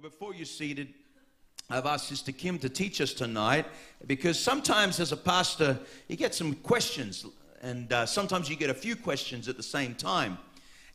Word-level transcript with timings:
Well, 0.00 0.08
before 0.08 0.34
you're 0.34 0.46
seated, 0.46 0.94
I've 1.68 1.84
asked 1.84 2.08
Sister 2.08 2.32
Kim 2.32 2.58
to 2.60 2.70
teach 2.70 3.02
us 3.02 3.12
tonight 3.12 3.66
because 4.06 4.38
sometimes, 4.38 4.98
as 4.98 5.12
a 5.12 5.16
pastor, 5.16 5.78
you 6.08 6.16
get 6.16 6.34
some 6.34 6.54
questions, 6.54 7.26
and 7.60 7.92
uh, 7.92 8.06
sometimes 8.06 8.48
you 8.48 8.56
get 8.56 8.70
a 8.70 8.74
few 8.74 8.96
questions 8.96 9.46
at 9.46 9.58
the 9.58 9.62
same 9.62 9.94
time. 9.94 10.38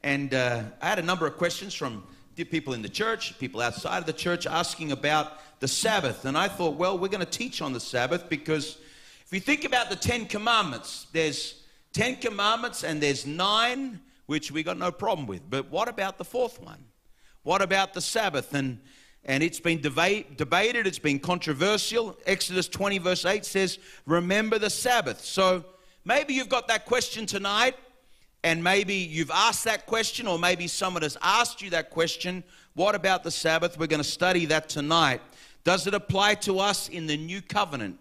And 0.01 0.33
uh, 0.33 0.63
I 0.81 0.87
had 0.87 0.97
a 0.97 1.03
number 1.03 1.27
of 1.27 1.37
questions 1.37 1.75
from 1.75 2.03
people 2.35 2.73
in 2.73 2.81
the 2.81 2.89
church, 2.89 3.37
people 3.37 3.61
outside 3.61 3.99
of 3.99 4.07
the 4.07 4.13
church, 4.13 4.47
asking 4.47 4.91
about 4.91 5.59
the 5.59 5.67
Sabbath. 5.67 6.25
And 6.25 6.35
I 6.35 6.47
thought, 6.47 6.75
well, 6.75 6.97
we're 6.97 7.09
going 7.09 7.23
to 7.23 7.31
teach 7.31 7.61
on 7.61 7.73
the 7.73 7.79
Sabbath 7.79 8.27
because 8.27 8.79
if 9.23 9.31
you 9.31 9.39
think 9.39 9.65
about 9.65 9.91
the 9.91 9.97
Ten 9.97 10.25
Commandments, 10.25 11.05
there's 11.11 11.61
Ten 11.93 12.15
Commandments 12.15 12.83
and 12.83 13.03
there's 13.03 13.27
nine 13.27 14.01
which 14.25 14.51
we 14.51 14.63
got 14.63 14.79
no 14.79 14.91
problem 14.91 15.27
with. 15.27 15.47
But 15.47 15.69
what 15.69 15.87
about 15.87 16.17
the 16.17 16.25
fourth 16.25 16.59
one? 16.59 16.85
What 17.45 17.61
about 17.61 17.93
the 17.93 18.01
Sabbath? 18.01 18.53
And 18.53 18.79
and 19.27 19.41
it's 19.41 19.59
been 19.59 19.81
debate, 19.81 20.37
debated, 20.37 20.85
it's 20.85 20.99
been 20.99 21.17
controversial. 21.17 22.15
Exodus 22.27 22.67
20, 22.67 22.99
verse 22.99 23.25
8 23.25 23.43
says, 23.43 23.79
Remember 24.05 24.59
the 24.59 24.69
Sabbath. 24.69 25.25
So 25.25 25.65
maybe 26.05 26.35
you've 26.35 26.49
got 26.49 26.67
that 26.67 26.85
question 26.85 27.25
tonight, 27.25 27.75
and 28.43 28.63
maybe 28.63 28.93
you've 28.93 29.31
asked 29.31 29.63
that 29.63 29.87
question, 29.87 30.27
or 30.27 30.37
maybe 30.37 30.67
someone 30.67 31.01
has 31.01 31.17
asked 31.23 31.63
you 31.63 31.71
that 31.71 31.89
question. 31.89 32.43
What 32.75 32.93
about 32.93 33.23
the 33.23 33.31
Sabbath? 33.31 33.79
We're 33.79 33.87
going 33.87 34.03
to 34.03 34.07
study 34.07 34.45
that 34.45 34.69
tonight. 34.69 35.21
Does 35.63 35.87
it 35.87 35.95
apply 35.95 36.35
to 36.35 36.59
us 36.59 36.87
in 36.87 37.07
the 37.07 37.17
new 37.17 37.41
covenant? 37.41 37.97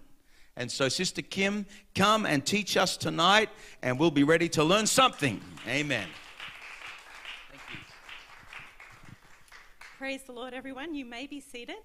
And 0.56 0.70
so, 0.70 0.90
Sister 0.90 1.22
Kim, 1.22 1.64
come 1.94 2.26
and 2.26 2.44
teach 2.44 2.76
us 2.76 2.98
tonight, 2.98 3.48
and 3.82 3.98
we'll 3.98 4.10
be 4.10 4.24
ready 4.24 4.50
to 4.50 4.62
learn 4.62 4.86
something. 4.86 5.40
Amen. 5.66 6.06
Praise 10.04 10.24
the 10.24 10.32
Lord, 10.32 10.52
everyone. 10.52 10.94
You 10.94 11.06
may 11.06 11.26
be 11.26 11.40
seated. 11.40 11.78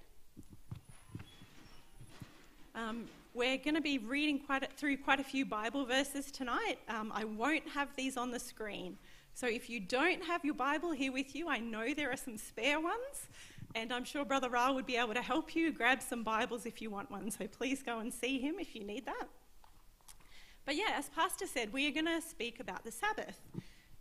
Um, 2.76 3.06
we're 3.34 3.58
going 3.58 3.76
to 3.76 3.82
be 3.82 3.98
reading 3.98 4.40
quite 4.40 4.62
a, 4.62 4.68
through 4.76 4.98
quite 4.98 5.22
a 5.22 5.24
few 5.24 5.46
Bible 5.46 5.86
verses 5.86 6.30
tonight. 6.30 6.80
Um, 6.90 7.14
I 7.16 7.24
won't 7.24 7.66
have 7.70 7.88
these 7.96 8.18
on 8.18 8.32
the 8.32 8.38
screen. 8.38 8.98
So 9.36 9.48
if 9.48 9.70
you 9.70 9.80
don't 9.80 10.22
have 10.22 10.44
your 10.44 10.54
Bible 10.54 10.92
here 10.92 11.14
with 11.14 11.34
you, 11.34 11.48
I 11.48 11.60
know 11.60 11.94
there 11.94 12.12
are 12.12 12.18
some 12.18 12.38
spare 12.38 12.82
ones. 12.82 13.30
And 13.74 13.94
I'm 13.94 14.04
sure 14.04 14.26
Brother 14.26 14.50
Ra 14.50 14.74
would 14.74 14.86
be 14.86 14.98
able 14.98 15.14
to 15.14 15.22
help 15.22 15.56
you 15.56 15.72
grab 15.72 16.02
some 16.02 16.22
Bibles 16.22 16.66
if 16.66 16.82
you 16.82 16.90
want 16.90 17.10
one. 17.10 17.32
So 17.32 17.48
please 17.48 17.82
go 17.82 18.00
and 18.00 18.14
see 18.14 18.38
him 18.38 18.56
if 18.60 18.76
you 18.76 18.84
need 18.84 19.06
that. 19.06 19.30
But 20.66 20.76
yeah, 20.76 20.92
as 20.94 21.08
Pastor 21.08 21.48
said, 21.48 21.72
we 21.72 21.88
are 21.88 21.92
going 21.92 22.08
to 22.08 22.20
speak 22.20 22.60
about 22.60 22.84
the 22.84 22.92
Sabbath. 22.92 23.40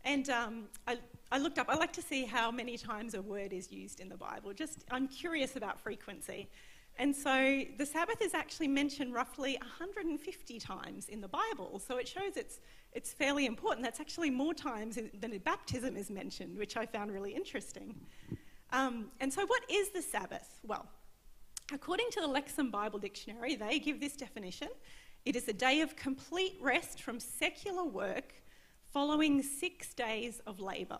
And 0.04 0.28
um, 0.28 0.64
I, 0.88 0.98
I 1.30 1.38
looked 1.38 1.58
up, 1.58 1.66
I 1.68 1.76
like 1.76 1.92
to 1.94 2.02
see 2.02 2.24
how 2.24 2.50
many 2.50 2.78
times 2.78 3.14
a 3.14 3.22
word 3.22 3.52
is 3.52 3.70
used 3.70 4.00
in 4.00 4.08
the 4.08 4.16
Bible. 4.16 4.52
Just, 4.52 4.84
I'm 4.90 5.08
curious 5.08 5.56
about 5.56 5.78
frequency. 5.78 6.48
And 6.96 7.14
so 7.14 7.62
the 7.76 7.86
Sabbath 7.86 8.20
is 8.20 8.34
actually 8.34 8.68
mentioned 8.68 9.14
roughly 9.14 9.56
150 9.60 10.58
times 10.58 11.08
in 11.08 11.20
the 11.20 11.28
Bible. 11.28 11.80
So 11.86 11.98
it 11.98 12.08
shows 12.08 12.36
it's, 12.36 12.60
it's 12.92 13.12
fairly 13.12 13.46
important. 13.46 13.84
That's 13.84 14.00
actually 14.00 14.30
more 14.30 14.54
times 14.54 14.98
than 15.20 15.38
baptism 15.38 15.96
is 15.96 16.10
mentioned, 16.10 16.58
which 16.58 16.76
I 16.76 16.86
found 16.86 17.12
really 17.12 17.34
interesting. 17.34 17.94
Um, 18.72 19.10
and 19.20 19.32
so, 19.32 19.46
what 19.46 19.62
is 19.70 19.90
the 19.90 20.02
Sabbath? 20.02 20.60
Well, 20.66 20.86
according 21.72 22.10
to 22.12 22.20
the 22.20 22.26
Lexham 22.26 22.70
Bible 22.70 22.98
Dictionary, 22.98 23.54
they 23.54 23.78
give 23.78 24.00
this 24.00 24.16
definition 24.16 24.68
it 25.24 25.36
is 25.36 25.48
a 25.48 25.52
day 25.52 25.80
of 25.80 25.94
complete 25.94 26.56
rest 26.60 27.02
from 27.02 27.20
secular 27.20 27.84
work 27.84 28.34
following 28.92 29.42
six 29.42 29.92
days 29.92 30.40
of 30.46 30.58
labor. 30.60 30.98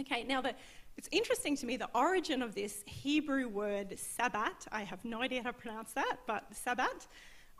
Okay, 0.00 0.22
now 0.22 0.40
the, 0.40 0.54
it's 0.96 1.08
interesting 1.10 1.56
to 1.56 1.66
me 1.66 1.76
the 1.76 1.88
origin 1.92 2.40
of 2.40 2.54
this 2.54 2.84
Hebrew 2.86 3.48
word 3.48 3.98
sabbat, 3.98 4.68
I 4.70 4.84
have 4.84 5.04
no 5.04 5.22
idea 5.22 5.42
how 5.42 5.50
to 5.50 5.58
pronounce 5.58 5.92
that, 5.94 6.18
but 6.24 6.44
sabbat, 6.54 7.08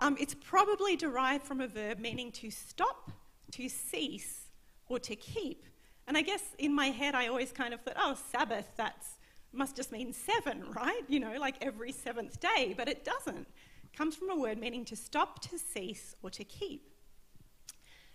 um, 0.00 0.16
it's 0.20 0.34
probably 0.34 0.94
derived 0.94 1.44
from 1.44 1.60
a 1.60 1.66
verb 1.66 1.98
meaning 1.98 2.30
to 2.32 2.50
stop, 2.50 3.10
to 3.52 3.68
cease, 3.68 4.46
or 4.86 5.00
to 5.00 5.16
keep. 5.16 5.64
And 6.06 6.16
I 6.16 6.22
guess 6.22 6.42
in 6.58 6.72
my 6.72 6.86
head 6.86 7.16
I 7.16 7.26
always 7.26 7.50
kind 7.50 7.74
of 7.74 7.80
thought, 7.80 7.96
oh, 7.98 8.16
Sabbath, 8.30 8.68
that's 8.76 9.18
must 9.52 9.74
just 9.74 9.90
mean 9.90 10.12
seven, 10.12 10.70
right? 10.76 11.02
You 11.08 11.18
know, 11.18 11.34
like 11.40 11.56
every 11.60 11.90
seventh 11.90 12.38
day, 12.38 12.72
but 12.76 12.88
it 12.88 13.04
doesn't. 13.04 13.48
It 13.82 13.96
comes 13.96 14.14
from 14.14 14.30
a 14.30 14.36
word 14.36 14.58
meaning 14.58 14.84
to 14.84 14.96
stop, 14.96 15.40
to 15.48 15.58
cease, 15.58 16.14
or 16.22 16.30
to 16.30 16.44
keep. 16.44 16.88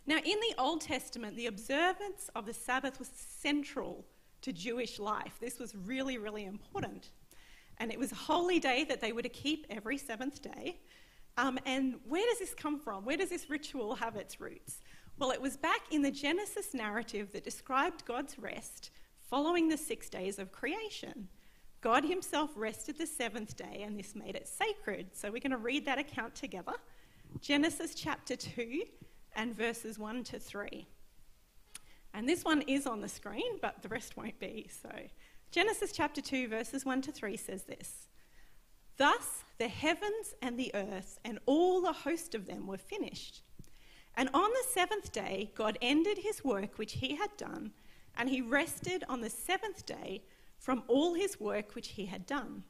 Now, 0.05 0.17
in 0.17 0.39
the 0.39 0.55
Old 0.57 0.81
Testament, 0.81 1.35
the 1.35 1.47
observance 1.47 2.29
of 2.35 2.45
the 2.45 2.53
Sabbath 2.53 2.99
was 2.99 3.09
central 3.09 4.05
to 4.43 4.53
Jewish 4.53 4.99
life. 4.99 5.37
This 5.41 5.59
was 5.59 5.75
really, 5.75 6.17
really 6.17 6.45
important. 6.45 7.09
And 7.79 7.91
it 7.91 7.99
was 7.99 8.11
a 8.11 8.15
holy 8.15 8.59
day 8.59 8.83
that 8.85 9.01
they 9.01 9.11
were 9.11 9.21
to 9.21 9.29
keep 9.29 9.65
every 9.69 9.97
seventh 9.97 10.41
day. 10.41 10.79
Um, 11.37 11.57
and 11.65 11.95
where 12.07 12.25
does 12.29 12.39
this 12.39 12.53
come 12.53 12.79
from? 12.79 13.03
Where 13.03 13.17
does 13.17 13.29
this 13.29 13.49
ritual 13.49 13.95
have 13.95 14.15
its 14.15 14.39
roots? 14.39 14.81
Well, 15.17 15.31
it 15.31 15.41
was 15.41 15.57
back 15.57 15.81
in 15.91 16.01
the 16.01 16.11
Genesis 16.11 16.73
narrative 16.73 17.31
that 17.33 17.43
described 17.43 18.05
God's 18.05 18.37
rest 18.37 18.91
following 19.29 19.67
the 19.67 19.77
six 19.77 20.09
days 20.09 20.37
of 20.37 20.51
creation. 20.51 21.27
God 21.81 22.05
Himself 22.05 22.51
rested 22.55 22.97
the 22.97 23.07
seventh 23.07 23.57
day, 23.57 23.81
and 23.83 23.97
this 23.97 24.15
made 24.15 24.35
it 24.35 24.47
sacred. 24.47 25.07
So 25.13 25.29
we're 25.31 25.39
going 25.39 25.51
to 25.51 25.57
read 25.57 25.85
that 25.85 25.99
account 25.99 26.35
together. 26.35 26.73
Genesis 27.41 27.95
chapter 27.95 28.35
2, 28.35 28.83
and 29.35 29.55
verses 29.55 29.97
1 29.97 30.23
to 30.25 30.39
3. 30.39 30.87
And 32.13 32.29
this 32.29 32.43
one 32.45 32.61
is 32.63 32.85
on 32.85 33.01
the 33.01 33.09
screen, 33.09 33.57
but 33.61 33.81
the 33.81 33.89
rest 33.89 34.15
won't 34.15 34.39
be. 34.39 34.69
So, 34.81 34.89
Genesis 35.51 35.91
chapter 35.91 36.21
2, 36.21 36.47
verses 36.47 36.85
1 36.85 37.01
to 37.03 37.11
3 37.11 37.37
says 37.37 37.63
this 37.63 38.07
Thus 38.97 39.43
the 39.57 39.67
heavens 39.67 40.35
and 40.41 40.57
the 40.57 40.71
earth 40.73 41.19
and 41.25 41.39
all 41.45 41.81
the 41.81 41.93
host 41.93 42.35
of 42.35 42.45
them 42.45 42.67
were 42.67 42.77
finished. 42.77 43.41
And 44.15 44.29
on 44.33 44.49
the 44.49 44.69
seventh 44.71 45.11
day, 45.11 45.51
God 45.55 45.77
ended 45.81 46.19
his 46.19 46.43
work 46.43 46.77
which 46.77 46.93
he 46.93 47.15
had 47.15 47.35
done, 47.35 47.71
and 48.15 48.29
he 48.29 48.41
rested 48.41 49.03
on 49.09 49.21
the 49.21 49.29
seventh 49.29 49.85
day 49.85 50.23
from 50.59 50.83
all 50.87 51.15
his 51.15 51.39
work 51.39 51.73
which 51.73 51.89
he 51.89 52.05
had 52.05 52.25
done. 52.27 52.63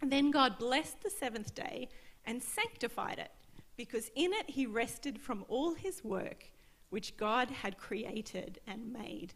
And 0.00 0.12
then 0.12 0.30
God 0.30 0.58
blessed 0.58 1.02
the 1.02 1.10
seventh 1.10 1.54
day 1.54 1.88
and 2.24 2.42
sanctified 2.42 3.18
it 3.18 3.32
because 3.76 4.10
in 4.14 4.32
it 4.32 4.50
he 4.50 4.66
rested 4.66 5.20
from 5.20 5.44
all 5.48 5.74
his 5.74 6.04
work 6.04 6.50
which 6.90 7.16
God 7.16 7.50
had 7.50 7.78
created 7.78 8.60
and 8.66 8.92
made. 8.92 9.34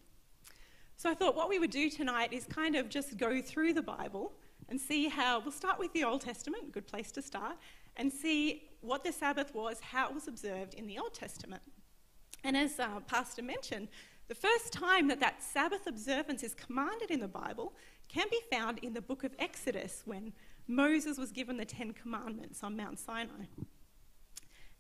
So 0.97 1.11
I 1.11 1.15
thought 1.15 1.35
what 1.35 1.49
we 1.49 1.59
would 1.59 1.71
do 1.71 1.91
tonight 1.91 2.33
is 2.33 2.45
kind 2.45 2.77
of 2.77 2.89
just 2.89 3.17
go 3.17 3.41
through 3.41 3.73
the 3.73 3.83
Bible 3.83 4.33
and 4.69 4.81
see 4.81 5.09
how, 5.09 5.41
we'll 5.41 5.53
start 5.53 5.79
with 5.79 5.93
the 5.93 6.05
Old 6.05 6.21
Testament, 6.21 6.73
good 6.73 6.87
place 6.87 7.11
to 7.13 7.23
start, 7.23 7.57
and 7.97 8.13
see 8.13 8.71
what 8.81 9.05
the 9.05 9.13
Sabbath 9.13 9.55
was, 9.55 9.81
how 9.81 10.09
it 10.09 10.15
was 10.15 10.29
observed 10.29 10.75
in 10.75 10.87
the 10.87 10.99
Old 10.99 11.15
Testament. 11.15 11.63
And 12.45 12.57
as 12.57 12.79
uh, 12.79 13.01
Pastor 13.07 13.43
mentioned, 13.43 13.89
the 14.29 14.35
first 14.35 14.73
time 14.73 15.09
that 15.09 15.21
that 15.21 15.43
Sabbath 15.43 15.87
observance 15.87 16.43
is 16.43 16.55
commanded 16.55 17.11
in 17.11 17.21
the 17.21 17.29
Bible 17.29 17.75
can 18.09 18.27
be 18.31 18.41
found 18.51 18.79
in 18.79 18.95
the 18.95 19.01
book 19.01 19.25
of 19.25 19.35
Exodus 19.39 20.03
when 20.05 20.33
Moses 20.67 21.19
was 21.19 21.31
given 21.31 21.57
the 21.57 21.65
Ten 21.65 21.93
Commandments 21.93 22.63
on 22.63 22.77
Mount 22.77 22.99
Sinai. 22.99 23.45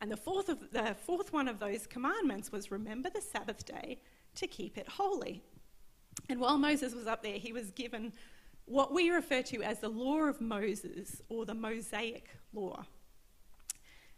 And 0.04 0.12
the 0.12 0.18
fourth, 0.18 0.50
of, 0.50 0.58
the 0.70 0.94
fourth 1.06 1.32
one 1.32 1.48
of 1.48 1.58
those 1.58 1.86
commandments 1.86 2.52
was 2.52 2.70
remember 2.70 3.08
the 3.08 3.22
Sabbath 3.22 3.64
day 3.64 4.02
to 4.34 4.46
keep 4.46 4.76
it 4.76 4.86
holy. 4.86 5.42
And 6.28 6.38
while 6.38 6.58
Moses 6.58 6.94
was 6.94 7.06
up 7.06 7.22
there, 7.22 7.38
he 7.38 7.54
was 7.54 7.70
given 7.70 8.12
what 8.66 8.92
we 8.92 9.08
refer 9.08 9.40
to 9.40 9.62
as 9.62 9.78
the 9.80 9.88
law 9.88 10.24
of 10.24 10.42
Moses 10.42 11.22
or 11.30 11.46
the 11.46 11.54
Mosaic 11.54 12.28
law. 12.52 12.84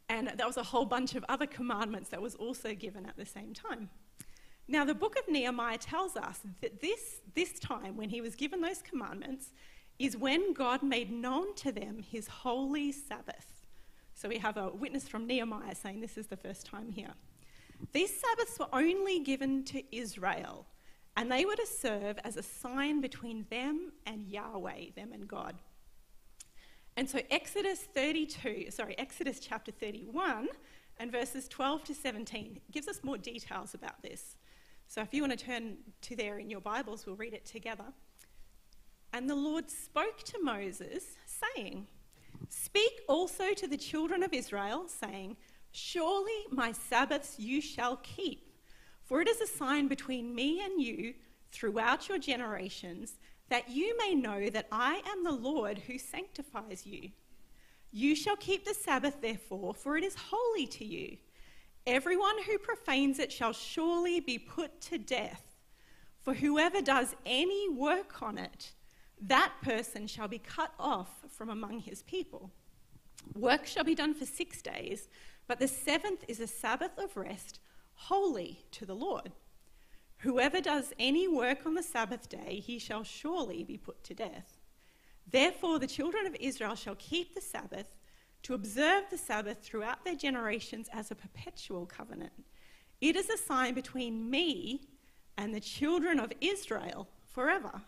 And 0.08 0.32
there 0.36 0.48
was 0.48 0.56
a 0.56 0.64
whole 0.64 0.86
bunch 0.86 1.14
of 1.14 1.24
other 1.28 1.46
commandments 1.46 2.08
that 2.08 2.20
was 2.20 2.34
also 2.34 2.74
given 2.74 3.06
at 3.06 3.16
the 3.16 3.24
same 3.24 3.54
time. 3.54 3.88
Now, 4.66 4.84
the 4.84 4.92
book 4.92 5.16
of 5.16 5.32
Nehemiah 5.32 5.78
tells 5.78 6.16
us 6.16 6.40
that 6.62 6.80
this, 6.80 7.20
this 7.36 7.60
time, 7.60 7.96
when 7.96 8.08
he 8.08 8.20
was 8.20 8.34
given 8.34 8.60
those 8.60 8.82
commandments, 8.82 9.52
is 10.00 10.16
when 10.16 10.52
God 10.52 10.82
made 10.82 11.12
known 11.12 11.54
to 11.54 11.70
them 11.70 12.00
his 12.00 12.26
holy 12.26 12.90
Sabbath. 12.90 13.55
So 14.16 14.30
we 14.30 14.38
have 14.38 14.56
a 14.56 14.70
witness 14.70 15.06
from 15.06 15.26
Nehemiah 15.26 15.74
saying 15.74 16.00
this 16.00 16.16
is 16.16 16.26
the 16.26 16.38
first 16.38 16.64
time 16.64 16.90
here. 16.90 17.12
These 17.92 18.18
Sabbaths 18.18 18.58
were 18.58 18.68
only 18.72 19.20
given 19.20 19.62
to 19.64 19.82
Israel, 19.94 20.64
and 21.18 21.30
they 21.30 21.44
were 21.44 21.54
to 21.54 21.66
serve 21.66 22.18
as 22.24 22.38
a 22.38 22.42
sign 22.42 23.02
between 23.02 23.44
them 23.50 23.92
and 24.06 24.26
Yahweh, 24.26 24.86
them 24.96 25.12
and 25.12 25.28
God. 25.28 25.56
And 26.96 27.08
so 27.08 27.20
Exodus 27.30 27.80
32, 27.80 28.70
sorry, 28.70 28.98
Exodus 28.98 29.38
chapter 29.38 29.70
31 29.70 30.48
and 30.96 31.12
verses 31.12 31.46
12 31.46 31.84
to 31.84 31.94
17 31.94 32.60
gives 32.72 32.88
us 32.88 33.04
more 33.04 33.18
details 33.18 33.74
about 33.74 34.00
this. 34.02 34.36
So 34.88 35.02
if 35.02 35.12
you 35.12 35.20
want 35.20 35.38
to 35.38 35.44
turn 35.44 35.76
to 36.00 36.16
there 36.16 36.38
in 36.38 36.48
your 36.48 36.62
Bibles, 36.62 37.04
we'll 37.04 37.16
read 37.16 37.34
it 37.34 37.44
together. 37.44 37.92
And 39.12 39.28
the 39.28 39.34
Lord 39.34 39.70
spoke 39.70 40.22
to 40.22 40.42
Moses, 40.42 41.04
saying, 41.26 41.88
Speak 42.48 43.00
also 43.08 43.52
to 43.54 43.66
the 43.66 43.76
children 43.76 44.22
of 44.22 44.32
Israel, 44.32 44.86
saying, 44.88 45.36
Surely 45.72 46.46
my 46.50 46.72
Sabbaths 46.72 47.38
you 47.38 47.60
shall 47.60 47.96
keep, 48.02 48.52
for 49.04 49.20
it 49.20 49.28
is 49.28 49.40
a 49.40 49.46
sign 49.46 49.88
between 49.88 50.34
me 50.34 50.62
and 50.64 50.80
you 50.80 51.14
throughout 51.52 52.08
your 52.08 52.18
generations, 52.18 53.18
that 53.48 53.68
you 53.68 53.96
may 53.98 54.14
know 54.14 54.50
that 54.50 54.68
I 54.72 55.02
am 55.06 55.22
the 55.22 55.32
Lord 55.32 55.78
who 55.78 55.98
sanctifies 55.98 56.86
you. 56.86 57.10
You 57.92 58.14
shall 58.14 58.36
keep 58.36 58.64
the 58.64 58.74
Sabbath, 58.74 59.20
therefore, 59.20 59.74
for 59.74 59.96
it 59.96 60.04
is 60.04 60.16
holy 60.16 60.66
to 60.66 60.84
you. 60.84 61.16
Everyone 61.86 62.42
who 62.42 62.58
profanes 62.58 63.18
it 63.18 63.30
shall 63.30 63.52
surely 63.52 64.20
be 64.20 64.38
put 64.38 64.80
to 64.82 64.98
death. 64.98 65.56
For 66.22 66.34
whoever 66.34 66.82
does 66.82 67.14
any 67.24 67.68
work 67.68 68.20
on 68.22 68.38
it, 68.38 68.72
that 69.20 69.52
person 69.62 70.06
shall 70.06 70.28
be 70.28 70.38
cut 70.38 70.72
off 70.78 71.24
from 71.30 71.48
among 71.48 71.80
his 71.80 72.02
people. 72.02 72.50
Work 73.34 73.66
shall 73.66 73.84
be 73.84 73.94
done 73.94 74.14
for 74.14 74.26
six 74.26 74.62
days, 74.62 75.08
but 75.46 75.58
the 75.58 75.68
seventh 75.68 76.24
is 76.28 76.40
a 76.40 76.46
Sabbath 76.46 76.98
of 76.98 77.16
rest, 77.16 77.60
holy 77.94 78.64
to 78.72 78.84
the 78.84 78.94
Lord. 78.94 79.32
Whoever 80.18 80.60
does 80.60 80.92
any 80.98 81.28
work 81.28 81.66
on 81.66 81.74
the 81.74 81.82
Sabbath 81.82 82.28
day, 82.28 82.62
he 82.64 82.78
shall 82.78 83.04
surely 83.04 83.64
be 83.64 83.76
put 83.76 84.02
to 84.04 84.14
death. 84.14 84.58
Therefore, 85.30 85.78
the 85.78 85.86
children 85.86 86.26
of 86.26 86.36
Israel 86.36 86.74
shall 86.74 86.96
keep 86.98 87.34
the 87.34 87.40
Sabbath 87.40 87.96
to 88.42 88.54
observe 88.54 89.04
the 89.10 89.18
Sabbath 89.18 89.62
throughout 89.62 90.04
their 90.04 90.14
generations 90.14 90.88
as 90.92 91.10
a 91.10 91.16
perpetual 91.16 91.84
covenant. 91.84 92.32
It 93.00 93.16
is 93.16 93.28
a 93.28 93.36
sign 93.36 93.74
between 93.74 94.30
me 94.30 94.88
and 95.36 95.54
the 95.54 95.60
children 95.60 96.20
of 96.20 96.32
Israel 96.40 97.08
forever. 97.28 97.82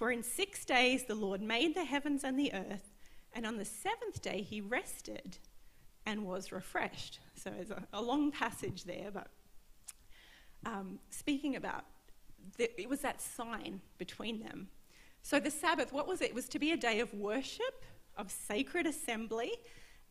For 0.00 0.10
in 0.10 0.22
six 0.22 0.64
days 0.64 1.04
the 1.04 1.14
Lord 1.14 1.42
made 1.42 1.74
the 1.74 1.84
heavens 1.84 2.24
and 2.24 2.38
the 2.38 2.54
earth, 2.54 2.94
and 3.34 3.44
on 3.44 3.58
the 3.58 3.66
seventh 3.66 4.22
day 4.22 4.40
he 4.40 4.62
rested 4.62 5.36
and 6.06 6.24
was 6.24 6.52
refreshed. 6.52 7.20
So 7.36 7.52
it's 7.60 7.70
a, 7.70 7.82
a 7.92 8.00
long 8.00 8.32
passage 8.32 8.84
there, 8.84 9.10
but 9.12 9.26
um, 10.64 11.00
speaking 11.10 11.54
about 11.54 11.84
the, 12.56 12.80
it 12.80 12.88
was 12.88 13.00
that 13.00 13.20
sign 13.20 13.82
between 13.98 14.40
them. 14.40 14.68
So 15.20 15.38
the 15.38 15.50
Sabbath, 15.50 15.92
what 15.92 16.08
was 16.08 16.22
it? 16.22 16.30
It 16.30 16.34
was 16.34 16.48
to 16.48 16.58
be 16.58 16.72
a 16.72 16.78
day 16.78 17.00
of 17.00 17.12
worship, 17.12 17.84
of 18.16 18.30
sacred 18.30 18.86
assembly, 18.86 19.52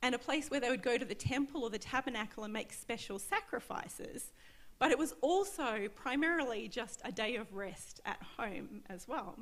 and 0.04 0.14
a 0.14 0.20
place 0.20 0.52
where 0.52 0.60
they 0.60 0.70
would 0.70 0.84
go 0.84 1.00
to 1.00 1.06
the 1.06 1.16
temple 1.16 1.64
or 1.64 1.72
the 1.72 1.80
tabernacle 1.80 2.44
and 2.44 2.54
make 2.54 2.74
special 2.74 3.18
sacrifices. 3.18 4.34
But 4.78 4.92
it 4.92 5.00
was 5.00 5.16
also 5.22 5.88
primarily 5.96 6.68
just 6.68 7.02
a 7.04 7.12
day 7.12 7.38
of 7.38 7.56
rest 7.56 8.02
at 8.06 8.22
home 8.38 8.84
as 8.88 9.08
well. 9.08 9.36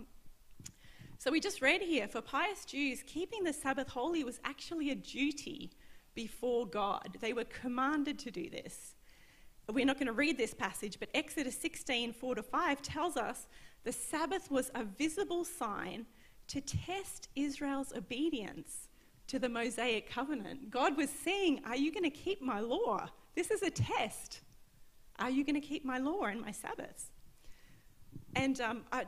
So 1.19 1.31
we 1.31 1.40
just 1.40 1.64
read 1.64 1.81
here 1.81 2.08
for 2.08 2.22
pious 2.22 2.64
Jews, 2.64 3.04
keeping 3.08 3.44
the 3.44 3.52
Sabbath 3.52 3.90
holy 3.90 4.24
was 4.24 4.40
actually 4.44 4.92
a 4.92 4.96
duty 4.96 5.72
before 6.14 6.68
God. 6.68 7.18
They 7.19 7.34
were 7.34 7.46
commanded 7.46 8.19
to 8.19 8.31
do 8.31 8.50
this. 8.52 8.94
We're 9.68 9.86
not 9.86 9.98
going 9.98 10.08
to 10.08 10.14
read 10.14 10.38
this 10.38 10.54
passage, 10.54 11.00
but 11.00 11.10
Exodus 11.16 11.58
16 11.58 12.14
4 12.14 12.36
to 12.36 12.44
5 12.44 12.81
tells 12.84 13.18
us 13.18 13.48
the 13.84 13.92
Sabbath 13.92 14.52
was 14.52 14.69
a 14.75 14.84
visible 14.84 15.44
sign 15.44 16.06
to 16.50 16.62
test 16.62 17.30
Israel's 17.36 17.94
obedience 17.94 18.88
to 19.25 19.40
the 19.40 19.50
Mosaic 19.50 20.10
covenant. 20.10 20.70
God 20.70 20.96
was 20.96 21.10
saying, 21.10 21.62
Are 21.66 21.75
you 21.75 21.92
going 21.92 22.04
to 22.04 22.10
keep 22.12 22.42
my 22.42 22.60
law? 22.60 23.08
This 23.36 23.50
is 23.50 23.63
a 23.63 23.72
test. 23.72 24.42
Are 25.20 25.31
you 25.31 25.44
going 25.44 25.60
to 25.60 25.68
keep 25.68 25.84
my 25.84 25.98
law 25.98 26.25
and 26.25 26.40
my 26.40 26.52
Sabbaths? 26.52 27.08
And 28.36 28.62
um, 28.62 28.84
I, 28.92 29.06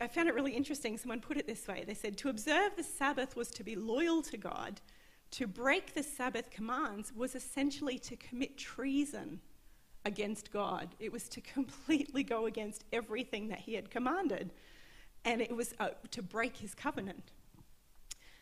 I 0.00 0.08
found 0.08 0.28
it 0.28 0.34
really 0.34 0.52
interesting. 0.52 0.96
Someone 0.98 1.20
put 1.20 1.36
it 1.36 1.46
this 1.46 1.66
way 1.66 1.84
they 1.86 1.94
said, 1.94 2.16
To 2.18 2.28
observe 2.28 2.76
the 2.76 2.82
Sabbath 2.82 3.36
was 3.36 3.50
to 3.52 3.64
be 3.64 3.76
loyal 3.76 4.22
to 4.22 4.36
God. 4.36 4.80
To 5.32 5.46
break 5.46 5.94
the 5.94 6.02
Sabbath 6.02 6.50
commands 6.50 7.12
was 7.14 7.34
essentially 7.34 7.98
to 8.00 8.16
commit 8.16 8.58
treason 8.58 9.40
against 10.04 10.52
God. 10.52 10.94
It 10.98 11.12
was 11.12 11.28
to 11.30 11.40
completely 11.40 12.22
go 12.22 12.46
against 12.46 12.84
everything 12.92 13.48
that 13.48 13.60
He 13.60 13.74
had 13.74 13.90
commanded. 13.90 14.52
And 15.24 15.40
it 15.40 15.54
was 15.54 15.74
uh, 15.78 15.90
to 16.10 16.22
break 16.22 16.56
His 16.56 16.74
covenant. 16.74 17.32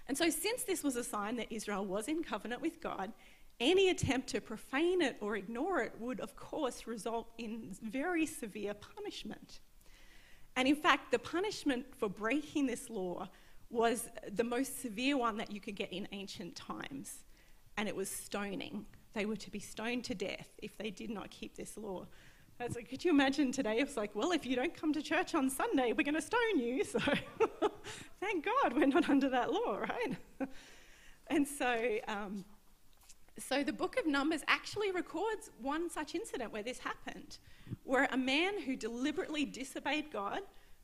And 0.07 0.17
so, 0.17 0.31
since 0.31 0.63
this 0.63 0.83
was 0.83 0.97
a 0.97 1.05
sign 1.05 1.37
that 1.37 1.53
Israel 1.53 1.85
was 1.85 2.09
in 2.09 2.23
covenant 2.23 2.63
with 2.63 2.81
God, 2.81 3.13
any 3.61 3.91
attempt 3.91 4.29
to 4.29 4.41
profane 4.41 5.03
it 5.03 5.17
or 5.21 5.37
ignore 5.37 5.81
it 5.81 5.93
would, 5.99 6.21
of 6.21 6.37
course, 6.37 6.87
result 6.87 7.29
in 7.37 7.77
very 7.83 8.25
severe 8.25 8.73
punishment. 8.73 9.61
And 10.59 10.67
in 10.67 10.75
fact, 10.75 11.13
the 11.13 11.21
punishment 11.21 11.87
for 11.97 12.09
breaking 12.09 12.67
this 12.67 12.91
law 12.91 13.29
was 13.71 14.09
the 14.35 14.43
most 14.43 14.83
severe 14.83 15.17
one 15.17 15.37
that 15.37 15.53
you 15.53 15.61
could 15.61 15.77
get 15.77 15.93
in 15.93 16.09
ancient 16.11 16.57
times, 16.57 17.23
and 17.77 17.89
it 17.89 17.95
was 17.95 18.11
stoning. 18.11 18.85
They 19.15 19.25
were 19.25 19.37
to 19.37 19.53
be 19.53 19.61
stoned 19.61 20.03
to 20.07 20.17
death 20.17 20.49
if 20.61 20.77
they 20.77 20.91
did 20.91 21.11
not 21.11 21.31
keep 21.31 21.57
this 21.57 21.77
law. 21.77 22.07
Like, 22.59 22.91
could 22.91 23.05
you 23.05 23.13
imagine 23.13 23.53
today? 23.53 23.79
It's 23.79 23.97
like, 23.97 24.17
well, 24.17 24.33
if 24.33 24.45
you 24.45 24.57
don't 24.57 24.75
come 24.75 24.93
to 24.95 25.01
church 25.01 25.33
on 25.37 25.49
Sunday, 25.49 25.93
we're 25.97 26.03
going 26.03 26.17
to 26.17 26.21
stone 26.21 26.59
you. 26.59 26.83
So 26.93 26.99
thank 28.21 28.45
God 28.45 28.73
we're 28.75 28.87
not 28.87 29.09
under 29.09 29.29
that 29.29 29.53
law, 29.53 29.77
right? 29.77 30.17
and 31.29 31.47
so, 31.47 31.99
um, 32.09 32.45
so 33.39 33.63
the 33.63 33.73
book 33.73 33.97
of 33.97 34.09
Numbers 34.09 34.43
actually 34.49 34.91
records 34.91 35.53
one 35.63 35.89
such 35.89 36.17
incident 36.17 36.53
where 36.53 36.65
this 36.65 36.81
happened, 36.81 37.39
where 37.85 38.09
a 38.11 38.17
man 38.17 38.63
who 38.63 38.77
deliberately 38.77 39.45
disobeyed 39.45 40.11
God 40.13 40.41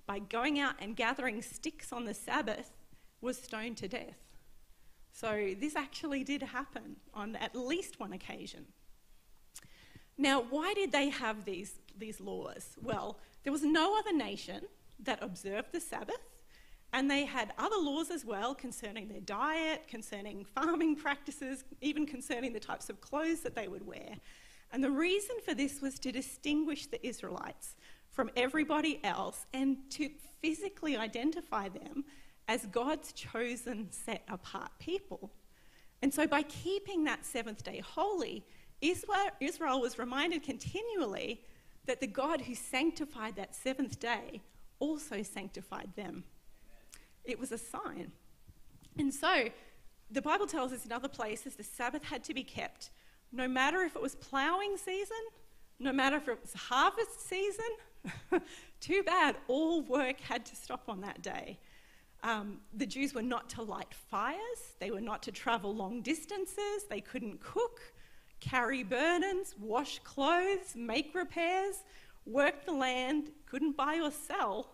by 0.06 0.18
going 0.18 0.58
out 0.58 0.74
and 0.80 0.96
gathering 0.96 1.42
sticks 1.42 1.92
on 1.92 2.04
the 2.04 2.14
Sabbath 2.14 2.70
was 3.20 3.40
stoned 3.40 3.76
to 3.78 3.88
death. 3.88 4.24
So 5.12 5.54
this 5.58 5.76
actually 5.76 6.24
did 6.24 6.42
happen 6.42 6.96
on 7.14 7.36
at 7.36 7.54
least 7.54 8.00
one 8.00 8.12
occasion. 8.12 8.66
Now, 10.18 10.42
why 10.42 10.74
did 10.74 10.92
they 10.92 11.08
have 11.08 11.44
these, 11.44 11.74
these 11.96 12.20
laws? 12.20 12.76
Well, 12.82 13.18
there 13.42 13.52
was 13.52 13.62
no 13.62 13.98
other 13.98 14.12
nation 14.12 14.62
that 15.00 15.22
observed 15.22 15.68
the 15.72 15.80
Sabbath, 15.80 16.20
and 16.92 17.10
they 17.10 17.24
had 17.24 17.52
other 17.58 17.76
laws 17.76 18.10
as 18.10 18.24
well 18.24 18.54
concerning 18.54 19.08
their 19.08 19.20
diet, 19.20 19.88
concerning 19.88 20.44
farming 20.44 20.96
practices, 20.96 21.64
even 21.80 22.06
concerning 22.06 22.52
the 22.52 22.60
types 22.60 22.88
of 22.88 23.00
clothes 23.00 23.40
that 23.40 23.54
they 23.54 23.68
would 23.68 23.86
wear. 23.86 24.16
And 24.74 24.82
the 24.82 24.90
reason 24.90 25.36
for 25.44 25.54
this 25.54 25.80
was 25.80 26.00
to 26.00 26.10
distinguish 26.10 26.86
the 26.86 27.06
Israelites 27.06 27.76
from 28.10 28.28
everybody 28.34 28.98
else 29.04 29.46
and 29.54 29.76
to 29.90 30.10
physically 30.42 30.96
identify 30.96 31.68
them 31.68 32.04
as 32.48 32.66
God's 32.66 33.12
chosen, 33.12 33.86
set 33.92 34.24
apart 34.28 34.72
people. 34.80 35.30
And 36.02 36.12
so, 36.12 36.26
by 36.26 36.42
keeping 36.42 37.04
that 37.04 37.24
seventh 37.24 37.62
day 37.62 37.84
holy, 37.86 38.44
Israel 38.80 39.80
was 39.80 39.96
reminded 39.96 40.42
continually 40.42 41.40
that 41.86 42.00
the 42.00 42.08
God 42.08 42.40
who 42.40 42.56
sanctified 42.56 43.36
that 43.36 43.54
seventh 43.54 44.00
day 44.00 44.42
also 44.80 45.22
sanctified 45.22 45.90
them. 45.94 46.24
It 47.22 47.38
was 47.38 47.52
a 47.52 47.58
sign. 47.58 48.10
And 48.98 49.14
so, 49.14 49.50
the 50.10 50.20
Bible 50.20 50.48
tells 50.48 50.72
us 50.72 50.84
in 50.84 50.90
other 50.90 51.08
places 51.08 51.54
the 51.54 51.62
Sabbath 51.62 52.02
had 52.02 52.24
to 52.24 52.34
be 52.34 52.42
kept, 52.42 52.90
no 53.34 53.48
matter 53.48 53.82
if 53.82 53.96
it 53.96 54.02
was 54.02 54.14
plowing 54.14 54.76
season, 54.76 55.16
no 55.78 55.92
matter 55.92 56.16
if 56.16 56.28
it 56.28 56.38
was 56.40 56.54
harvest 56.54 57.28
season. 57.28 57.64
Too 58.80 59.02
bad, 59.02 59.36
all 59.48 59.82
work 59.82 60.20
had 60.20 60.46
to 60.46 60.56
stop 60.56 60.84
on 60.88 61.00
that 61.00 61.22
day. 61.22 61.58
Um, 62.22 62.58
the 62.72 62.86
Jews 62.86 63.12
were 63.12 63.22
not 63.22 63.50
to 63.50 63.62
light 63.62 63.92
fires, 63.92 64.76
they 64.78 64.90
were 64.90 65.00
not 65.00 65.22
to 65.24 65.32
travel 65.32 65.74
long 65.74 66.00
distances, 66.00 66.84
they 66.88 67.00
couldn't 67.00 67.40
cook, 67.40 67.80
carry 68.40 68.82
burdens, 68.82 69.54
wash 69.60 69.98
clothes, 70.00 70.74
make 70.74 71.14
repairs, 71.14 71.76
work 72.24 72.64
the 72.64 72.72
land, 72.72 73.30
couldn't 73.46 73.76
buy 73.76 74.00
or 74.02 74.10
sell. 74.10 74.70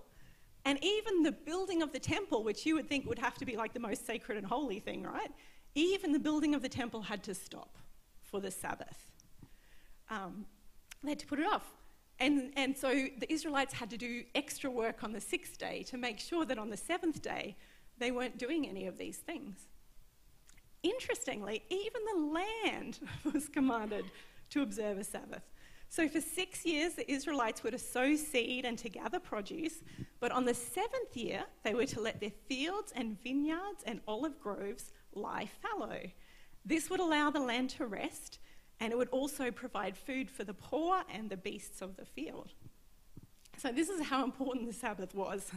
And 0.64 0.78
even 0.84 1.22
the 1.22 1.32
building 1.32 1.82
of 1.82 1.92
the 1.92 1.98
temple, 1.98 2.44
which 2.44 2.66
you 2.66 2.74
would 2.74 2.88
think 2.88 3.06
would 3.06 3.18
have 3.18 3.36
to 3.38 3.46
be 3.46 3.56
like 3.56 3.72
the 3.72 3.80
most 3.80 4.06
sacred 4.06 4.38
and 4.38 4.46
holy 4.46 4.78
thing, 4.78 5.02
right? 5.02 5.30
Even 5.74 6.12
the 6.12 6.18
building 6.18 6.54
of 6.54 6.62
the 6.62 6.68
temple 6.68 7.00
had 7.00 7.22
to 7.24 7.34
stop 7.34 7.78
for 8.30 8.40
the 8.40 8.50
Sabbath. 8.50 9.10
Um, 10.08 10.46
they 11.02 11.10
had 11.10 11.18
to 11.20 11.26
put 11.26 11.38
it 11.38 11.46
off. 11.46 11.72
And, 12.18 12.52
and 12.56 12.76
so 12.76 12.90
the 12.90 13.32
Israelites 13.32 13.72
had 13.72 13.88
to 13.90 13.96
do 13.96 14.25
extra 14.34 14.70
work 14.70 15.02
on 15.02 15.12
the 15.12 15.20
sixth 15.20 15.56
day 15.58 15.82
to 15.84 15.96
make 15.96 16.20
sure 16.20 16.44
that 16.44 16.58
on 16.58 16.68
the 16.68 16.76
seventh 16.76 17.22
day 17.22 17.56
they 17.99 18.10
weren't 18.10 18.38
doing 18.38 18.68
any 18.68 18.87
of 18.87 18.99
these 18.99 19.16
things. 19.18 19.68
Interestingly, 20.82 21.62
even 21.70 22.00
the 22.12 22.26
land 22.34 23.00
was 23.32 23.49
commanded 23.49 24.04
to 24.50 24.62
observe 24.62 24.99
a 24.99 25.04
Sabbath. 25.04 25.42
So 25.88 26.08
for 26.08 26.20
six 26.20 26.64
years, 26.64 26.94
the 26.94 27.10
Israelites 27.10 27.64
were 27.64 27.72
to 27.72 27.78
sow 27.78 28.14
seed 28.14 28.64
and 28.64 28.78
to 28.78 28.88
gather 28.88 29.18
produce, 29.18 29.82
but 30.20 30.30
on 30.30 30.44
the 30.44 30.54
seventh 30.54 31.16
year, 31.16 31.42
they 31.64 31.75
were 31.75 31.87
to 31.87 32.00
let 32.00 32.20
their 32.20 32.30
fields 32.49 32.92
and 32.94 33.20
vineyards 33.22 33.82
and 33.87 34.00
olive 34.06 34.38
groves 34.40 34.92
lie 35.14 35.49
fallow. 35.60 36.00
This 36.64 36.90
would 36.90 37.00
allow 37.00 37.30
the 37.30 37.40
land 37.40 37.70
to 37.70 37.86
rest 37.86 38.38
and 38.80 38.92
it 38.92 38.96
would 38.96 39.08
also 39.10 39.50
provide 39.50 39.96
food 39.96 40.30
for 40.30 40.44
the 40.44 40.54
poor 40.54 41.02
and 41.12 41.28
the 41.28 41.36
beasts 41.36 41.82
of 41.82 41.96
the 41.96 42.04
field. 42.04 42.52
So, 43.58 43.70
this 43.70 43.88
is 43.88 44.06
how 44.06 44.24
important 44.24 44.66
the 44.66 44.72
Sabbath 44.72 45.14
was, 45.14 45.50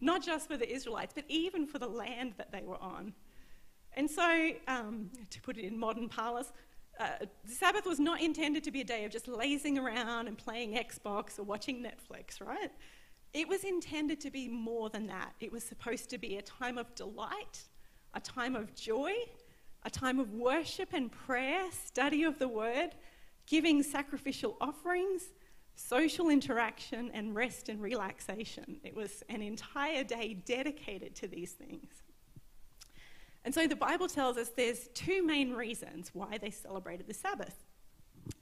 not 0.00 0.24
just 0.24 0.48
for 0.48 0.56
the 0.56 0.68
Israelites, 0.68 1.12
but 1.14 1.24
even 1.28 1.66
for 1.66 1.78
the 1.78 1.86
land 1.86 2.34
that 2.38 2.50
they 2.50 2.62
were 2.62 2.80
on. 2.82 3.12
And 3.92 4.10
so, 4.10 4.50
um, 4.66 5.10
to 5.30 5.40
put 5.40 5.56
it 5.56 5.64
in 5.64 5.78
modern 5.78 6.08
parlance, 6.08 6.52
uh, 6.98 7.26
the 7.44 7.52
Sabbath 7.52 7.86
was 7.86 8.00
not 8.00 8.20
intended 8.20 8.64
to 8.64 8.70
be 8.70 8.80
a 8.80 8.84
day 8.84 9.04
of 9.04 9.12
just 9.12 9.28
lazing 9.28 9.78
around 9.78 10.26
and 10.26 10.36
playing 10.36 10.74
Xbox 10.74 11.38
or 11.38 11.44
watching 11.44 11.84
Netflix, 11.84 12.40
right? 12.40 12.70
it 13.36 13.46
was 13.46 13.64
intended 13.64 14.18
to 14.18 14.30
be 14.30 14.48
more 14.48 14.88
than 14.88 15.06
that. 15.08 15.34
It 15.40 15.52
was 15.52 15.62
supposed 15.62 16.08
to 16.10 16.16
be 16.16 16.38
a 16.38 16.42
time 16.42 16.78
of 16.78 16.94
delight, 16.94 17.68
a 18.14 18.20
time 18.20 18.56
of 18.56 18.74
joy, 18.74 19.12
a 19.86 19.90
time 19.90 20.18
of 20.18 20.34
worship 20.34 20.92
and 20.92 21.12
prayer, 21.12 21.62
study 21.70 22.24
of 22.24 22.40
the 22.40 22.48
word, 22.48 22.90
giving 23.46 23.84
sacrificial 23.84 24.56
offerings, 24.60 25.22
social 25.76 26.28
interaction, 26.28 27.08
and 27.14 27.36
rest 27.36 27.68
and 27.68 27.80
relaxation. 27.80 28.80
It 28.82 28.96
was 28.96 29.22
an 29.28 29.42
entire 29.42 30.02
day 30.02 30.34
dedicated 30.44 31.14
to 31.16 31.28
these 31.28 31.52
things. 31.52 32.02
And 33.44 33.54
so 33.54 33.68
the 33.68 33.76
Bible 33.76 34.08
tells 34.08 34.36
us 34.36 34.48
there's 34.48 34.88
two 34.92 35.24
main 35.24 35.52
reasons 35.52 36.10
why 36.12 36.36
they 36.36 36.50
celebrated 36.50 37.06
the 37.06 37.14
Sabbath. 37.14 37.54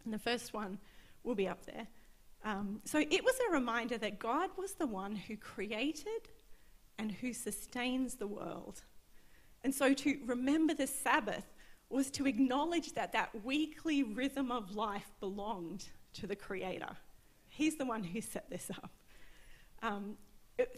And 0.07 0.15
the 0.15 0.19
first 0.19 0.55
one 0.55 0.79
will 1.25 1.35
be 1.35 1.47
up 1.47 1.67
there. 1.67 1.87
Um, 2.43 2.81
so 2.87 2.99
it 2.99 3.23
was 3.23 3.35
a 3.51 3.53
reminder 3.53 3.99
that 3.99 4.19
God 4.19 4.49
was 4.57 4.73
the 4.73 4.87
one 4.87 5.15
who 5.15 5.37
created 5.37 6.31
and 6.99 7.13
who 7.13 7.35
sustains 7.35 8.15
the 8.15 8.27
world. 8.27 8.83
And 9.65 9.75
so 9.75 9.95
to 9.95 10.19
remember 10.27 10.75
the 10.75 10.87
Sabbath 10.87 11.45
was 11.89 12.11
to 12.13 12.27
acknowledge 12.27 12.93
that 12.93 13.13
that 13.13 13.45
weekly 13.45 14.03
rhythm 14.03 14.53
of 14.53 14.77
life 14.77 15.11
belonged 15.21 15.87
to 16.13 16.27
the 16.27 16.37
Creator. 16.37 16.97
He's 17.49 17.77
the 17.77 17.87
one 17.87 18.05
who 18.05 18.21
set 18.21 18.51
this 18.51 18.71
up. 18.71 18.91
Um, 19.83 20.17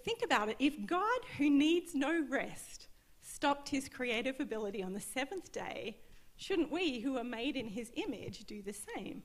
think 0.05 0.23
about 0.25 0.49
it 0.49 0.57
if 0.59 0.87
God, 0.87 1.21
who 1.37 1.51
needs 1.51 1.95
no 1.95 2.25
rest, 2.31 2.89
stopped 3.23 3.69
his 3.69 3.89
creative 3.89 4.41
ability 4.41 4.83
on 4.83 4.93
the 4.93 5.01
seventh 5.01 5.53
day, 5.53 5.99
shouldn't 6.37 6.71
we, 6.71 7.01
who 7.01 7.17
are 7.19 7.25
made 7.25 7.57
in 7.57 7.67
his 7.67 7.91
image, 7.95 8.45
do 8.45 8.63
the 8.63 8.73
same? 8.73 9.23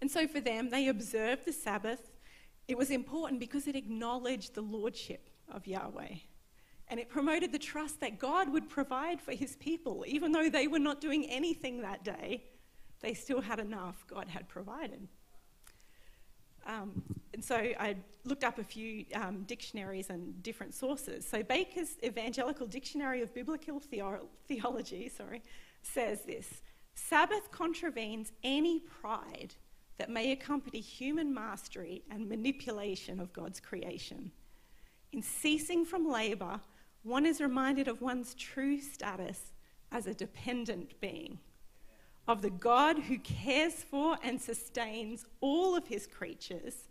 And 0.00 0.10
so 0.10 0.26
for 0.26 0.40
them, 0.40 0.70
they 0.70 0.88
observed 0.88 1.44
the 1.46 1.52
Sabbath. 1.52 2.10
It 2.68 2.78
was 2.78 2.90
important 2.90 3.40
because 3.40 3.66
it 3.66 3.76
acknowledged 3.76 4.54
the 4.54 4.62
lordship 4.62 5.30
of 5.52 5.66
Yahweh. 5.66 6.14
And 6.90 7.00
it 7.00 7.08
promoted 7.08 7.52
the 7.52 7.58
trust 7.58 8.00
that 8.00 8.18
God 8.18 8.52
would 8.52 8.68
provide 8.68 9.20
for 9.20 9.32
his 9.32 9.56
people. 9.56 10.04
Even 10.06 10.32
though 10.32 10.50
they 10.50 10.66
were 10.66 10.80
not 10.80 11.00
doing 11.00 11.24
anything 11.30 11.82
that 11.82 12.04
day, 12.04 12.44
they 13.00 13.14
still 13.14 13.40
had 13.40 13.60
enough 13.60 14.04
God 14.06 14.28
had 14.28 14.48
provided. 14.48 15.08
Um, 16.66 17.02
and 17.32 17.42
so 17.42 17.54
I 17.56 17.96
looked 18.24 18.44
up 18.44 18.58
a 18.58 18.64
few 18.64 19.04
um, 19.14 19.44
dictionaries 19.44 20.10
and 20.10 20.42
different 20.42 20.74
sources. 20.74 21.26
So 21.26 21.42
Baker's 21.42 21.96
Evangelical 22.04 22.66
Dictionary 22.66 23.22
of 23.22 23.32
Biblical 23.32 23.80
Theo- 23.80 24.28
Theology 24.46 25.08
sorry, 25.16 25.42
says 25.82 26.22
this 26.22 26.60
Sabbath 26.94 27.50
contravenes 27.50 28.32
any 28.44 28.80
pride 28.80 29.54
that 29.98 30.10
may 30.10 30.32
accompany 30.32 30.80
human 30.80 31.32
mastery 31.32 32.02
and 32.10 32.28
manipulation 32.28 33.20
of 33.20 33.32
God's 33.32 33.60
creation. 33.60 34.30
In 35.12 35.22
ceasing 35.22 35.84
from 35.84 36.08
labour, 36.08 36.60
one 37.02 37.26
is 37.26 37.40
reminded 37.40 37.88
of 37.88 38.02
one's 38.02 38.34
true 38.34 38.80
status 38.80 39.52
as 39.92 40.06
a 40.06 40.14
dependent 40.14 41.00
being, 41.00 41.38
of 42.28 42.42
the 42.42 42.50
God 42.50 42.98
who 42.98 43.18
cares 43.18 43.74
for 43.74 44.16
and 44.22 44.40
sustains 44.40 45.24
all 45.40 45.76
of 45.76 45.86
his 45.86 46.06
creatures, 46.06 46.88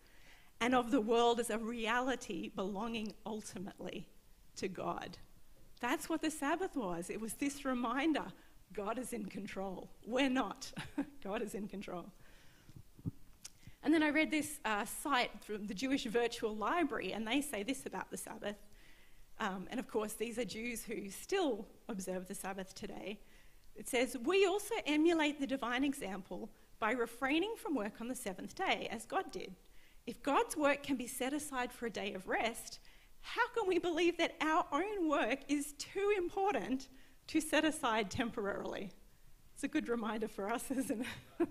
and 0.62 0.76
of 0.76 0.92
the 0.92 1.02
world 1.02 1.40
as 1.40 1.50
a 1.50 1.58
reality 1.58 2.50
belonging 2.56 3.14
ultimately 3.26 4.08
to 4.58 4.68
God. 4.68 5.18
That's 5.80 6.10
what 6.10 6.22
the 6.22 6.32
Sabbath 6.32 6.76
was. 6.76 7.10
It 7.10 7.22
was 7.22 7.34
this 7.34 7.64
reminder 7.64 8.26
God 8.74 9.00
is 9.00 9.14
in 9.14 9.26
control. 9.26 9.90
We're 10.06 10.30
not. 10.30 10.72
God 11.24 11.42
is 11.42 11.56
in 11.56 11.68
control. 11.68 12.06
And 13.82 13.94
then 13.94 14.04
I 14.04 14.10
read 14.10 14.30
this 14.30 14.60
uh, 14.66 14.86
site 14.86 15.32
from 15.42 15.68
the 15.68 15.74
Jewish 15.74 16.04
Virtual 16.04 16.56
Library, 16.56 17.14
and 17.14 17.26
they 17.26 17.42
say 17.42 17.64
this 17.64 17.86
about 17.86 18.12
the 18.12 18.18
Sabbath. 18.18 18.58
Um, 19.40 19.68
and 19.72 19.80
of 19.80 19.88
course, 19.88 20.14
these 20.14 20.38
are 20.38 20.46
Jews 20.46 20.84
who 20.84 21.10
still 21.10 21.66
observe 21.88 22.28
the 22.28 22.36
Sabbath 22.36 22.76
today. 22.76 23.20
It 23.76 23.88
says, 23.88 24.18
We 24.24 24.46
also 24.46 24.76
emulate 24.86 25.40
the 25.40 25.48
divine 25.48 25.84
example 25.84 26.50
by 26.80 26.92
refraining 26.92 27.56
from 27.58 27.76
work 27.76 28.02
on 28.02 28.08
the 28.08 28.16
seventh 28.16 28.56
day, 28.56 28.88
as 28.92 29.06
God 29.06 29.32
did. 29.32 29.56
If 30.06 30.22
God's 30.24 30.58
work 30.58 30.84
can 30.84 30.96
be 30.96 31.08
set 31.08 31.34
aside 31.34 31.72
for 31.72 31.86
a 31.86 31.90
day 31.90 32.14
of 32.14 32.28
rest, 32.28 32.80
how 33.22 33.48
can 33.54 33.68
we 33.68 33.80
believe 33.80 34.18
that 34.18 34.36
our 34.42 34.66
own 34.72 35.10
work 35.10 35.40
is 35.48 35.74
too 35.74 36.14
important 36.18 36.88
to 37.28 37.40
set 37.40 37.64
aside 37.64 38.10
temporarily? 38.10 38.92
It's 39.54 39.64
a 39.64 39.68
good 39.68 39.90
reminder 39.90 40.28
for 40.28 40.52
us, 40.52 40.72
isn't 40.72 41.06
it? 41.40 41.50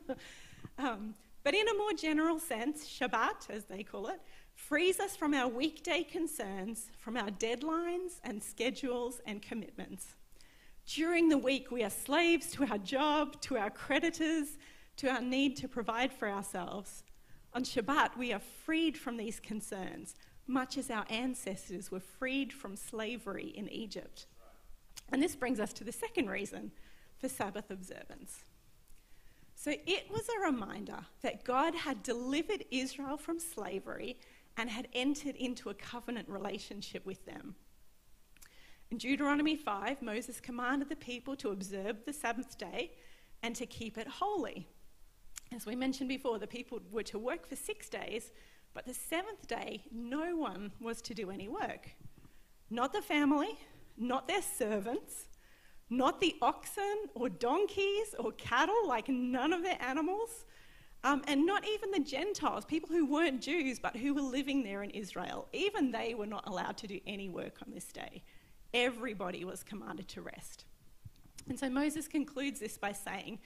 um, 0.79 1.15
but 1.45 1.55
in 1.55 1.69
a 1.69 1.75
more 1.75 1.93
general 1.93 2.39
sense, 2.39 2.87
Shabbat, 2.87 3.49
as 3.51 3.65
they 3.65 3.83
call 3.83 4.09
it, 4.09 4.21
frees 4.59 4.99
us 4.99 5.17
from 5.17 5.35
our 5.35 5.47
weekday 5.47 6.03
concerns, 6.03 6.91
from 6.99 7.17
our 7.17 7.31
deadlines 7.31 8.21
and 8.25 8.43
schedules 8.43 9.21
and 9.25 9.41
commitments. 9.41 10.17
During 10.85 11.29
the 11.29 11.39
week, 11.39 11.71
we 11.71 11.85
are 11.85 11.91
slaves 11.91 12.51
to 12.53 12.67
our 12.67 12.77
job, 12.79 13.41
to 13.43 13.57
our 13.57 13.71
creditors, 13.71 14.59
to 14.97 15.09
our 15.09 15.23
need 15.23 15.57
to 15.59 15.69
provide 15.69 16.13
for 16.13 16.29
ourselves. 16.29 17.05
On 17.55 17.63
Shabbat, 17.63 18.17
we 18.19 18.33
are 18.33 18.41
freed 18.41 18.99
from 18.99 19.17
these 19.17 19.39
concerns, 19.39 20.17
much 20.49 20.77
as 20.77 20.91
our 20.91 21.07
ancestors 21.09 21.91
were 21.91 22.01
freed 22.01 22.53
from 22.53 22.75
slavery 22.75 23.55
in 23.57 23.69
Egypt. 23.69 24.27
And 25.13 25.23
this 25.23 25.37
brings 25.37 25.61
us 25.61 25.73
to 25.75 25.85
the 25.85 25.93
second 25.93 26.29
reason 26.29 26.73
for 27.17 27.29
Sabbath 27.29 27.71
observance. 27.71 28.45
So 29.55 29.73
it 29.87 30.11
was 30.11 30.29
a 30.29 30.47
reminder 30.47 31.07
that 31.23 31.45
God 31.45 31.75
had 31.75 32.03
delivered 32.03 32.65
Israel 32.71 33.17
from 33.17 33.39
slavery 33.39 34.19
and 34.59 34.69
had 34.69 34.89
entered 34.93 35.37
into 35.37 35.71
a 35.71 35.75
covenant 35.75 36.29
relationship 36.29 37.07
with 37.07 37.25
them. 37.25 37.55
In 38.91 38.99
Deuteronomy 38.99 39.57
5, 39.57 40.03
Moses 40.03 40.41
commanded 40.41 40.89
the 40.89 40.97
people 40.97 41.37
to 41.37 41.51
observe 41.51 42.05
the 42.05 42.13
Sabbath 42.13 42.59
day 42.59 42.93
and 43.43 43.55
to 43.55 43.67
keep 43.67 43.97
it 43.97 44.09
holy. 44.09 44.67
As 45.55 45.65
we 45.65 45.77
mentioned 45.77 46.09
before, 46.09 46.39
the 46.39 46.47
people 46.47 46.81
were 46.91 47.05
to 47.05 47.19
work 47.19 47.47
for 47.47 47.55
six 47.57 47.89
days, 47.89 48.33
but 48.75 48.85
the 48.85 48.95
seventh 48.95 49.47
day, 49.47 49.85
no 49.93 50.37
one 50.37 50.73
was 50.81 51.01
to 51.03 51.15
do 51.15 51.31
any 51.31 51.49
work. 51.49 51.91
Not 52.69 52.93
the 52.93 53.01
family, 53.01 53.59
not 53.97 54.27
their 54.27 54.43
servants, 54.43 55.29
not 55.89 56.21
the 56.21 56.35
oxen 56.43 57.05
or 57.15 57.29
donkeys 57.29 58.15
or 58.19 58.33
cattle, 58.33 58.87
like 58.87 59.09
none 59.09 59.53
of 59.53 59.63
their 59.63 59.81
animals, 59.81 60.45
um, 61.05 61.23
and 61.29 61.47
not 61.47 61.67
even 61.67 61.91
the 61.91 62.01
Gentiles, 62.01 62.65
people 62.65 62.89
who 62.91 63.07
weren't 63.07 63.41
Jews 63.41 63.79
but 63.79 63.97
who 63.97 64.15
were 64.15 64.23
living 64.23 64.63
there 64.65 64.83
in 64.83 64.91
Israel. 64.91 65.47
Even 65.53 65.91
they 65.91 66.15
were 66.15 66.27
not 66.27 66.47
allowed 66.47 66.77
to 66.79 66.87
do 66.87 67.01
any 67.07 67.29
work 67.29 67.59
on 67.65 67.73
this 67.73 67.87
day. 67.87 68.23
Everybody 68.75 69.45
was 69.45 69.63
commanded 69.63 70.09
to 70.09 70.23
rest. 70.23 70.65
And 71.49 71.59
so 71.59 71.71
Moses 71.71 72.09
concludes 72.09 72.61
this 72.61 72.77
by 72.77 72.93
saying, 72.93 73.39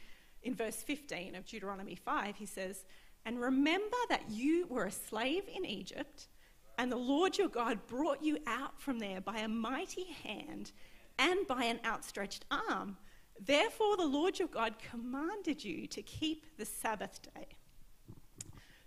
in 0.43 0.55
verse 0.55 0.77
15 0.77 1.37
of 1.37 1.47
Deuteronomy 1.47 1.95
5, 1.95 2.37
he 2.37 2.47
says, 2.47 2.85
And 3.25 3.41
remember 3.41 3.97
that 4.09 4.31
you 4.31 4.67
were 4.69 4.87
a 4.87 4.91
slave 4.91 5.45
in 5.55 5.65
Egypt, 5.65 6.27
and 6.79 6.91
the 6.91 6.97
Lord 6.97 7.39
your 7.39 7.49
God 7.49 7.87
brought 7.87 8.23
you 8.23 8.39
out 8.47 8.81
from 8.81 8.99
there 8.99 9.21
by 9.21 9.39
a 9.39 9.49
mighty 9.49 10.07
hand 10.25 10.73
and 11.19 11.47
by 11.47 11.65
an 11.65 11.81
outstretched 11.85 12.45
arm. 12.51 12.97
Therefore, 13.45 13.97
the 13.97 14.07
Lord 14.07 14.39
your 14.39 14.49
God 14.49 14.75
commanded 14.79 15.65
you 15.65 15.87
to 15.89 16.03
keep 16.03 16.57
the 16.57 16.65
Sabbath 16.65 17.21
day. 17.35 17.47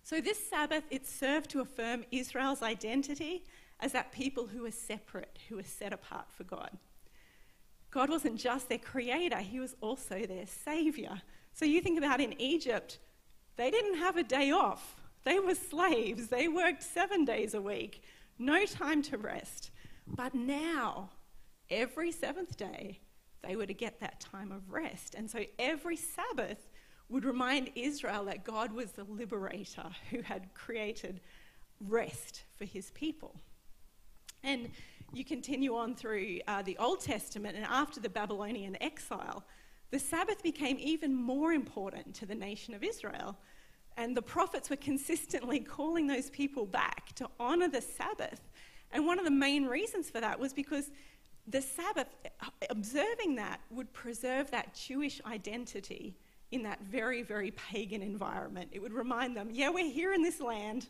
So, 0.03 0.21
this 0.21 0.49
Sabbath, 0.49 0.83
it 0.89 1.05
served 1.05 1.49
to 1.49 1.59
affirm 1.61 2.05
Israel's 2.11 2.61
identity 2.61 3.43
as 3.81 3.91
that 3.91 4.13
people 4.13 4.47
who 4.47 4.61
were 4.61 4.71
separate, 4.71 5.39
who 5.49 5.57
were 5.57 5.63
set 5.63 5.91
apart 5.91 6.31
for 6.31 6.43
God. 6.43 6.69
God 7.91 8.09
wasn't 8.09 8.39
just 8.39 8.69
their 8.69 8.77
creator, 8.77 9.39
He 9.39 9.59
was 9.59 9.75
also 9.81 10.25
their 10.25 10.45
savior. 10.45 11.21
So, 11.53 11.65
you 11.65 11.81
think 11.81 11.97
about 11.97 12.21
in 12.21 12.39
Egypt, 12.39 12.99
they 13.57 13.71
didn't 13.71 13.97
have 13.97 14.15
a 14.15 14.23
day 14.23 14.51
off. 14.51 14.95
They 15.23 15.39
were 15.39 15.55
slaves. 15.55 16.27
They 16.27 16.47
worked 16.47 16.83
seven 16.83 17.25
days 17.25 17.53
a 17.55 17.61
week, 17.61 18.03
no 18.37 18.65
time 18.65 19.01
to 19.03 19.17
rest. 19.17 19.71
But 20.07 20.33
now, 20.33 21.09
every 21.69 22.11
seventh 22.11 22.55
day, 22.55 22.99
they 23.47 23.55
were 23.55 23.65
to 23.65 23.73
get 23.73 23.99
that 23.99 24.19
time 24.19 24.51
of 24.51 24.71
rest. 24.71 25.15
And 25.15 25.29
so 25.29 25.43
every 25.59 25.97
Sabbath 25.97 26.69
would 27.09 27.25
remind 27.25 27.69
Israel 27.75 28.25
that 28.25 28.43
God 28.43 28.71
was 28.71 28.91
the 28.91 29.03
liberator 29.03 29.85
who 30.09 30.21
had 30.21 30.53
created 30.53 31.21
rest 31.79 32.43
for 32.57 32.65
his 32.65 32.91
people. 32.91 33.35
And 34.43 34.69
you 35.13 35.23
continue 35.23 35.75
on 35.75 35.95
through 35.95 36.39
uh, 36.47 36.61
the 36.61 36.77
Old 36.77 37.01
Testament, 37.01 37.55
and 37.55 37.65
after 37.65 37.99
the 37.99 38.09
Babylonian 38.09 38.81
exile, 38.81 39.43
the 39.91 39.99
Sabbath 39.99 40.41
became 40.43 40.77
even 40.79 41.13
more 41.15 41.53
important 41.53 42.15
to 42.15 42.25
the 42.25 42.35
nation 42.35 42.73
of 42.73 42.83
Israel. 42.83 43.37
And 43.97 44.15
the 44.17 44.21
prophets 44.21 44.69
were 44.69 44.75
consistently 44.75 45.59
calling 45.59 46.07
those 46.07 46.29
people 46.29 46.65
back 46.65 47.13
to 47.15 47.29
honor 47.39 47.69
the 47.69 47.81
Sabbath. 47.81 48.41
And 48.91 49.05
one 49.05 49.19
of 49.19 49.25
the 49.25 49.31
main 49.31 49.65
reasons 49.65 50.09
for 50.09 50.19
that 50.21 50.39
was 50.39 50.53
because 50.53 50.91
the 51.47 51.61
Sabbath, 51.61 52.07
observing 52.69 53.35
that, 53.35 53.59
would 53.69 53.91
preserve 53.93 54.49
that 54.51 54.73
Jewish 54.73 55.21
identity 55.25 56.15
in 56.51 56.63
that 56.63 56.81
very, 56.81 57.21
very 57.21 57.51
pagan 57.51 58.01
environment. 58.01 58.69
It 58.71 58.81
would 58.81 58.93
remind 58.93 59.35
them, 59.35 59.49
yeah, 59.51 59.69
we're 59.69 59.91
here 59.91 60.13
in 60.13 60.21
this 60.21 60.39
land, 60.39 60.87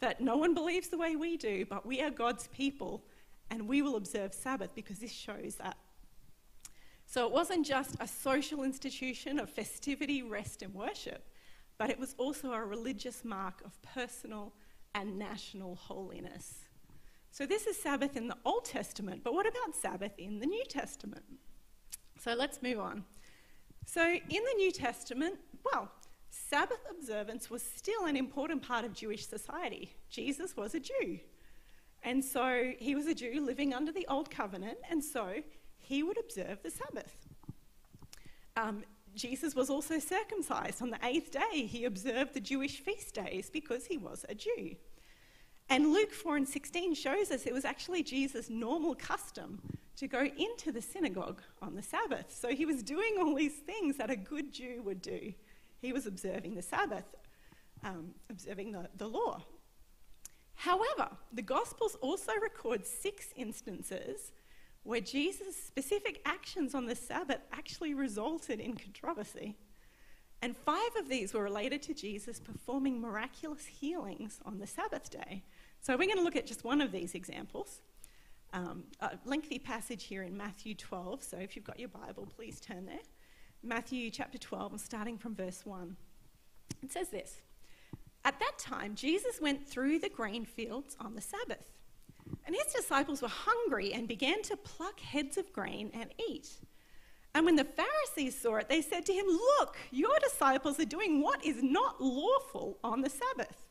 that 0.00 0.20
no 0.20 0.36
one 0.36 0.54
believes 0.54 0.88
the 0.88 0.98
way 0.98 1.16
we 1.16 1.36
do, 1.36 1.64
but 1.66 1.86
we 1.86 2.00
are 2.02 2.10
God's 2.10 2.48
people 2.48 3.04
and 3.50 3.68
we 3.68 3.80
will 3.80 3.96
observe 3.96 4.34
Sabbath 4.34 4.70
because 4.74 4.98
this 4.98 5.12
shows 5.12 5.56
that. 5.56 5.76
So 7.06 7.24
it 7.26 7.32
wasn't 7.32 7.64
just 7.64 7.96
a 8.00 8.08
social 8.08 8.64
institution 8.64 9.38
of 9.38 9.48
festivity, 9.48 10.22
rest, 10.22 10.62
and 10.62 10.74
worship, 10.74 11.24
but 11.78 11.88
it 11.88 11.98
was 11.98 12.14
also 12.18 12.52
a 12.52 12.64
religious 12.64 13.24
mark 13.24 13.62
of 13.64 13.80
personal 13.82 14.52
and 14.94 15.16
national 15.16 15.76
holiness. 15.76 16.65
So 17.36 17.44
this 17.44 17.66
is 17.66 17.76
Sabbath 17.76 18.16
in 18.16 18.28
the 18.28 18.36
Old 18.46 18.64
Testament, 18.64 19.20
but 19.22 19.34
what 19.34 19.46
about 19.46 19.76
Sabbath 19.76 20.12
in 20.16 20.38
the 20.38 20.46
New 20.46 20.64
Testament? 20.70 21.22
So 22.18 22.32
let's 22.32 22.62
move 22.62 22.80
on. 22.80 23.04
So 23.84 24.02
in 24.02 24.20
the 24.30 24.54
New 24.56 24.72
Testament, 24.72 25.34
well, 25.62 25.90
Sabbath 26.30 26.78
observance 26.90 27.50
was 27.50 27.62
still 27.62 28.06
an 28.06 28.16
important 28.16 28.62
part 28.62 28.86
of 28.86 28.94
Jewish 28.94 29.26
society. 29.26 29.94
Jesus 30.08 30.56
was 30.56 30.74
a 30.74 30.80
Jew. 30.80 31.18
And 32.02 32.24
so 32.24 32.72
he 32.78 32.94
was 32.94 33.06
a 33.06 33.14
Jew 33.14 33.44
living 33.44 33.74
under 33.74 33.92
the 33.92 34.06
Old 34.08 34.30
Covenant, 34.30 34.78
and 34.88 35.04
so 35.04 35.42
he 35.76 36.02
would 36.02 36.18
observe 36.18 36.62
the 36.62 36.70
Sabbath. 36.70 37.18
Um, 38.56 38.82
Jesus 39.14 39.54
was 39.54 39.68
also 39.68 39.98
circumcised. 39.98 40.80
On 40.80 40.88
the 40.88 41.04
eighth 41.04 41.32
day, 41.32 41.66
he 41.66 41.84
observed 41.84 42.32
the 42.32 42.40
Jewish 42.40 42.80
feast 42.80 43.14
days 43.14 43.50
because 43.50 43.84
he 43.84 43.98
was 43.98 44.24
a 44.26 44.34
Jew. 44.34 44.76
And 45.68 45.92
Luke 45.92 46.12
4 46.12 46.36
and 46.36 46.48
16 46.48 46.94
shows 46.94 47.30
us 47.30 47.46
it 47.46 47.52
was 47.52 47.64
actually 47.64 48.02
Jesus' 48.02 48.48
normal 48.48 48.94
custom 48.94 49.60
to 49.96 50.06
go 50.06 50.28
into 50.36 50.70
the 50.70 50.82
synagogue 50.82 51.42
on 51.60 51.74
the 51.74 51.82
Sabbath. 51.82 52.34
So 52.38 52.48
he 52.48 52.66
was 52.66 52.82
doing 52.82 53.16
all 53.18 53.34
these 53.34 53.54
things 53.54 53.96
that 53.96 54.10
a 54.10 54.16
good 54.16 54.52
Jew 54.52 54.82
would 54.84 55.02
do. 55.02 55.32
He 55.80 55.92
was 55.92 56.06
observing 56.06 56.54
the 56.54 56.62
Sabbath, 56.62 57.04
um, 57.82 58.10
observing 58.30 58.72
the, 58.72 58.88
the 58.96 59.08
law. 59.08 59.42
However, 60.54 61.10
the 61.32 61.42
Gospels 61.42 61.96
also 62.00 62.32
record 62.40 62.86
six 62.86 63.28
instances 63.36 64.32
where 64.84 65.00
Jesus' 65.00 65.56
specific 65.56 66.22
actions 66.24 66.74
on 66.74 66.86
the 66.86 66.94
Sabbath 66.94 67.40
actually 67.52 67.92
resulted 67.92 68.60
in 68.60 68.76
controversy. 68.76 69.56
And 70.42 70.56
five 70.56 70.94
of 70.98 71.08
these 71.08 71.34
were 71.34 71.42
related 71.42 71.82
to 71.82 71.94
Jesus 71.94 72.38
performing 72.38 73.00
miraculous 73.00 73.66
healings 73.66 74.38
on 74.44 74.58
the 74.58 74.66
Sabbath 74.66 75.10
day. 75.10 75.42
So 75.80 75.92
we're 75.92 76.06
going 76.06 76.18
to 76.18 76.24
look 76.24 76.36
at 76.36 76.46
just 76.46 76.64
one 76.64 76.80
of 76.80 76.92
these 76.92 77.14
examples. 77.14 77.80
Um, 78.52 78.84
a 79.00 79.18
lengthy 79.24 79.58
passage 79.58 80.04
here 80.04 80.22
in 80.22 80.36
Matthew 80.36 80.74
12. 80.74 81.22
So 81.22 81.36
if 81.36 81.56
you've 81.56 81.64
got 81.64 81.78
your 81.78 81.88
Bible, 81.88 82.26
please 82.34 82.60
turn 82.60 82.86
there. 82.86 83.00
Matthew 83.62 84.10
chapter 84.10 84.38
12, 84.38 84.72
and 84.72 84.80
starting 84.80 85.18
from 85.18 85.34
verse 85.34 85.64
1. 85.64 85.96
It 86.82 86.92
says 86.92 87.08
this 87.08 87.40
At 88.24 88.38
that 88.38 88.58
time, 88.58 88.94
Jesus 88.94 89.40
went 89.40 89.66
through 89.66 89.98
the 89.98 90.08
grain 90.08 90.44
fields 90.44 90.96
on 91.00 91.14
the 91.14 91.20
Sabbath. 91.20 91.72
And 92.44 92.54
his 92.54 92.72
disciples 92.72 93.22
were 93.22 93.28
hungry 93.28 93.92
and 93.92 94.08
began 94.08 94.42
to 94.42 94.56
pluck 94.56 95.00
heads 95.00 95.36
of 95.36 95.52
grain 95.52 95.90
and 95.94 96.10
eat. 96.28 96.48
And 97.34 97.44
when 97.44 97.56
the 97.56 97.64
Pharisees 97.64 98.40
saw 98.40 98.56
it, 98.56 98.68
they 98.68 98.80
said 98.80 99.04
to 99.06 99.12
him, 99.12 99.26
Look, 99.26 99.76
your 99.90 100.18
disciples 100.20 100.80
are 100.80 100.86
doing 100.86 101.20
what 101.20 101.44
is 101.44 101.62
not 101.62 102.00
lawful 102.00 102.78
on 102.82 103.02
the 103.02 103.10
Sabbath. 103.10 103.65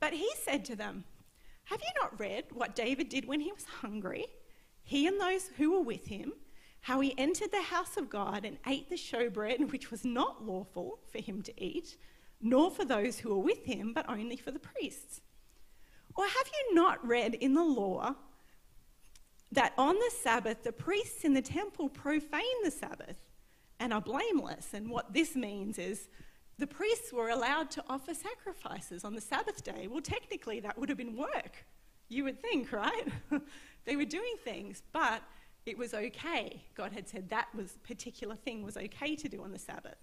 But 0.00 0.12
he 0.12 0.30
said 0.42 0.64
to 0.66 0.76
them, 0.76 1.04
Have 1.64 1.80
you 1.80 2.02
not 2.02 2.18
read 2.18 2.44
what 2.52 2.76
David 2.76 3.08
did 3.08 3.26
when 3.26 3.40
he 3.40 3.52
was 3.52 3.64
hungry, 3.64 4.26
he 4.82 5.06
and 5.06 5.20
those 5.20 5.50
who 5.56 5.72
were 5.72 5.82
with 5.82 6.06
him, 6.06 6.32
how 6.82 7.00
he 7.00 7.14
entered 7.18 7.50
the 7.50 7.62
house 7.62 7.96
of 7.96 8.08
God 8.08 8.44
and 8.44 8.58
ate 8.66 8.88
the 8.88 8.96
showbread, 8.96 9.70
which 9.72 9.90
was 9.90 10.04
not 10.04 10.46
lawful 10.46 11.00
for 11.10 11.18
him 11.18 11.42
to 11.42 11.62
eat, 11.62 11.96
nor 12.40 12.70
for 12.70 12.84
those 12.84 13.18
who 13.18 13.30
were 13.30 13.42
with 13.42 13.64
him, 13.64 13.92
but 13.92 14.08
only 14.08 14.36
for 14.36 14.50
the 14.50 14.58
priests? 14.58 15.20
Or 16.14 16.24
have 16.24 16.46
you 16.46 16.74
not 16.74 17.06
read 17.06 17.34
in 17.34 17.54
the 17.54 17.64
law 17.64 18.14
that 19.52 19.72
on 19.78 19.94
the 19.94 20.10
Sabbath 20.22 20.62
the 20.62 20.72
priests 20.72 21.24
in 21.24 21.34
the 21.34 21.42
temple 21.42 21.88
profane 21.88 22.62
the 22.64 22.70
Sabbath 22.70 23.18
and 23.78 23.92
are 23.92 24.00
blameless? 24.00 24.72
And 24.72 24.90
what 24.90 25.12
this 25.12 25.36
means 25.36 25.78
is 25.78 26.08
the 26.58 26.66
priests 26.66 27.12
were 27.12 27.28
allowed 27.28 27.70
to 27.72 27.84
offer 27.88 28.14
sacrifices 28.14 29.04
on 29.04 29.14
the 29.14 29.20
Sabbath 29.20 29.62
day. 29.62 29.86
Well, 29.88 30.00
technically, 30.00 30.60
that 30.60 30.76
would 30.76 30.88
have 30.88 30.98
been 30.98 31.16
work, 31.16 31.64
you 32.08 32.24
would 32.24 32.40
think, 32.40 32.72
right? 32.72 33.06
they 33.84 33.96
were 33.96 34.04
doing 34.04 34.34
things, 34.44 34.82
but 34.92 35.22
it 35.66 35.78
was 35.78 35.94
okay. 35.94 36.62
God 36.74 36.92
had 36.92 37.08
said 37.08 37.28
that 37.28 37.48
was 37.54 37.78
particular 37.84 38.34
thing 38.34 38.62
was 38.64 38.76
okay 38.76 39.14
to 39.14 39.28
do 39.28 39.42
on 39.42 39.52
the 39.52 39.58
Sabbath. 39.58 39.98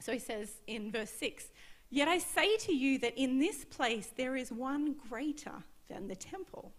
So 0.00 0.12
he 0.12 0.18
says 0.18 0.60
in 0.66 0.90
verse 0.90 1.10
6 1.10 1.50
Yet 1.90 2.06
I 2.06 2.18
say 2.18 2.56
to 2.58 2.74
you 2.74 2.98
that 2.98 3.18
in 3.18 3.38
this 3.38 3.64
place 3.64 4.12
there 4.16 4.36
is 4.36 4.52
one 4.52 4.94
greater 5.08 5.64
than 5.88 6.06
the 6.06 6.16
temple. 6.16 6.72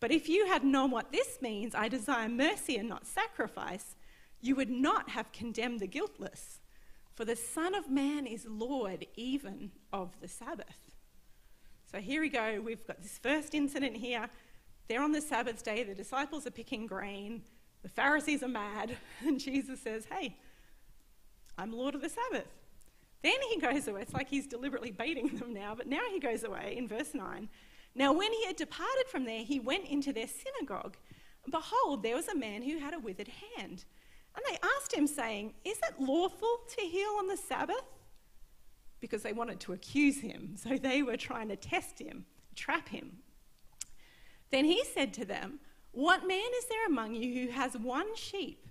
But 0.00 0.10
if 0.10 0.28
you 0.28 0.46
had 0.46 0.64
known 0.64 0.90
what 0.90 1.12
this 1.12 1.38
means, 1.40 1.74
I 1.74 1.88
desire 1.88 2.28
mercy 2.28 2.76
and 2.76 2.88
not 2.88 3.06
sacrifice, 3.06 3.94
you 4.40 4.54
would 4.56 4.70
not 4.70 5.10
have 5.10 5.32
condemned 5.32 5.80
the 5.80 5.86
guiltless. 5.86 6.60
For 7.16 7.24
the 7.24 7.34
Son 7.34 7.74
of 7.74 7.90
Man 7.90 8.26
is 8.26 8.46
Lord 8.46 9.06
even 9.16 9.72
of 9.90 10.10
the 10.20 10.28
Sabbath. 10.28 10.92
So 11.90 11.98
here 11.98 12.20
we 12.20 12.28
go. 12.28 12.60
We've 12.60 12.86
got 12.86 13.02
this 13.02 13.16
first 13.16 13.54
incident 13.54 13.96
here. 13.96 14.28
They're 14.86 15.02
on 15.02 15.12
the 15.12 15.22
Sabbath 15.22 15.64
day. 15.64 15.82
The 15.82 15.94
disciples 15.94 16.46
are 16.46 16.50
picking 16.50 16.86
grain. 16.86 17.42
The 17.82 17.88
Pharisees 17.88 18.42
are 18.42 18.48
mad. 18.48 18.96
And 19.26 19.40
Jesus 19.40 19.80
says, 19.80 20.06
Hey, 20.10 20.36
I'm 21.56 21.72
Lord 21.72 21.94
of 21.94 22.02
the 22.02 22.10
Sabbath. 22.10 22.52
Then 23.22 23.36
he 23.50 23.60
goes 23.60 23.88
away. 23.88 24.02
It's 24.02 24.12
like 24.12 24.28
he's 24.28 24.46
deliberately 24.46 24.90
baiting 24.90 25.28
them 25.38 25.54
now. 25.54 25.74
But 25.74 25.86
now 25.86 26.02
he 26.12 26.20
goes 26.20 26.44
away 26.44 26.74
in 26.76 26.86
verse 26.86 27.14
9. 27.14 27.48
Now, 27.94 28.12
when 28.12 28.30
he 28.30 28.44
had 28.44 28.56
departed 28.56 29.06
from 29.08 29.24
there, 29.24 29.42
he 29.42 29.58
went 29.58 29.86
into 29.86 30.12
their 30.12 30.28
synagogue. 30.28 30.98
Behold, 31.50 32.02
there 32.02 32.14
was 32.14 32.28
a 32.28 32.36
man 32.36 32.62
who 32.62 32.78
had 32.78 32.92
a 32.92 32.98
withered 32.98 33.30
hand. 33.56 33.86
And 34.36 34.44
they 34.48 34.58
asked 34.76 34.92
him, 34.92 35.06
saying, 35.06 35.54
Is 35.64 35.78
it 35.78 36.00
lawful 36.00 36.60
to 36.76 36.82
heal 36.82 37.16
on 37.18 37.26
the 37.26 37.36
Sabbath? 37.36 37.84
Because 39.00 39.22
they 39.22 39.32
wanted 39.32 39.60
to 39.60 39.72
accuse 39.72 40.20
him. 40.20 40.54
So 40.62 40.76
they 40.76 41.02
were 41.02 41.16
trying 41.16 41.48
to 41.48 41.56
test 41.56 41.98
him, 41.98 42.26
trap 42.54 42.88
him. 42.88 43.18
Then 44.50 44.64
he 44.64 44.84
said 44.84 45.12
to 45.14 45.24
them, 45.24 45.58
What 45.92 46.26
man 46.26 46.50
is 46.58 46.66
there 46.66 46.86
among 46.86 47.14
you 47.14 47.46
who 47.46 47.52
has 47.52 47.76
one 47.76 48.14
sheep, 48.14 48.66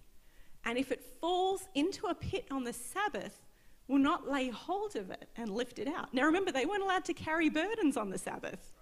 and 0.64 0.78
if 0.78 0.92
it 0.92 1.04
falls 1.22 1.68
into 1.74 2.08
a 2.08 2.16
pit 2.16 2.46
on 2.52 2.64
the 2.64 2.74
Sabbath, 2.74 3.42
will 3.88 4.00
not 4.00 4.30
lay 4.30 4.50
hold 4.50 4.96
of 4.96 5.12
it 5.12 5.30
and 5.36 5.50
lift 5.50 5.80
it 5.80 5.88
out? 5.88 6.14
Now 6.14 6.24
remember, 6.24 6.52
they 6.52 6.66
weren't 6.66 6.84
allowed 6.84 7.06
to 7.06 7.14
carry 7.14 7.50
burdens 7.50 7.98
on 7.98 8.10
the 8.10 8.18
Sabbath. 8.18 8.74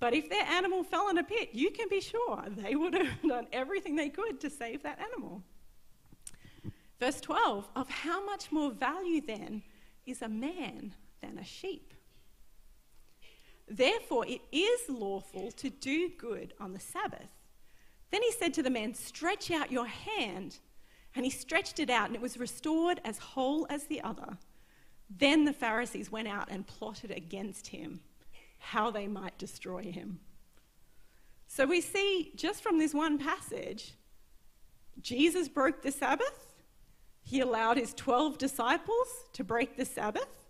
But 0.00 0.14
if 0.14 0.30
their 0.30 0.44
animal 0.44 0.84
fell 0.84 1.08
in 1.08 1.18
a 1.18 1.24
pit, 1.24 1.50
you 1.52 1.70
can 1.70 1.88
be 1.88 2.00
sure 2.00 2.44
they 2.48 2.76
would 2.76 2.94
have 2.94 3.22
done 3.28 3.46
everything 3.52 3.96
they 3.96 4.10
could 4.10 4.40
to 4.40 4.50
save 4.50 4.82
that 4.82 5.00
animal. 5.00 5.42
Verse 7.00 7.20
12 7.20 7.68
Of 7.76 7.88
how 7.88 8.24
much 8.24 8.50
more 8.50 8.70
value 8.70 9.20
then 9.20 9.62
is 10.06 10.22
a 10.22 10.28
man 10.28 10.94
than 11.20 11.38
a 11.38 11.44
sheep? 11.44 11.94
Therefore, 13.70 14.26
it 14.26 14.40
is 14.50 14.88
lawful 14.88 15.52
to 15.52 15.68
do 15.68 16.10
good 16.16 16.54
on 16.58 16.72
the 16.72 16.80
Sabbath. 16.80 17.28
Then 18.10 18.22
he 18.22 18.32
said 18.32 18.54
to 18.54 18.62
the 18.62 18.70
man, 18.70 18.94
Stretch 18.94 19.50
out 19.50 19.70
your 19.70 19.86
hand. 19.86 20.58
And 21.14 21.24
he 21.24 21.30
stretched 21.30 21.80
it 21.80 21.90
out, 21.90 22.06
and 22.06 22.14
it 22.14 22.22
was 22.22 22.38
restored 22.38 23.00
as 23.04 23.18
whole 23.18 23.66
as 23.70 23.84
the 23.84 24.00
other. 24.02 24.38
Then 25.10 25.44
the 25.44 25.52
Pharisees 25.52 26.12
went 26.12 26.28
out 26.28 26.48
and 26.50 26.66
plotted 26.66 27.10
against 27.10 27.68
him, 27.68 28.00
how 28.58 28.90
they 28.90 29.08
might 29.08 29.38
destroy 29.38 29.82
him. 29.82 30.20
So 31.46 31.66
we 31.66 31.80
see 31.80 32.32
just 32.36 32.62
from 32.62 32.78
this 32.78 32.92
one 32.92 33.18
passage, 33.18 33.94
Jesus 35.00 35.48
broke 35.48 35.82
the 35.82 35.90
Sabbath, 35.90 36.47
he 37.28 37.40
allowed 37.40 37.76
his 37.76 37.92
12 37.92 38.38
disciples 38.38 39.06
to 39.34 39.44
break 39.44 39.76
the 39.76 39.84
Sabbath. 39.84 40.46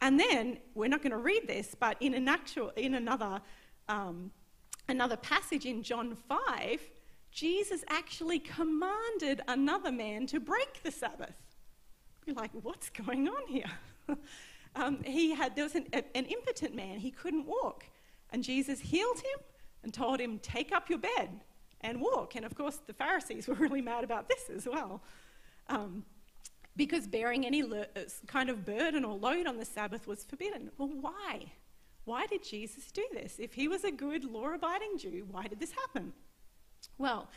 And 0.00 0.20
then, 0.20 0.58
we're 0.72 0.88
not 0.88 1.02
going 1.02 1.10
to 1.10 1.18
read 1.18 1.48
this, 1.48 1.74
but 1.74 1.96
in, 1.98 2.14
an 2.14 2.28
actual, 2.28 2.70
in 2.76 2.94
another, 2.94 3.40
um, 3.88 4.30
another 4.88 5.16
passage 5.16 5.66
in 5.66 5.82
John 5.82 6.14
5, 6.14 6.80
Jesus 7.32 7.84
actually 7.88 8.38
commanded 8.38 9.40
another 9.48 9.90
man 9.90 10.28
to 10.28 10.38
break 10.38 10.84
the 10.84 10.92
Sabbath. 10.92 11.34
You're 12.26 12.36
like, 12.36 12.52
what's 12.62 12.90
going 12.90 13.26
on 13.26 13.48
here? 13.48 13.70
um, 14.76 15.02
he 15.02 15.34
had, 15.34 15.56
there 15.56 15.64
was 15.64 15.74
an, 15.74 15.86
an 15.92 16.26
impotent 16.26 16.76
man, 16.76 17.00
he 17.00 17.10
couldn't 17.10 17.44
walk. 17.44 17.86
And 18.30 18.44
Jesus 18.44 18.78
healed 18.78 19.18
him 19.18 19.40
and 19.82 19.92
told 19.92 20.20
him, 20.20 20.38
Take 20.38 20.70
up 20.70 20.88
your 20.88 21.00
bed 21.00 21.40
and 21.80 22.00
walk. 22.00 22.36
And 22.36 22.44
of 22.44 22.54
course, 22.54 22.78
the 22.86 22.92
Pharisees 22.92 23.48
were 23.48 23.54
really 23.54 23.82
mad 23.82 24.04
about 24.04 24.28
this 24.28 24.48
as 24.48 24.64
well. 24.64 25.02
Um, 25.68 26.04
because 26.76 27.06
bearing 27.06 27.46
any 27.46 27.62
uh, 27.62 27.84
kind 28.26 28.50
of 28.50 28.64
burden 28.64 29.04
or 29.04 29.16
load 29.16 29.46
on 29.46 29.58
the 29.58 29.64
Sabbath 29.64 30.06
was 30.06 30.24
forbidden. 30.24 30.70
Well, 30.76 30.90
why? 31.00 31.52
Why 32.04 32.26
did 32.26 32.44
Jesus 32.44 32.90
do 32.90 33.04
this? 33.12 33.36
If 33.38 33.54
he 33.54 33.68
was 33.68 33.84
a 33.84 33.90
good 33.90 34.24
law 34.24 34.52
abiding 34.52 34.98
Jew, 34.98 35.26
why 35.30 35.46
did 35.46 35.60
this 35.60 35.72
happen? 35.72 36.12
Well, 36.98 37.28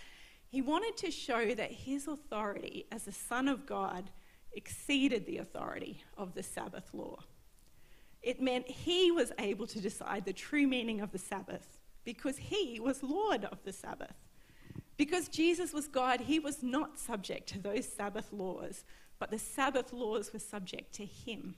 he 0.50 0.62
wanted 0.62 0.98
to 0.98 1.12
show 1.12 1.54
that 1.54 1.72
his 1.72 2.08
authority 2.08 2.86
as 2.92 3.04
the 3.04 3.12
Son 3.12 3.48
of 3.48 3.66
God 3.66 4.10
exceeded 4.54 5.26
the 5.26 5.38
authority 5.38 6.04
of 6.18 6.34
the 6.34 6.44
Sabbath 6.44 6.94
law. 6.94 7.20
It 8.22 8.42
meant 8.42 8.68
he 8.68 9.12
was 9.12 9.32
able 9.40 9.68
to 9.68 9.80
decide 9.80 10.26
the 10.26 10.34
true 10.34 10.68
meaning 10.68 11.00
of 11.02 11.12
the 11.12 11.18
Sabbath 11.20 11.80
because 12.04 12.38
he 12.38 12.80
was 12.80 13.04
Lord 13.04 13.46
of 13.46 13.64
the 13.64 13.74
Sabbath. 13.74 14.16
Because 14.98 15.30
Jesus 15.30 15.74
was 15.74 15.88
God, 15.88 16.22
he 16.22 16.40
was 16.40 16.64
not 16.64 16.98
subject 16.98 17.48
to 17.50 17.60
those 17.60 17.88
Sabbath 17.88 18.34
laws, 18.34 18.84
but 19.20 19.30
the 19.30 19.40
Sabbath 19.40 19.94
laws 19.94 20.34
were 20.34 20.40
subject 20.40 20.94
to 20.96 21.06
him. 21.06 21.56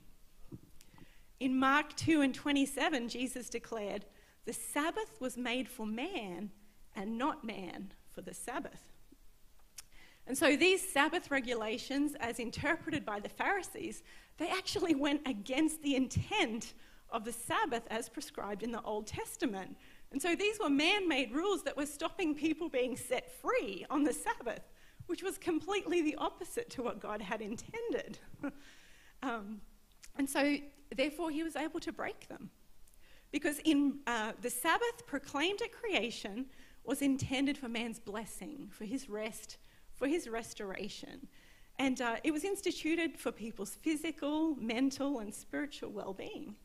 In 1.40 1.58
Mark 1.58 1.96
2 1.96 2.20
and 2.20 2.34
27, 2.34 3.08
Jesus 3.08 3.48
declared, 3.48 4.04
The 4.44 4.52
Sabbath 4.52 5.20
was 5.20 5.38
made 5.38 5.68
for 5.68 5.86
man, 5.86 6.50
and 6.94 7.16
not 7.16 7.44
man 7.44 7.92
for 8.10 8.20
the 8.20 8.34
Sabbath. 8.34 8.82
And 10.26 10.36
so 10.36 10.54
these 10.54 10.86
Sabbath 10.86 11.30
regulations, 11.30 12.14
as 12.20 12.38
interpreted 12.38 13.06
by 13.06 13.20
the 13.20 13.28
Pharisees, 13.28 14.02
they 14.36 14.48
actually 14.48 14.94
went 14.94 15.26
against 15.26 15.82
the 15.82 15.96
intent 15.96 16.74
of 17.10 17.24
the 17.24 17.32
Sabbath 17.32 17.82
as 17.90 18.08
prescribed 18.08 18.62
in 18.62 18.70
the 18.70 18.82
Old 18.82 19.06
Testament. 19.06 19.76
And 20.12 20.20
so 20.20 20.34
these 20.34 20.58
were 20.58 20.70
man 20.70 21.08
made 21.08 21.32
rules 21.32 21.62
that 21.64 21.76
were 21.76 21.86
stopping 21.86 22.34
people 22.34 22.68
being 22.68 22.96
set 22.96 23.30
free 23.40 23.86
on 23.90 24.02
the 24.02 24.12
Sabbath, 24.12 24.62
which 25.06 25.22
was 25.22 25.38
completely 25.38 26.02
the 26.02 26.16
opposite 26.16 26.68
to 26.70 26.82
what 26.82 27.00
God 27.00 27.22
had 27.22 27.40
intended. 27.40 28.18
um, 29.22 29.60
and 30.16 30.28
so, 30.28 30.56
therefore, 30.94 31.30
he 31.30 31.42
was 31.42 31.56
able 31.56 31.80
to 31.80 31.92
break 31.92 32.28
them. 32.28 32.50
Because 33.30 33.60
in 33.60 34.00
uh, 34.06 34.32
the 34.42 34.50
Sabbath 34.50 35.06
proclaimed 35.06 35.62
at 35.62 35.72
creation 35.72 36.46
was 36.84 37.02
intended 37.02 37.56
for 37.56 37.68
man's 37.68 38.00
blessing, 38.00 38.68
for 38.72 38.84
his 38.84 39.08
rest, 39.08 39.58
for 39.94 40.08
his 40.08 40.28
restoration. 40.28 41.28
And 41.78 42.00
uh, 42.00 42.16
it 42.24 42.32
was 42.32 42.44
instituted 42.44 43.16
for 43.16 43.30
people's 43.30 43.76
physical, 43.76 44.56
mental, 44.56 45.20
and 45.20 45.32
spiritual 45.32 45.90
well 45.90 46.12
being. 46.12 46.56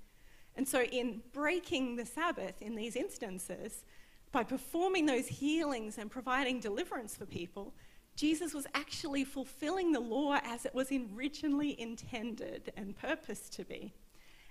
And 0.56 0.68
so, 0.68 0.84
in 0.84 1.22
breaking 1.34 1.96
the 1.96 2.06
Sabbath 2.06 2.62
in 2.62 2.76
these 2.76 2.96
instances, 2.96 3.84
by 4.32 4.44
performing 4.44 5.06
those 5.06 5.28
healings 5.28 5.98
and 5.98 6.10
providing 6.10 6.60
deliverance 6.60 7.15
for 7.15 7.26
people, 7.26 7.74
Jesus 8.15 8.54
was 8.54 8.65
actually 8.74 9.26
fulfilling 9.26 9.91
the 9.91 10.00
law 10.00 10.39
as 10.44 10.65
it 10.65 10.74
was 10.74 10.91
originally 10.91 11.80
intended 11.80 12.72
and 12.78 12.96
purposed 12.96 13.52
to 13.54 13.65
be. 13.65 13.94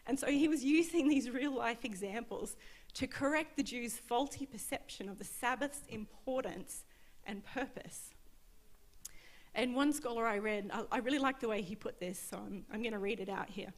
And 0.06 0.18
so 0.18 0.26
he 0.26 0.48
was 0.48 0.62
using 0.62 1.08
these 1.08 1.30
real 1.30 1.54
life 1.54 1.84
examples 1.84 2.56
to 2.94 3.06
correct 3.06 3.56
the 3.56 3.62
Jews' 3.62 3.96
faulty 3.96 4.44
perception 4.44 5.08
of 5.08 5.18
the 5.18 5.24
Sabbath's 5.24 5.82
importance 5.88 6.84
and 7.26 7.44
purpose. 7.44 8.10
And 9.54 9.74
one 9.74 9.92
scholar 9.92 10.26
I 10.26 10.38
read, 10.38 10.70
I, 10.90 10.98
really 10.98 11.18
like 11.18 11.40
the 11.40 11.48
way 11.48 11.62
he 11.62 11.76
put 11.76 12.00
this, 12.00 12.18
so 12.18 12.38
I'm, 12.38 12.64
I'm 12.72 12.82
going 12.82 12.92
to 12.92 12.98
read 12.98 13.20
it 13.20 13.28
out 13.28 13.48
here. 13.48 13.72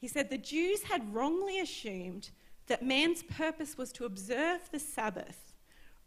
He 0.00 0.08
said 0.08 0.30
the 0.30 0.38
Jews 0.38 0.84
had 0.84 1.14
wrongly 1.14 1.60
assumed 1.60 2.30
that 2.68 2.82
man's 2.82 3.22
purpose 3.22 3.76
was 3.76 3.92
to 3.92 4.06
observe 4.06 4.70
the 4.72 4.78
Sabbath 4.78 5.52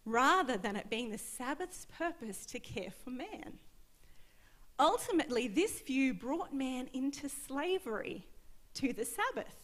rather 0.03 0.57
than 0.57 0.75
it 0.75 0.89
being 0.89 1.11
the 1.11 1.17
Sabbath's 1.17 1.85
purpose 1.97 2.45
to 2.47 2.59
care 2.59 2.91
for 2.91 3.11
man. 3.11 3.59
Ultimately, 4.79 5.47
this 5.47 5.81
view 5.81 6.13
brought 6.13 6.53
man 6.53 6.89
into 6.93 7.29
slavery 7.29 8.25
to 8.73 8.91
the 8.91 9.05
Sabbath. 9.05 9.55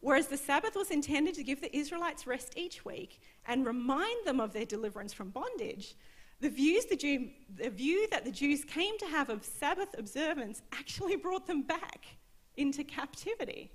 Whereas 0.00 0.26
the 0.26 0.36
Sabbath 0.36 0.74
was 0.74 0.90
intended 0.90 1.34
to 1.36 1.44
give 1.44 1.60
the 1.60 1.74
Israelites 1.74 2.26
rest 2.26 2.54
each 2.56 2.84
week 2.84 3.20
and 3.46 3.64
remind 3.64 4.26
them 4.26 4.40
of 4.40 4.52
their 4.52 4.64
deliverance 4.64 5.12
from 5.12 5.30
bondage, 5.30 5.94
the, 6.40 6.50
views 6.50 6.86
the, 6.86 6.96
Jew, 6.96 7.30
the 7.56 7.70
view 7.70 8.08
that 8.10 8.24
the 8.24 8.30
Jews 8.30 8.64
came 8.64 8.98
to 8.98 9.06
have 9.06 9.28
of 9.28 9.44
Sabbath 9.44 9.94
observance 9.96 10.62
actually 10.72 11.16
brought 11.16 11.46
them 11.46 11.62
back 11.62 12.17
into 12.58 12.84
captivity. 12.84 13.70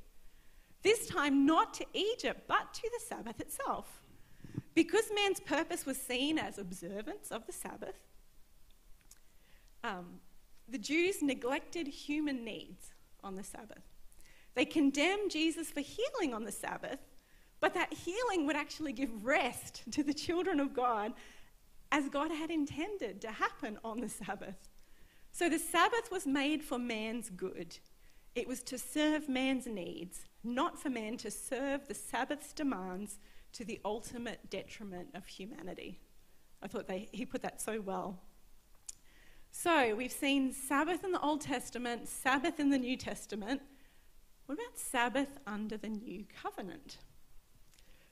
This 0.84 1.08
time, 1.08 1.46
not 1.46 1.74
to 1.76 1.86
Egypt, 1.93 2.41
but 2.48 2.74
to 2.74 2.82
the 2.84 3.06
Sabbath 3.06 3.39
itself. 3.39 4.04
Because 4.76 5.06
man's 5.15 5.39
purpose 5.39 5.86
was 5.86 5.98
seen 5.98 6.38
as 6.38 6.58
observance 6.58 7.32
of 7.32 7.48
the 7.48 7.54
Sabbath, 7.54 7.96
um, 9.84 10.19
the 10.67 10.78
Jews 10.78 11.22
neglected 11.22 11.88
human 11.88 12.43
needs 12.43 12.91
on 13.24 13.36
the 13.36 13.43
Sabbath. 13.43 13.84
They 14.56 14.65
condemned 14.65 15.32
Jesus 15.32 15.69
for 15.69 15.82
healing 15.82 16.34
on 16.34 16.43
the 16.43 16.52
Sabbath, 16.52 17.00
but 17.60 17.74
that 17.74 17.93
healing 17.93 18.46
would 18.46 18.56
actually 18.56 18.93
give 18.93 19.24
rest 19.24 19.84
to 19.91 20.04
the 20.04 20.13
children 20.13 20.60
of 20.60 20.74
God 20.74 21.13
as 21.91 22.10
God 22.10 22.32
had 22.32 22.52
intended 22.52 23.22
to 23.22 23.32
happen 23.32 23.78
on 23.84 24.02
the 24.02 24.10
Sabbath. 24.10 24.67
So 25.32 25.50
the 25.50 25.60
Sabbath 25.60 26.12
was 26.12 26.28
made 26.28 26.63
for 26.63 26.78
man's 26.78 27.30
good. 27.30 27.78
It 28.36 28.48
was 28.48 28.63
to 28.63 28.78
serve 28.78 29.30
man's 29.30 29.67
needs, 29.67 30.26
not 30.43 30.82
for 30.82 30.89
man 30.89 31.17
to 31.17 31.30
serve 31.30 31.88
the 31.88 31.93
Sabbath's 31.93 32.54
demands 32.54 33.19
to 33.54 33.63
the 33.63 33.80
ultimate 33.86 34.50
detriment 34.50 35.10
of 35.13 35.28
humanity. 35.28 36.00
I 36.62 36.67
thought 36.67 36.88
they, 36.88 37.10
he 37.12 37.26
put 37.26 37.43
that 37.43 37.62
so 37.62 37.80
well. 37.80 38.19
So 39.52 39.93
we've 39.96 40.12
seen 40.12 40.52
Sabbath 40.52 41.04
in 41.04 41.12
the 41.12 41.22
Old 41.22 41.41
Testament, 41.41 42.08
Sabbath 42.08 42.60
in 42.60 42.72
the 42.72 42.78
New 42.80 42.98
Testament. 42.98 43.62
What 44.48 44.56
about 44.56 44.78
Sabbath 44.78 45.30
under 45.46 45.78
the 45.78 45.89
New 45.89 46.26
Covenant? 46.41 46.98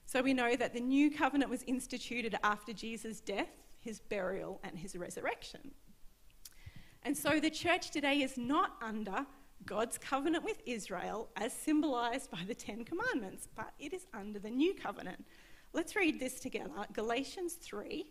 So 0.06 0.22
we 0.22 0.34
know 0.34 0.56
that 0.56 0.74
the 0.74 0.80
New 0.80 1.10
Covenant 1.10 1.50
was 1.50 1.64
instituted 1.64 2.38
after 2.44 2.74
Jesus' 2.74 3.22
death, 3.22 3.50
his 3.80 4.00
burial, 4.00 4.60
and 4.64 4.78
his 4.78 4.96
resurrection. 4.96 5.72
And 7.02 7.18
so 7.18 7.40
the 7.40 7.50
church 7.50 7.90
today 7.90 8.22
is 8.22 8.38
not 8.38 8.74
under 8.82 9.26
God's 9.66 9.98
covenant 9.98 10.44
with 10.44 10.62
Israel 10.66 11.30
as 11.36 11.54
symbolized 11.54 12.32
by 12.32 12.40
the 12.48 12.56
Ten 12.56 12.84
Commandments, 12.84 13.48
but 13.56 13.74
it 13.80 13.94
is 13.94 14.06
under 14.14 14.40
the 14.40 14.50
new 14.50 14.74
covenant. 14.74 15.26
Let's 15.74 15.96
read 15.96 16.20
this 16.20 16.40
together 16.40 16.72
Galatians 16.94 17.54
3, 17.54 18.06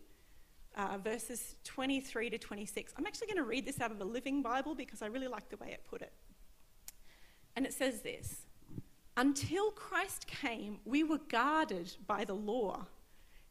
uh, 0.76 0.98
verses 1.02 1.56
23 1.64 2.30
to 2.30 2.38
26. 2.38 2.94
I'm 2.96 3.06
actually 3.06 3.26
going 3.26 3.36
to 3.38 3.44
read 3.44 3.66
this 3.66 3.80
out 3.80 3.90
of 3.90 3.98
the 3.98 4.04
Living 4.04 4.42
Bible 4.42 4.74
because 4.74 5.02
I 5.02 5.06
really 5.06 5.28
like 5.28 5.48
the 5.48 5.56
way 5.56 5.68
it 5.72 5.84
put 5.88 6.02
it. 6.02 6.12
And 7.56 7.66
it 7.66 7.74
says 7.74 8.00
this 8.00 8.46
Until 9.16 9.70
Christ 9.72 10.26
came, 10.26 10.78
we 10.84 11.04
were 11.04 11.20
guarded 11.28 11.94
by 12.06 12.24
the 12.24 12.34
law, 12.34 12.86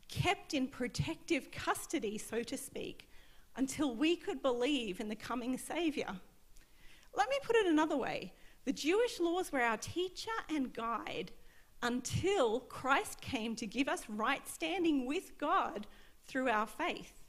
kept 0.07 0.53
in 0.53 0.67
protective 0.67 1.51
custody, 1.51 2.17
so 2.17 2.41
to 2.43 2.57
speak, 2.57 3.09
until 3.57 3.93
we 3.93 4.15
could 4.15 4.41
believe 4.41 4.99
in 4.99 5.09
the 5.09 5.15
coming 5.15 5.57
Saviour. 5.57 6.19
Let 7.15 7.29
me 7.29 7.37
put 7.43 7.55
it 7.55 7.67
another 7.67 7.97
way 7.97 8.33
the 8.65 8.73
Jewish 8.73 9.19
laws 9.19 9.51
were 9.51 9.61
our 9.61 9.77
teacher 9.77 10.31
and 10.49 10.73
guide 10.73 11.31
until 11.81 12.59
Christ 12.59 13.21
came 13.21 13.55
to 13.55 13.65
give 13.65 13.87
us 13.87 14.03
right 14.09 14.45
standing 14.47 15.05
with 15.05 15.37
God 15.37 15.87
through 16.27 16.49
our 16.49 16.67
faith. 16.67 17.23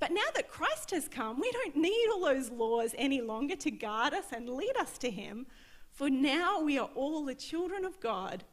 But 0.00 0.12
now 0.12 0.28
that 0.34 0.50
Christ 0.50 0.90
has 0.92 1.08
come, 1.08 1.40
we 1.40 1.50
don't 1.50 1.76
need 1.76 2.08
all 2.12 2.24
those 2.24 2.50
laws 2.50 2.94
any 2.96 3.20
longer 3.20 3.56
to 3.56 3.70
guard 3.70 4.14
us 4.14 4.26
and 4.32 4.48
lead 4.48 4.76
us 4.78 4.96
to 4.98 5.10
Him, 5.10 5.46
for 5.90 6.08
now 6.08 6.60
we 6.60 6.78
are 6.78 6.90
all 6.94 7.24
the 7.24 7.34
children 7.34 7.84
of 7.84 8.00
God 8.00 8.44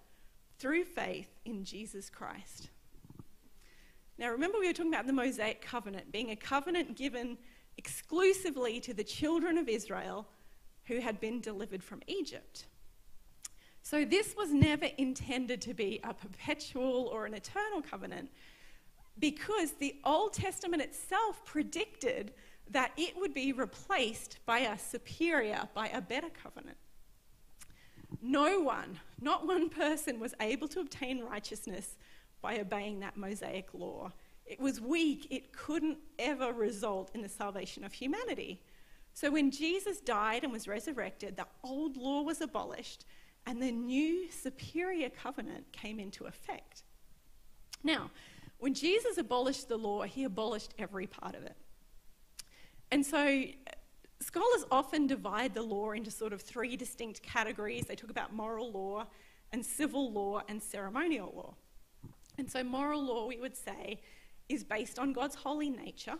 through 0.57 0.85
faith 0.85 1.29
in 1.45 1.63
Jesus 1.63 2.09
Christ. 2.09 2.69
Now, 4.17 4.31
remember, 4.31 4.59
we 4.59 4.67
were 4.67 4.73
talking 4.73 4.93
about 4.93 5.07
the 5.07 5.13
Mosaic 5.13 5.61
covenant 5.61 6.11
being 6.11 6.31
a 6.31 6.35
covenant 6.35 6.95
given 6.95 7.37
exclusively 7.77 8.79
to 8.79 8.93
the 8.93 9.03
children 9.03 9.57
of 9.57 9.67
Israel 9.67 10.27
who 10.85 10.99
had 10.99 11.19
been 11.19 11.41
delivered 11.41 11.83
from 11.83 12.01
Egypt. 12.07 12.65
So, 13.81 14.03
this 14.03 14.35
was 14.35 14.51
never 14.51 14.85
intended 14.97 15.61
to 15.61 15.73
be 15.73 15.99
a 16.03 16.13
perpetual 16.13 17.07
or 17.13 17.25
an 17.25 17.33
eternal 17.33 17.81
covenant 17.81 18.29
because 19.19 19.73
the 19.73 19.95
Old 20.03 20.33
Testament 20.33 20.81
itself 20.81 21.45
predicted 21.45 22.33
that 22.71 22.91
it 22.97 23.15
would 23.15 23.33
be 23.33 23.53
replaced 23.53 24.39
by 24.45 24.59
a 24.59 24.77
superior, 24.77 25.69
by 25.73 25.87
a 25.89 26.01
better 26.01 26.29
covenant. 26.29 26.77
No 28.21 28.59
one, 28.59 28.99
not 29.21 29.45
one 29.45 29.69
person, 29.69 30.19
was 30.19 30.33
able 30.39 30.67
to 30.69 30.79
obtain 30.79 31.23
righteousness 31.23 31.95
by 32.41 32.59
obeying 32.59 32.99
that 32.99 33.17
Mosaic 33.17 33.73
law. 33.73 34.11
It 34.45 34.59
was 34.59 34.81
weak, 34.81 35.27
it 35.29 35.53
couldn't 35.53 35.97
ever 36.19 36.53
result 36.53 37.11
in 37.13 37.21
the 37.21 37.29
salvation 37.29 37.83
of 37.83 37.93
humanity. 37.93 38.61
So 39.15 39.31
when 39.31 39.49
Jesus 39.49 40.01
died 40.01 40.43
and 40.43 40.51
was 40.51 40.67
resurrected, 40.67 41.37
the 41.37 41.47
old 41.63 41.95
law 41.95 42.21
was 42.21 42.41
abolished 42.41 43.05
and 43.45 43.61
the 43.61 43.71
new 43.71 44.29
superior 44.29 45.09
covenant 45.09 45.71
came 45.71 46.01
into 46.01 46.25
effect. 46.25 46.83
Now, 47.81 48.11
when 48.57 48.73
Jesus 48.73 49.17
abolished 49.17 49.69
the 49.69 49.77
law, 49.77 50.03
he 50.03 50.25
abolished 50.25 50.73
every 50.77 51.07
part 51.07 51.33
of 51.33 51.43
it. 51.43 51.55
And 52.91 53.05
so 53.05 53.17
uh, 53.17 53.71
scholars 54.19 54.65
often 54.69 55.07
divide 55.07 55.53
the 55.53 55.61
law 55.61 55.91
into 55.91 56.11
sort 56.11 56.33
of 56.33 56.41
three 56.41 56.75
distinct 56.75 57.23
categories. 57.23 57.85
They 57.85 57.95
talk 57.95 58.09
about 58.09 58.33
moral 58.33 58.69
law 58.69 59.07
and 59.53 59.65
civil 59.65 60.11
law 60.11 60.41
and 60.49 60.61
ceremonial 60.61 61.31
law. 61.33 61.53
And 62.37 62.51
so 62.51 62.65
moral 62.65 63.01
law, 63.01 63.27
we 63.27 63.39
would 63.39 63.55
say, 63.55 64.01
is 64.49 64.65
based 64.65 64.99
on 64.99 65.13
God's 65.13 65.35
holy 65.35 65.69
nature 65.69 66.17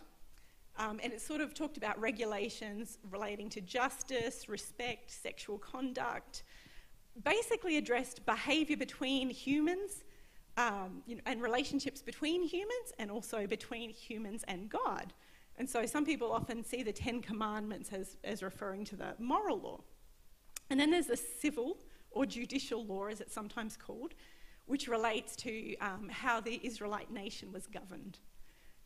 um, 0.78 1.00
and 1.02 1.12
it 1.12 1.20
sort 1.20 1.40
of 1.40 1.54
talked 1.54 1.76
about 1.76 1.98
regulations 2.00 2.98
relating 3.10 3.48
to 3.50 3.60
justice, 3.60 4.48
respect, 4.48 5.10
sexual 5.10 5.58
conduct, 5.58 6.42
basically 7.24 7.76
addressed 7.76 8.24
behavior 8.26 8.76
between 8.76 9.30
humans 9.30 10.04
um, 10.56 11.02
you 11.06 11.16
know, 11.16 11.22
and 11.26 11.42
relationships 11.42 12.02
between 12.02 12.42
humans 12.42 12.92
and 12.98 13.10
also 13.10 13.46
between 13.46 13.90
humans 13.90 14.44
and 14.48 14.68
God. 14.68 15.12
And 15.58 15.68
so 15.68 15.86
some 15.86 16.04
people 16.04 16.32
often 16.32 16.62
see 16.62 16.82
the 16.82 16.92
Ten 16.92 17.22
Commandments 17.22 17.90
as, 17.92 18.16
as 18.24 18.42
referring 18.42 18.84
to 18.86 18.96
the 18.96 19.14
moral 19.18 19.58
law. 19.58 19.80
And 20.70 20.78
then 20.78 20.90
there's 20.90 21.06
the 21.06 21.16
civil 21.16 21.78
or 22.10 22.26
judicial 22.26 22.84
law, 22.84 23.06
as 23.06 23.20
it's 23.20 23.34
sometimes 23.34 23.76
called, 23.76 24.14
which 24.66 24.88
relates 24.88 25.36
to 25.36 25.76
um, 25.78 26.08
how 26.10 26.40
the 26.40 26.60
Israelite 26.62 27.10
nation 27.10 27.52
was 27.52 27.66
governed. 27.66 28.18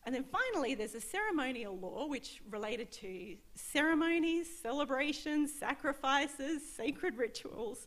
And 0.06 0.14
then 0.14 0.24
finally, 0.24 0.74
there's 0.74 0.94
a 0.94 1.00
ceremonial 1.00 1.76
law 1.78 2.06
which 2.06 2.40
related 2.50 2.90
to 2.92 3.36
ceremonies, 3.54 4.48
celebrations, 4.62 5.52
sacrifices, 5.52 6.62
sacred 6.66 7.18
rituals, 7.18 7.86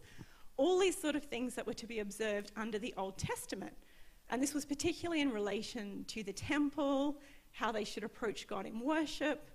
all 0.58 0.80
these 0.80 1.00
sort 1.00 1.16
of 1.16 1.24
things 1.26 1.56
that 1.56 1.66
were 1.66 1.74
to 1.74 1.88
be 1.88 2.00
observed 2.00 2.52
under 2.56 2.78
the 2.78 2.94
Old 2.98 3.18
Testament. 3.18 3.74
And 4.30 4.42
this 4.42 4.54
was 4.54 4.66
particularly 4.66 5.22
in 5.22 5.32
relation 5.32 6.06
to 6.10 6.24
the 6.24 6.34
temple, 6.34 7.18
how 7.52 7.72
they 7.72 7.84
should 7.84 8.04
approach 8.04 8.48
God 8.48 8.66
in 8.66 8.80
worship. 8.80 9.50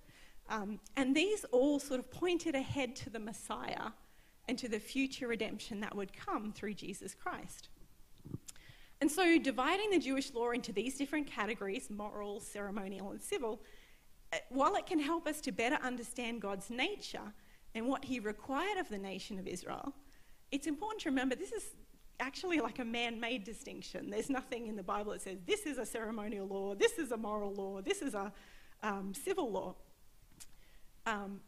Um, 0.49 0.81
and 0.97 1.15
these 1.15 1.45
all 1.53 1.79
sort 1.79 2.01
of 2.01 2.11
pointed 2.11 2.55
ahead 2.55 2.97
to 2.97 3.11
the 3.11 3.19
Messiah 3.19 3.91
and 4.49 4.59
to 4.59 4.69
the 4.69 4.79
future 4.81 5.29
redemption 5.29 5.81
that 5.81 5.95
would 5.95 6.13
come 6.13 6.53
through 6.53 6.75
Jesus 6.75 7.15
Christ. 7.15 7.69
And 9.01 9.11
so, 9.11 9.39
dividing 9.39 9.91
the 9.91 9.99
Jewish 9.99 10.35
law 10.35 10.51
into 10.51 10.73
these 10.73 10.97
different 10.97 11.27
categories 11.27 11.89
moral, 11.89 12.41
ceremonial, 12.41 13.13
and 13.13 13.23
civil 13.23 13.61
uh, 14.33 14.37
while 14.51 14.75
it 14.77 14.87
can 14.87 14.99
help 14.99 15.27
us 15.27 15.41
to 15.43 15.53
better 15.53 15.79
understand 15.83 16.43
God's 16.43 16.71
nature 16.71 17.33
and 17.75 17.87
what 17.87 18.05
He 18.05 18.21
required 18.21 18.79
of 18.79 18.89
the 18.89 18.99
nation 18.99 19.39
of 19.39 19.47
Israel, 19.47 19.95
it's 20.51 20.67
important 20.67 21.03
to 21.03 21.11
remember 21.11 21.35
this 21.35 21.53
is 21.53 21.65
actually 22.21 22.61
like 22.61 22.79
a 22.79 22.85
man 22.85 23.21
made 23.21 23.45
distinction. 23.45 24.11
There's 24.11 24.29
nothing 24.29 24.67
in 24.67 24.77
the 24.77 24.83
Bible 24.83 25.13
that 25.13 25.23
says 25.23 25.39
this 25.47 25.61
is 25.61 25.79
a 25.79 25.87
ceremonial 25.87 26.47
law, 26.47 26.75
this 26.75 26.99
is 26.99 27.13
a 27.13 27.17
moral 27.17 27.55
law, 27.55 27.81
this 27.81 28.03
is 28.03 28.15
a 28.15 28.33
um, 28.83 29.13
civil 29.15 29.51
law. 29.51 29.75
Um, 31.07 31.41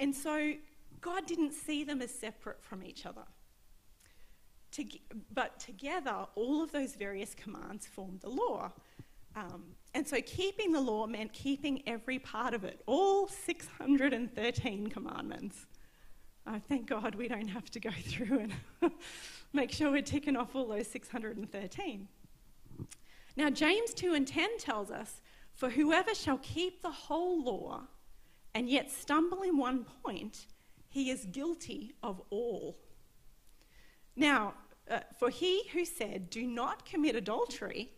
and 0.00 0.14
so, 0.14 0.54
God 1.00 1.26
didn't 1.26 1.52
see 1.52 1.84
them 1.84 2.00
as 2.02 2.10
separate 2.10 2.62
from 2.64 2.82
each 2.82 3.06
other. 3.06 3.24
To, 4.74 4.84
but 5.32 5.60
together, 5.60 6.26
all 6.34 6.62
of 6.62 6.72
those 6.72 6.96
various 6.96 7.34
commands 7.34 7.86
formed 7.86 8.20
the 8.20 8.30
law. 8.30 8.72
Um, 9.36 9.64
and 9.94 10.06
so, 10.06 10.20
keeping 10.20 10.72
the 10.72 10.80
law 10.80 11.06
meant 11.06 11.32
keeping 11.32 11.82
every 11.86 12.18
part 12.18 12.54
of 12.54 12.64
it, 12.64 12.80
all 12.86 13.28
613 13.28 14.88
commandments. 14.88 15.66
Uh, 16.46 16.58
thank 16.68 16.86
God 16.86 17.14
we 17.14 17.28
don't 17.28 17.48
have 17.48 17.70
to 17.70 17.80
go 17.80 17.90
through 18.04 18.40
and 18.40 18.92
make 19.52 19.70
sure 19.70 19.90
we're 19.90 20.02
ticking 20.02 20.36
off 20.36 20.54
all 20.54 20.66
those 20.66 20.88
613. 20.88 22.08
Now, 23.36 23.50
James 23.50 23.94
2 23.94 24.14
and 24.14 24.26
10 24.26 24.58
tells 24.58 24.90
us, 24.90 25.22
For 25.54 25.70
whoever 25.70 26.14
shall 26.14 26.38
keep 26.38 26.82
the 26.82 26.90
whole 26.90 27.42
law 27.42 27.82
and 28.54 28.68
yet 28.68 28.90
stumble 28.90 29.42
in 29.42 29.56
one 29.56 29.84
point, 30.04 30.46
he 30.88 31.10
is 31.10 31.26
guilty 31.26 31.94
of 32.02 32.20
all. 32.30 32.76
Now, 34.16 34.54
uh, 34.90 35.00
for 35.18 35.30
he 35.30 35.68
who 35.72 35.84
said, 35.84 36.30
Do 36.30 36.46
not 36.46 36.84
commit 36.84 37.16
adultery, 37.16 37.90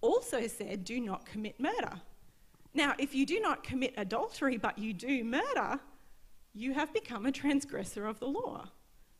also 0.00 0.46
said, 0.46 0.84
Do 0.84 1.00
not 1.00 1.26
commit 1.26 1.58
murder. 1.60 2.00
Now, 2.74 2.94
if 2.98 3.14
you 3.14 3.26
do 3.26 3.40
not 3.40 3.62
commit 3.62 3.94
adultery 3.96 4.56
but 4.56 4.78
you 4.78 4.92
do 4.92 5.24
murder, 5.24 5.78
you 6.54 6.72
have 6.72 6.92
become 6.92 7.26
a 7.26 7.32
transgressor 7.32 8.06
of 8.06 8.18
the 8.18 8.26
law. 8.26 8.66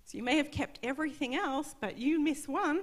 So 0.04 0.18
you 0.18 0.24
may 0.24 0.36
have 0.36 0.50
kept 0.50 0.78
everything 0.82 1.34
else, 1.34 1.74
but 1.80 1.98
you 1.98 2.20
miss 2.20 2.48
one. 2.48 2.82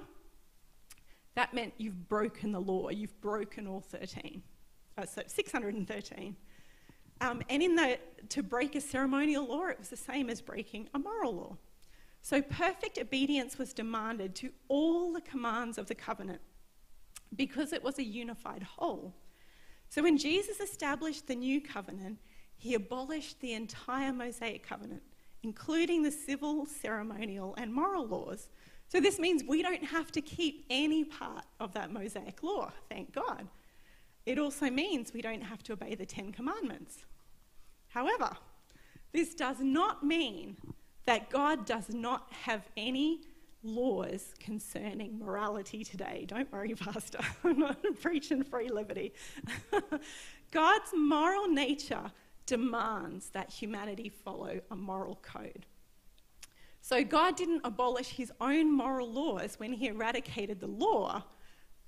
That 1.34 1.54
meant 1.54 1.74
you've 1.78 2.08
broken 2.08 2.52
the 2.52 2.60
law. 2.60 2.90
You've 2.90 3.20
broken 3.20 3.66
all 3.66 3.80
13. 3.80 4.42
Uh, 4.98 5.06
so 5.06 5.22
613. 5.26 6.36
Um, 7.20 7.42
and 7.48 7.62
in 7.62 7.76
the, 7.76 7.98
to 8.30 8.42
break 8.42 8.74
a 8.74 8.80
ceremonial 8.80 9.46
law, 9.46 9.66
it 9.66 9.78
was 9.78 9.88
the 9.88 9.96
same 9.96 10.30
as 10.30 10.40
breaking 10.40 10.88
a 10.94 10.98
moral 10.98 11.34
law. 11.34 11.56
So 12.22 12.42
perfect 12.42 12.98
obedience 12.98 13.58
was 13.58 13.72
demanded 13.72 14.34
to 14.36 14.50
all 14.68 15.12
the 15.12 15.20
commands 15.20 15.78
of 15.78 15.86
the 15.86 15.94
covenant 15.94 16.40
because 17.36 17.72
it 17.72 17.82
was 17.82 17.98
a 17.98 18.04
unified 18.04 18.62
whole. 18.62 19.14
So 19.88 20.02
when 20.02 20.18
Jesus 20.18 20.60
established 20.60 21.26
the 21.26 21.34
new 21.34 21.60
covenant, 21.60 22.18
he 22.56 22.74
abolished 22.74 23.40
the 23.40 23.54
entire 23.54 24.12
Mosaic 24.12 24.62
covenant, 24.62 25.02
including 25.42 26.02
the 26.02 26.10
civil, 26.10 26.66
ceremonial, 26.66 27.54
and 27.56 27.72
moral 27.72 28.06
laws. 28.06 28.50
So 28.88 29.00
this 29.00 29.18
means 29.18 29.42
we 29.46 29.62
don't 29.62 29.84
have 29.84 30.12
to 30.12 30.20
keep 30.20 30.66
any 30.68 31.04
part 31.04 31.44
of 31.58 31.72
that 31.72 31.92
Mosaic 31.92 32.42
law, 32.42 32.70
thank 32.88 33.12
God. 33.12 33.48
It 34.26 34.38
also 34.38 34.68
means 34.68 35.14
we 35.14 35.22
don't 35.22 35.42
have 35.42 35.62
to 35.64 35.72
obey 35.72 35.94
the 35.94 36.06
Ten 36.06 36.32
Commandments. 36.32 37.04
However, 37.88 38.36
this 39.12 39.34
does 39.34 39.56
not 39.60 40.04
mean 40.04 40.56
that 41.10 41.28
God 41.28 41.66
does 41.66 41.88
not 41.88 42.28
have 42.30 42.68
any 42.76 43.22
laws 43.64 44.32
concerning 44.38 45.18
morality 45.18 45.82
today. 45.82 46.24
Don't 46.28 46.50
worry, 46.52 46.72
Pastor, 46.76 47.18
I'm 47.42 47.58
not 47.58 47.78
preaching 48.00 48.44
free 48.44 48.68
liberty. 48.68 49.12
God's 50.52 50.92
moral 50.94 51.48
nature 51.48 52.12
demands 52.46 53.30
that 53.30 53.50
humanity 53.50 54.08
follow 54.08 54.60
a 54.70 54.76
moral 54.76 55.16
code. 55.20 55.66
So 56.80 57.02
God 57.02 57.34
didn't 57.34 57.62
abolish 57.64 58.10
his 58.10 58.30
own 58.40 58.72
moral 58.72 59.10
laws 59.10 59.56
when 59.58 59.72
he 59.72 59.88
eradicated 59.88 60.60
the 60.60 60.68
law, 60.68 61.24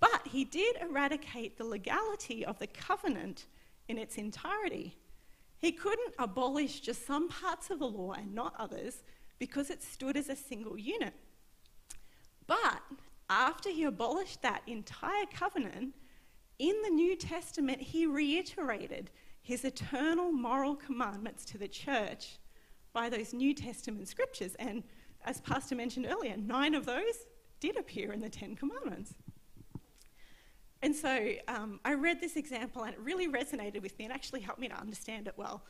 but 0.00 0.26
he 0.26 0.44
did 0.44 0.78
eradicate 0.80 1.56
the 1.56 1.64
legality 1.64 2.44
of 2.44 2.58
the 2.58 2.66
covenant 2.66 3.46
in 3.86 3.98
its 3.98 4.16
entirety. 4.16 4.96
He 5.62 5.70
couldn't 5.70 6.14
abolish 6.18 6.80
just 6.80 7.06
some 7.06 7.28
parts 7.28 7.70
of 7.70 7.78
the 7.78 7.86
law 7.86 8.12
and 8.12 8.34
not 8.34 8.54
others 8.58 9.04
because 9.38 9.70
it 9.70 9.80
stood 9.80 10.16
as 10.16 10.28
a 10.28 10.34
single 10.34 10.76
unit. 10.76 11.14
But 12.48 12.82
after 13.30 13.70
he 13.70 13.84
abolished 13.84 14.42
that 14.42 14.62
entire 14.66 15.24
covenant, 15.32 15.94
in 16.58 16.74
the 16.82 16.90
New 16.90 17.14
Testament, 17.14 17.80
he 17.80 18.06
reiterated 18.06 19.12
his 19.40 19.64
eternal 19.64 20.32
moral 20.32 20.74
commandments 20.74 21.44
to 21.46 21.58
the 21.58 21.68
church 21.68 22.38
by 22.92 23.08
those 23.08 23.32
New 23.32 23.54
Testament 23.54 24.08
scriptures. 24.08 24.56
And 24.56 24.82
as 25.24 25.40
Pastor 25.40 25.76
mentioned 25.76 26.08
earlier, 26.10 26.36
nine 26.36 26.74
of 26.74 26.86
those 26.86 27.26
did 27.60 27.76
appear 27.76 28.12
in 28.12 28.20
the 28.20 28.28
Ten 28.28 28.56
Commandments. 28.56 29.14
And 30.82 30.94
so 30.94 31.32
um, 31.46 31.78
I 31.84 31.94
read 31.94 32.20
this 32.20 32.36
example 32.36 32.82
and 32.82 32.92
it 32.92 33.00
really 33.00 33.28
resonated 33.28 33.82
with 33.82 33.96
me 33.98 34.06
and 34.06 34.12
actually 34.12 34.40
helped 34.40 34.60
me 34.60 34.68
to 34.68 34.78
understand 34.78 35.28
it 35.28 35.34
well. 35.36 35.62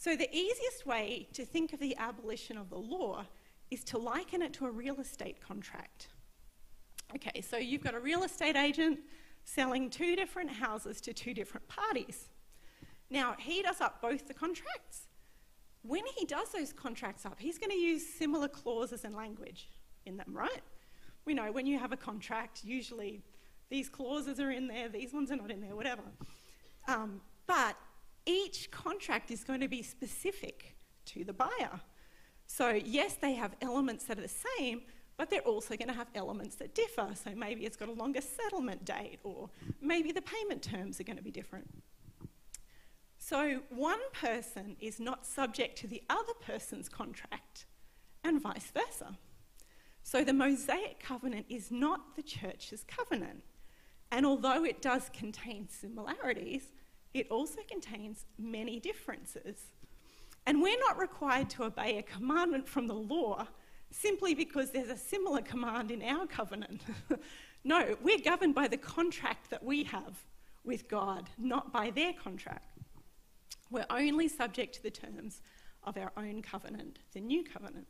So, 0.00 0.14
the 0.14 0.32
easiest 0.32 0.86
way 0.86 1.28
to 1.32 1.44
think 1.44 1.72
of 1.72 1.80
the 1.80 1.96
abolition 1.96 2.56
of 2.56 2.70
the 2.70 2.78
law 2.78 3.24
is 3.70 3.82
to 3.84 3.98
liken 3.98 4.42
it 4.42 4.52
to 4.54 4.66
a 4.66 4.70
real 4.70 5.00
estate 5.00 5.40
contract. 5.40 6.06
Okay, 7.16 7.40
so 7.40 7.56
you've 7.56 7.82
got 7.82 7.94
a 7.94 7.98
real 7.98 8.22
estate 8.22 8.54
agent 8.54 9.00
selling 9.42 9.90
two 9.90 10.14
different 10.14 10.50
houses 10.50 11.00
to 11.00 11.12
two 11.12 11.34
different 11.34 11.66
parties. 11.66 12.28
Now, 13.10 13.34
he 13.38 13.62
does 13.62 13.80
up 13.80 14.00
both 14.00 14.28
the 14.28 14.34
contracts. 14.34 15.08
When 15.82 16.02
he 16.16 16.26
does 16.26 16.50
those 16.50 16.72
contracts 16.72 17.24
up, 17.24 17.40
he's 17.40 17.58
going 17.58 17.70
to 17.70 17.76
use 17.76 18.06
similar 18.06 18.46
clauses 18.46 19.04
and 19.04 19.16
language 19.16 19.68
in 20.06 20.16
them, 20.16 20.28
right? 20.28 20.62
We 21.24 21.34
know 21.34 21.50
when 21.50 21.66
you 21.66 21.78
have 21.78 21.92
a 21.92 21.96
contract, 21.96 22.62
usually 22.62 23.22
these 23.70 23.88
clauses 23.88 24.40
are 24.40 24.50
in 24.50 24.68
there, 24.68 24.88
these 24.88 25.12
ones 25.12 25.30
are 25.30 25.36
not 25.36 25.50
in 25.50 25.60
there, 25.60 25.76
whatever. 25.76 26.02
Um, 26.86 27.20
but 27.46 27.76
each 28.26 28.70
contract 28.70 29.30
is 29.30 29.44
going 29.44 29.60
to 29.60 29.68
be 29.68 29.82
specific 29.82 30.76
to 31.06 31.24
the 31.24 31.32
buyer. 31.32 31.80
So, 32.46 32.70
yes, 32.70 33.16
they 33.20 33.34
have 33.34 33.54
elements 33.60 34.04
that 34.04 34.18
are 34.18 34.22
the 34.22 34.34
same, 34.58 34.82
but 35.16 35.30
they're 35.30 35.40
also 35.40 35.76
going 35.76 35.88
to 35.88 35.94
have 35.94 36.08
elements 36.14 36.56
that 36.56 36.74
differ. 36.74 37.08
So, 37.14 37.30
maybe 37.34 37.64
it's 37.66 37.76
got 37.76 37.88
a 37.88 37.92
longer 37.92 38.20
settlement 38.20 38.84
date, 38.84 39.18
or 39.22 39.50
maybe 39.80 40.12
the 40.12 40.22
payment 40.22 40.62
terms 40.62 40.98
are 40.98 41.04
going 41.04 41.18
to 41.18 41.22
be 41.22 41.30
different. 41.30 41.68
So, 43.18 43.60
one 43.68 44.00
person 44.12 44.76
is 44.80 44.98
not 44.98 45.26
subject 45.26 45.76
to 45.78 45.86
the 45.86 46.02
other 46.08 46.32
person's 46.40 46.88
contract, 46.88 47.66
and 48.24 48.40
vice 48.40 48.70
versa. 48.72 49.18
So, 50.02 50.24
the 50.24 50.32
Mosaic 50.32 51.00
covenant 51.00 51.46
is 51.50 51.70
not 51.70 52.16
the 52.16 52.22
church's 52.22 52.84
covenant. 52.84 53.42
And 54.10 54.24
although 54.24 54.64
it 54.64 54.80
does 54.80 55.10
contain 55.12 55.68
similarities, 55.68 56.72
it 57.14 57.30
also 57.30 57.60
contains 57.68 58.24
many 58.38 58.80
differences. 58.80 59.66
And 60.46 60.62
we're 60.62 60.78
not 60.78 60.98
required 60.98 61.50
to 61.50 61.64
obey 61.64 61.98
a 61.98 62.02
commandment 62.02 62.68
from 62.68 62.86
the 62.86 62.94
law 62.94 63.46
simply 63.90 64.34
because 64.34 64.70
there's 64.70 64.90
a 64.90 64.96
similar 64.96 65.42
command 65.42 65.90
in 65.90 66.02
our 66.02 66.26
covenant. 66.26 66.82
no, 67.64 67.96
we're 68.02 68.20
governed 68.20 68.54
by 68.54 68.68
the 68.68 68.76
contract 68.76 69.50
that 69.50 69.62
we 69.62 69.84
have 69.84 70.18
with 70.64 70.88
God, 70.88 71.28
not 71.38 71.72
by 71.72 71.90
their 71.90 72.12
contract. 72.12 72.78
We're 73.70 73.86
only 73.90 74.28
subject 74.28 74.74
to 74.76 74.82
the 74.82 74.90
terms 74.90 75.42
of 75.84 75.96
our 75.96 76.12
own 76.16 76.42
covenant, 76.42 76.98
the 77.12 77.20
new 77.20 77.44
covenant. 77.44 77.86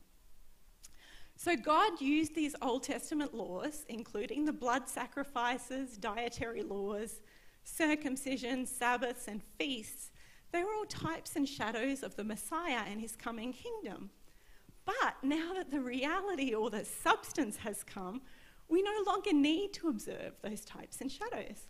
So 1.40 1.54
God 1.54 2.00
used 2.00 2.34
these 2.34 2.56
Old 2.60 2.82
Testament 2.82 3.32
laws, 3.32 3.84
including 3.88 4.44
the 4.44 4.52
blood 4.52 4.88
sacrifices, 4.88 5.96
dietary 5.96 6.64
laws, 6.64 7.20
circumcision, 7.62 8.66
Sabbaths, 8.66 9.28
and 9.28 9.40
feasts. 9.56 10.10
They 10.50 10.64
were 10.64 10.74
all 10.74 10.84
types 10.84 11.36
and 11.36 11.48
shadows 11.48 12.02
of 12.02 12.16
the 12.16 12.24
Messiah 12.24 12.82
and 12.90 13.00
his 13.00 13.14
coming 13.14 13.52
kingdom. 13.52 14.10
But 14.84 15.14
now 15.22 15.52
that 15.54 15.70
the 15.70 15.80
reality 15.80 16.54
or 16.54 16.70
the 16.70 16.84
substance 16.84 17.58
has 17.58 17.84
come, 17.84 18.20
we 18.68 18.82
no 18.82 19.04
longer 19.06 19.32
need 19.32 19.72
to 19.74 19.90
observe 19.90 20.32
those 20.42 20.64
types 20.64 21.00
and 21.00 21.10
shadows. 21.10 21.68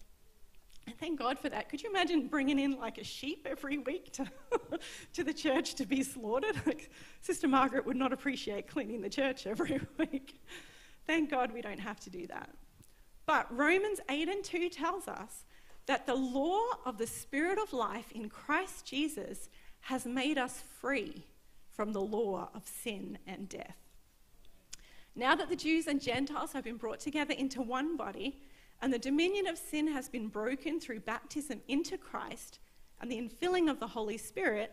Thank 1.01 1.19
God 1.19 1.39
for 1.39 1.49
that. 1.49 1.69
Could 1.69 1.83
you 1.83 1.91
imagine 1.91 2.27
bringing 2.27 2.59
in 2.59 2.73
like 2.79 2.99
a 2.99 3.05
sheep 3.05 3.47
every 3.49 3.79
week 3.79 4.13
to, 4.15 4.27
to 5.13 5.23
the 5.23 5.33
church 5.33 5.75
to 5.77 5.87
be 5.87 6.03
slaughtered? 6.03 6.61
Like, 6.67 6.91
Sister 7.21 7.47
Margaret 7.47 7.87
would 7.87 7.97
not 7.97 8.13
appreciate 8.13 8.67
cleaning 8.67 9.01
the 9.01 9.09
church 9.09 9.47
every 9.47 9.81
week. 9.99 10.41
Thank 11.07 11.31
God 11.31 11.53
we 11.53 11.63
don't 11.63 11.79
have 11.79 12.01
to 12.01 12.11
do 12.11 12.27
that. 12.27 12.51
But 13.27 13.47
Romans 13.57 14.01
8 14.09 14.29
and 14.29 14.43
2 14.43 14.71
tells 14.71 15.07
us 15.07 15.45
that 15.87 16.07
the 16.07 16.15
law 16.15 16.63
of 16.85 16.99
the 16.99 17.07
Spirit 17.07 17.59
of 17.59 17.73
life 17.73 18.11
in 18.13 18.29
Christ 18.29 18.85
Jesus 18.85 19.49
has 19.83 20.05
made 20.05 20.37
us 20.37 20.63
free 20.81 21.25
from 21.71 21.93
the 21.93 22.01
law 22.01 22.51
of 22.55 22.67
sin 22.67 23.19
and 23.27 23.49
death. 23.49 23.77
Now 25.15 25.35
that 25.35 25.49
the 25.49 25.57
Jews 25.57 25.87
and 25.87 26.01
Gentiles 26.01 26.53
have 26.53 26.65
been 26.65 26.77
brought 26.77 27.01
together 27.01 27.35
into 27.35 27.63
one 27.63 27.97
body, 27.97 28.41
and 28.81 28.93
the 28.93 28.99
dominion 28.99 29.47
of 29.47 29.59
sin 29.59 29.89
has 29.89 30.09
been 30.09 30.29
broken 30.29 30.81
through 30.81 31.01
baptism 31.01 31.61
into 31.69 31.99
Christ 31.99 32.61
and 33.01 33.11
the 33.11 33.17
infilling 33.21 33.71
of 33.71 33.81
the 33.81 33.87
Holy 33.87 34.17
Spirit, 34.19 34.73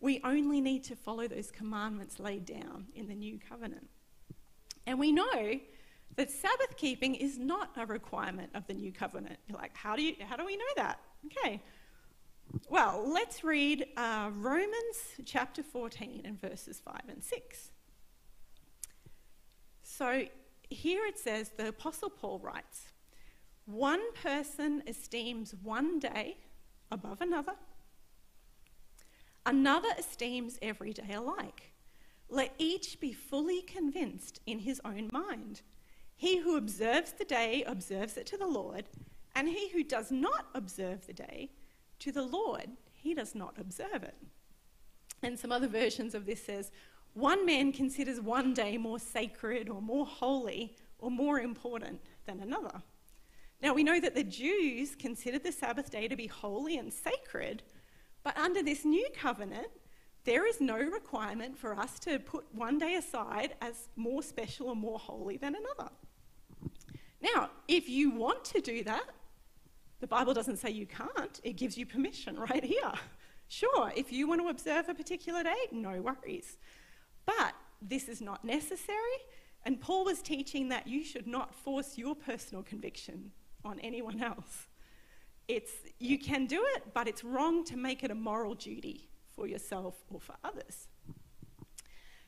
we 0.00 0.20
only 0.24 0.60
need 0.60 0.84
to 0.84 0.96
follow 0.96 1.26
those 1.26 1.50
commandments 1.50 2.18
laid 2.18 2.44
down 2.44 2.86
in 2.94 3.08
the 3.08 3.14
new 3.14 3.38
covenant. 3.38 3.88
And 4.86 4.98
we 4.98 5.12
know 5.12 5.58
that 6.16 6.30
Sabbath 6.30 6.76
keeping 6.76 7.14
is 7.14 7.38
not 7.38 7.70
a 7.76 7.86
requirement 7.86 8.50
of 8.54 8.66
the 8.66 8.74
new 8.74 8.92
covenant. 8.92 9.38
You're 9.48 9.58
like, 9.58 9.76
how 9.76 9.96
do, 9.96 10.02
you, 10.02 10.14
how 10.26 10.36
do 10.36 10.44
we 10.44 10.56
know 10.56 10.64
that? 10.76 11.00
Okay. 11.26 11.60
Well, 12.68 13.04
let's 13.06 13.42
read 13.42 13.86
uh, 13.96 14.30
Romans 14.34 14.96
chapter 15.24 15.62
14 15.62 16.22
and 16.24 16.40
verses 16.40 16.80
5 16.84 17.00
and 17.08 17.22
6. 17.22 17.70
So 19.82 20.24
here 20.70 21.06
it 21.06 21.18
says, 21.18 21.50
the 21.56 21.68
Apostle 21.68 22.10
Paul 22.10 22.38
writes, 22.38 22.92
one 23.66 24.00
person 24.14 24.82
esteems 24.86 25.54
one 25.62 25.98
day 25.98 26.38
above 26.90 27.20
another, 27.20 27.54
another 29.44 29.88
esteems 29.98 30.58
every 30.62 30.92
day 30.92 31.12
alike. 31.12 31.72
Let 32.28 32.54
each 32.58 32.98
be 33.00 33.12
fully 33.12 33.62
convinced 33.62 34.40
in 34.46 34.60
his 34.60 34.80
own 34.84 35.10
mind. 35.12 35.62
He 36.16 36.38
who 36.38 36.56
observes 36.56 37.12
the 37.12 37.24
day 37.24 37.62
observes 37.66 38.16
it 38.16 38.26
to 38.26 38.38
the 38.38 38.46
Lord, 38.46 38.84
and 39.34 39.48
he 39.48 39.68
who 39.68 39.84
does 39.84 40.10
not 40.10 40.46
observe 40.54 41.06
the 41.06 41.12
day 41.12 41.50
to 41.98 42.10
the 42.10 42.22
Lord, 42.22 42.68
he 42.94 43.14
does 43.14 43.34
not 43.34 43.54
observe 43.58 44.02
it. 44.02 44.16
And 45.22 45.38
some 45.38 45.52
other 45.52 45.68
versions 45.68 46.14
of 46.14 46.26
this 46.26 46.44
says, 46.44 46.70
one 47.14 47.46
man 47.46 47.72
considers 47.72 48.20
one 48.20 48.54
day 48.54 48.76
more 48.76 48.98
sacred 48.98 49.68
or 49.68 49.80
more 49.80 50.06
holy 50.06 50.76
or 50.98 51.10
more 51.10 51.40
important 51.40 52.00
than 52.26 52.40
another. 52.40 52.82
Now, 53.62 53.72
we 53.72 53.84
know 53.84 53.98
that 54.00 54.14
the 54.14 54.24
Jews 54.24 54.94
considered 54.94 55.42
the 55.42 55.52
Sabbath 55.52 55.90
day 55.90 56.08
to 56.08 56.16
be 56.16 56.26
holy 56.26 56.76
and 56.76 56.92
sacred, 56.92 57.62
but 58.22 58.36
under 58.36 58.62
this 58.62 58.84
new 58.84 59.08
covenant, 59.14 59.68
there 60.24 60.46
is 60.46 60.60
no 60.60 60.76
requirement 60.76 61.56
for 61.56 61.78
us 61.78 61.98
to 62.00 62.18
put 62.18 62.44
one 62.52 62.78
day 62.78 62.96
aside 62.96 63.54
as 63.62 63.88
more 63.96 64.22
special 64.22 64.68
or 64.68 64.76
more 64.76 64.98
holy 64.98 65.36
than 65.36 65.54
another. 65.54 65.90
Now, 67.20 67.50
if 67.66 67.88
you 67.88 68.10
want 68.10 68.44
to 68.46 68.60
do 68.60 68.84
that, 68.84 69.04
the 70.00 70.06
Bible 70.06 70.34
doesn't 70.34 70.58
say 70.58 70.70
you 70.70 70.86
can't, 70.86 71.40
it 71.42 71.56
gives 71.56 71.78
you 71.78 71.86
permission 71.86 72.38
right 72.50 72.64
here. 72.64 72.92
Sure, 73.48 73.92
if 73.96 74.12
you 74.12 74.28
want 74.28 74.42
to 74.42 74.48
observe 74.48 74.88
a 74.88 74.94
particular 74.94 75.42
day, 75.42 75.56
no 75.72 76.02
worries. 76.02 76.58
But 77.24 77.54
this 77.80 78.08
is 78.08 78.20
not 78.20 78.44
necessary, 78.44 79.18
and 79.64 79.80
Paul 79.80 80.04
was 80.04 80.20
teaching 80.20 80.68
that 80.68 80.86
you 80.86 81.04
should 81.04 81.26
not 81.26 81.54
force 81.54 81.96
your 81.96 82.14
personal 82.14 82.62
conviction 82.62 83.30
on 83.66 83.78
anyone 83.80 84.22
else. 84.22 84.68
It's, 85.48 85.72
you 85.98 86.18
can 86.18 86.46
do 86.46 86.64
it, 86.74 86.94
but 86.94 87.06
it's 87.06 87.22
wrong 87.22 87.64
to 87.64 87.76
make 87.76 88.02
it 88.02 88.10
a 88.10 88.14
moral 88.14 88.54
duty 88.54 89.08
for 89.34 89.46
yourself 89.46 89.94
or 90.10 90.20
for 90.20 90.34
others. 90.42 90.88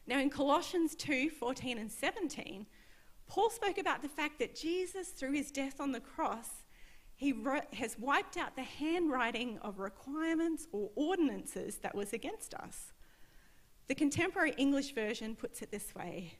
Now, 0.07 0.20
in 0.20 0.31
Colossians 0.31 0.94
2 0.94 1.31
14 1.31 1.79
and 1.79 1.90
17, 1.90 2.66
Paul 3.27 3.51
spoke 3.51 3.79
about 3.79 4.03
the 4.03 4.09
fact 4.09 4.38
that 4.38 4.57
Jesus, 4.57 5.09
through 5.09 5.33
his 5.33 5.51
death 5.51 5.81
on 5.81 5.92
the 5.92 6.01
cross, 6.01 6.64
he 7.14 7.33
wrote, 7.33 7.74
has 7.74 7.98
wiped 7.98 8.37
out 8.37 8.57
the 8.57 8.62
handwriting 8.62 9.59
of 9.59 9.81
requirements 9.81 10.66
or 10.72 10.90
ordinances 10.94 11.79
that 11.79 11.94
was 11.94 12.12
against 12.12 12.55
us. 12.55 12.92
The 13.88 13.94
contemporary 13.94 14.55
English 14.57 14.94
version 14.94 15.35
puts 15.35 15.61
it 15.61 15.70
this 15.70 15.94
way 15.94 16.38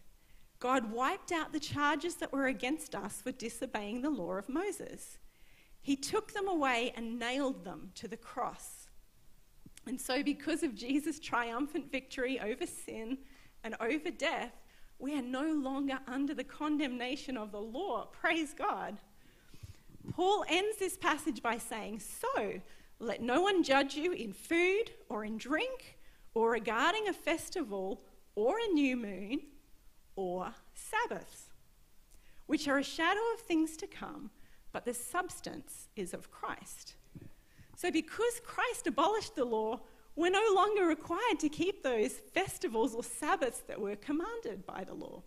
God 0.61 0.91
wiped 0.93 1.31
out 1.31 1.53
the 1.53 1.61
charges 1.61 2.17
that 2.17 2.33
were 2.33 2.47
against 2.47 2.95
us 2.95 3.21
for 3.23 3.33
disobeying 3.33 4.03
the 4.03 4.11
law 4.11 4.33
of 4.33 4.49
Moses. 4.49 5.19
He 5.81 5.95
took 5.95 6.33
them 6.33 6.49
away 6.49 6.93
and 6.97 7.19
nailed 7.19 7.65
them 7.65 7.93
to 7.95 8.09
the 8.09 8.17
cross. 8.17 8.89
And 9.87 10.01
so, 10.01 10.23
because 10.23 10.63
of 10.63 10.75
Jesus' 10.75 11.21
triumphant 11.21 11.91
victory 11.91 12.41
over 12.41 12.67
sin 12.67 13.19
and 13.63 13.77
over 13.81 14.11
death, 14.11 14.53
we 14.99 15.17
are 15.17 15.23
no 15.23 15.53
longer 15.53 16.01
under 16.09 16.35
the 16.35 16.45
condemnation 16.45 17.37
of 17.37 17.53
the 17.53 17.61
law. 17.61 18.07
Praise 18.07 18.53
God. 18.53 18.99
Paul 20.13 20.45
ends 20.49 20.79
this 20.79 20.97
passage 20.97 21.43
by 21.43 21.59
saying, 21.59 22.01
So, 22.01 22.61
let 22.99 23.23
no 23.23 23.43
one 23.43 23.63
judge 23.63 23.95
you 23.95 24.13
in 24.13 24.33
food 24.33 24.91
or 25.09 25.25
in 25.25 25.39
drink 25.39 25.99
or 26.35 26.51
regarding 26.51 27.09
a 27.09 27.13
festival 27.13 28.03
or 28.35 28.57
a 28.59 28.73
new 28.73 28.97
moon 28.97 29.41
or 30.19 30.53
Sabbaths, 30.75 31.45
which 32.47 32.67
are 32.67 32.79
a 32.79 32.83
shadow 32.83 33.21
of 33.35 33.41
things 33.41 33.77
to 33.77 33.87
come, 33.87 34.31
but 34.73 34.85
the 34.85 34.93
substance 34.93 35.87
is 35.95 36.13
of 36.13 36.33
Christ. 36.33 36.97
So, 37.77 37.93
because 37.93 38.41
Christ 38.45 38.89
abolished 38.89 39.37
the 39.37 39.45
law, 39.45 39.79
we're 40.17 40.33
no 40.33 40.53
longer 40.57 40.87
required 40.87 41.39
to 41.39 41.49
keep 41.49 41.85
those 41.85 42.15
festivals 42.35 42.97
or 42.97 43.05
Sabbaths 43.05 43.61
that 43.69 43.81
were 43.81 43.95
commanded 43.95 44.67
by 44.67 44.83
the 44.83 44.95
law. 44.95 45.23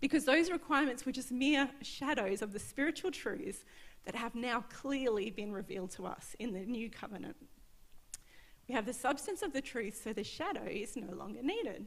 Because 0.00 0.24
those 0.24 0.50
requirements 0.50 1.04
were 1.04 1.12
just 1.12 1.30
mere 1.30 1.68
shadows 1.82 2.40
of 2.40 2.54
the 2.54 2.58
spiritual 2.58 3.10
truths 3.10 3.66
that 4.06 4.14
have 4.14 4.34
now 4.34 4.64
clearly 4.72 5.28
been 5.28 5.52
revealed 5.52 5.90
to 5.90 6.06
us 6.06 6.34
in 6.38 6.54
the 6.54 6.60
new 6.60 6.88
covenant. 6.88 7.36
We 8.68 8.74
have 8.74 8.86
the 8.86 8.94
substance 8.94 9.42
of 9.42 9.52
the 9.52 9.60
truth, 9.60 10.00
so 10.02 10.14
the 10.14 10.24
shadow 10.24 10.64
is 10.64 10.96
no 10.96 11.14
longer 11.14 11.42
needed. 11.42 11.86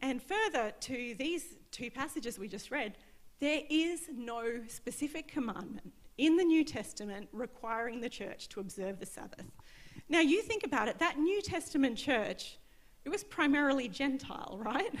And 0.00 0.22
further 0.22 0.72
to 0.80 1.14
these 1.18 1.56
two 1.70 1.90
passages 1.90 2.38
we 2.38 2.48
just 2.48 2.70
read, 2.70 2.96
there 3.40 3.62
is 3.70 4.08
no 4.12 4.60
specific 4.68 5.28
commandment 5.28 5.92
in 6.16 6.36
the 6.36 6.44
New 6.44 6.64
Testament 6.64 7.28
requiring 7.32 8.00
the 8.00 8.08
church 8.08 8.48
to 8.48 8.60
observe 8.60 8.98
the 8.98 9.06
Sabbath. 9.06 9.44
Now, 10.08 10.20
you 10.20 10.42
think 10.42 10.64
about 10.64 10.88
it, 10.88 10.98
that 10.98 11.18
New 11.18 11.40
Testament 11.42 11.96
church, 11.96 12.58
it 13.04 13.10
was 13.10 13.22
primarily 13.22 13.88
Gentile, 13.88 14.58
right? 14.60 14.92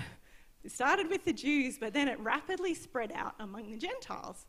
It 0.64 0.72
started 0.72 1.08
with 1.08 1.24
the 1.24 1.32
Jews, 1.32 1.78
but 1.78 1.92
then 1.92 2.08
it 2.08 2.18
rapidly 2.20 2.74
spread 2.74 3.12
out 3.14 3.34
among 3.38 3.70
the 3.70 3.76
Gentiles. 3.76 4.46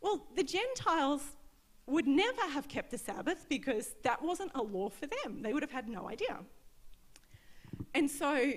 Well, 0.00 0.26
the 0.34 0.42
Gentiles 0.42 1.22
would 1.86 2.06
never 2.06 2.42
have 2.42 2.68
kept 2.68 2.90
the 2.90 2.98
Sabbath 2.98 3.46
because 3.48 3.94
that 4.02 4.22
wasn't 4.22 4.50
a 4.54 4.62
law 4.62 4.88
for 4.88 5.06
them. 5.06 5.42
They 5.42 5.52
would 5.52 5.62
have 5.62 5.72
had 5.72 5.88
no 5.88 6.08
idea. 6.08 6.40
And 7.94 8.10
so 8.10 8.52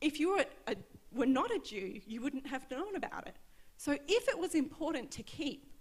if 0.00 0.20
you 0.20 0.36
were, 0.36 0.44
a, 0.66 0.76
were 1.12 1.26
not 1.26 1.50
a 1.54 1.58
Jew, 1.58 2.00
you 2.06 2.20
wouldn't 2.20 2.46
have 2.46 2.70
known 2.70 2.96
about 2.96 3.26
it. 3.26 3.36
So 3.76 3.92
if 3.92 4.28
it 4.28 4.38
was 4.38 4.54
important 4.54 5.10
to 5.12 5.22
keep, 5.22 5.72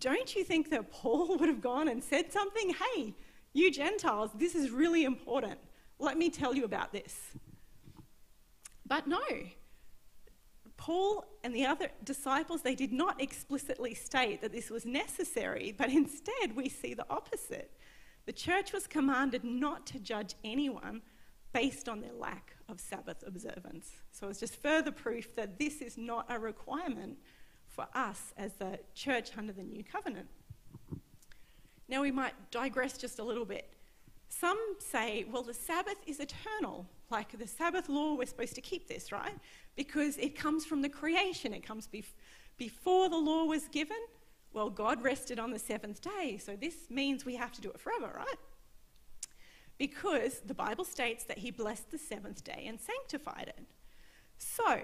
don't 0.00 0.34
you 0.34 0.44
think 0.44 0.70
that 0.70 0.90
Paul 0.90 1.36
would 1.38 1.48
have 1.48 1.60
gone 1.60 1.88
and 1.88 2.02
said 2.02 2.32
something? 2.32 2.74
Hey, 2.74 3.14
you 3.52 3.70
Gentiles, 3.70 4.30
this 4.34 4.54
is 4.54 4.70
really 4.70 5.04
important. 5.04 5.58
Let 5.98 6.18
me 6.18 6.28
tell 6.28 6.54
you 6.54 6.64
about 6.64 6.92
this. 6.92 7.32
But 8.86 9.06
no, 9.06 9.22
Paul 10.76 11.24
and 11.42 11.54
the 11.54 11.66
other 11.66 11.88
disciples, 12.04 12.62
they 12.62 12.74
did 12.74 12.92
not 12.92 13.20
explicitly 13.20 13.94
state 13.94 14.42
that 14.42 14.52
this 14.52 14.70
was 14.70 14.84
necessary, 14.84 15.74
but 15.76 15.90
instead 15.90 16.54
we 16.54 16.68
see 16.68 16.94
the 16.94 17.06
opposite. 17.08 17.72
The 18.26 18.32
church 18.32 18.72
was 18.72 18.86
commanded 18.86 19.44
not 19.44 19.86
to 19.86 19.98
judge 19.98 20.34
anyone 20.44 21.02
based 21.52 21.88
on 21.88 22.00
their 22.00 22.12
lack 22.12 22.56
of 22.68 22.80
Sabbath 22.80 23.24
observance. 23.26 23.92
So 24.12 24.28
it's 24.28 24.40
just 24.40 24.56
further 24.56 24.92
proof 24.92 25.34
that 25.36 25.58
this 25.58 25.80
is 25.80 25.96
not 25.96 26.26
a 26.28 26.38
requirement 26.38 27.18
for 27.66 27.86
us 27.94 28.32
as 28.36 28.54
the 28.54 28.78
church 28.94 29.30
under 29.36 29.52
the 29.52 29.62
new 29.62 29.84
covenant. 29.84 30.28
Now 31.88 32.02
we 32.02 32.10
might 32.10 32.34
digress 32.50 32.98
just 32.98 33.18
a 33.18 33.24
little 33.24 33.44
bit. 33.44 33.72
Some 34.28 34.58
say, 34.78 35.24
well, 35.30 35.42
the 35.42 35.54
Sabbath 35.54 35.98
is 36.06 36.20
eternal. 36.20 36.86
Like 37.10 37.38
the 37.38 37.46
Sabbath 37.46 37.88
law, 37.88 38.14
we're 38.14 38.26
supposed 38.26 38.54
to 38.56 38.60
keep 38.60 38.88
this, 38.88 39.12
right? 39.12 39.34
Because 39.76 40.18
it 40.18 40.36
comes 40.36 40.64
from 40.64 40.82
the 40.82 40.88
creation, 40.88 41.54
it 41.54 41.64
comes 41.64 41.86
bef- 41.86 42.14
before 42.56 43.08
the 43.08 43.16
law 43.16 43.44
was 43.44 43.68
given. 43.68 43.98
Well, 44.52 44.70
God 44.70 45.02
rested 45.02 45.38
on 45.38 45.52
the 45.52 45.58
seventh 45.58 46.00
day, 46.00 46.38
so 46.38 46.56
this 46.56 46.74
means 46.90 47.24
we 47.24 47.36
have 47.36 47.52
to 47.52 47.60
do 47.60 47.70
it 47.70 47.78
forever, 47.78 48.12
right? 48.16 48.36
Because 49.78 50.40
the 50.40 50.54
Bible 50.54 50.84
states 50.84 51.24
that 51.24 51.38
He 51.38 51.50
blessed 51.50 51.90
the 51.90 51.98
seventh 51.98 52.44
day 52.44 52.64
and 52.66 52.80
sanctified 52.80 53.52
it. 53.56 53.64
So, 54.38 54.80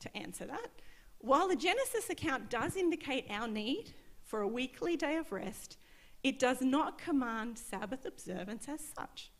to 0.00 0.16
answer 0.16 0.46
that, 0.46 0.70
while 1.18 1.48
the 1.48 1.56
Genesis 1.56 2.08
account 2.08 2.48
does 2.48 2.76
indicate 2.76 3.26
our 3.30 3.46
need 3.46 3.92
for 4.24 4.40
a 4.40 4.48
weekly 4.48 4.96
day 4.96 5.16
of 5.16 5.32
rest, 5.32 5.76
it 6.22 6.38
does 6.38 6.60
not 6.60 6.98
command 6.98 7.58
Sabbath 7.58 8.04
observance 8.06 8.68
as 8.68 8.80
such. 8.96 9.30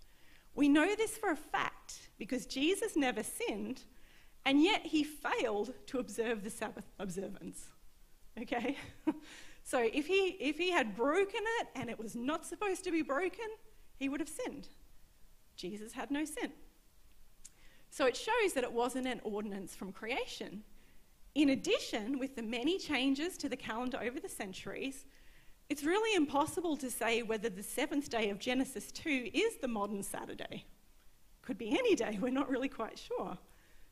We 0.54 0.68
know 0.68 0.94
this 0.94 1.16
for 1.16 1.30
a 1.30 1.36
fact 1.36 2.10
because 2.18 2.46
Jesus 2.46 2.96
never 2.96 3.22
sinned, 3.22 3.82
and 4.44 4.62
yet 4.62 4.86
he 4.86 5.04
failed 5.04 5.74
to 5.86 5.98
observe 5.98 6.42
the 6.42 6.50
Sabbath 6.50 6.84
observance. 6.98 7.68
Okay? 8.40 8.76
so 9.62 9.78
if 9.78 10.06
he, 10.06 10.36
if 10.40 10.58
he 10.58 10.70
had 10.70 10.96
broken 10.96 11.40
it 11.60 11.68
and 11.74 11.88
it 11.88 11.98
was 11.98 12.14
not 12.14 12.46
supposed 12.46 12.84
to 12.84 12.90
be 12.90 13.02
broken, 13.02 13.46
he 14.00 14.08
would 14.08 14.18
have 14.18 14.28
sinned. 14.28 14.66
Jesus 15.56 15.92
had 15.92 16.10
no 16.10 16.24
sin. 16.24 16.50
So 17.90 18.06
it 18.06 18.16
shows 18.16 18.54
that 18.54 18.64
it 18.64 18.72
wasn't 18.72 19.06
an 19.06 19.20
ordinance 19.22 19.76
from 19.76 19.92
creation. 19.92 20.62
In 21.34 21.50
addition, 21.50 22.18
with 22.18 22.34
the 22.34 22.42
many 22.42 22.78
changes 22.78 23.36
to 23.36 23.48
the 23.48 23.56
calendar 23.56 23.98
over 24.02 24.18
the 24.18 24.28
centuries, 24.28 25.04
it's 25.68 25.84
really 25.84 26.16
impossible 26.16 26.76
to 26.78 26.90
say 26.90 27.22
whether 27.22 27.50
the 27.50 27.62
seventh 27.62 28.08
day 28.08 28.30
of 28.30 28.38
Genesis 28.38 28.90
2 28.90 29.30
is 29.34 29.58
the 29.58 29.68
modern 29.68 30.02
Saturday. 30.02 30.64
Could 31.42 31.58
be 31.58 31.70
any 31.70 31.94
day, 31.94 32.18
we're 32.20 32.30
not 32.30 32.48
really 32.48 32.68
quite 32.68 32.98
sure. 32.98 33.36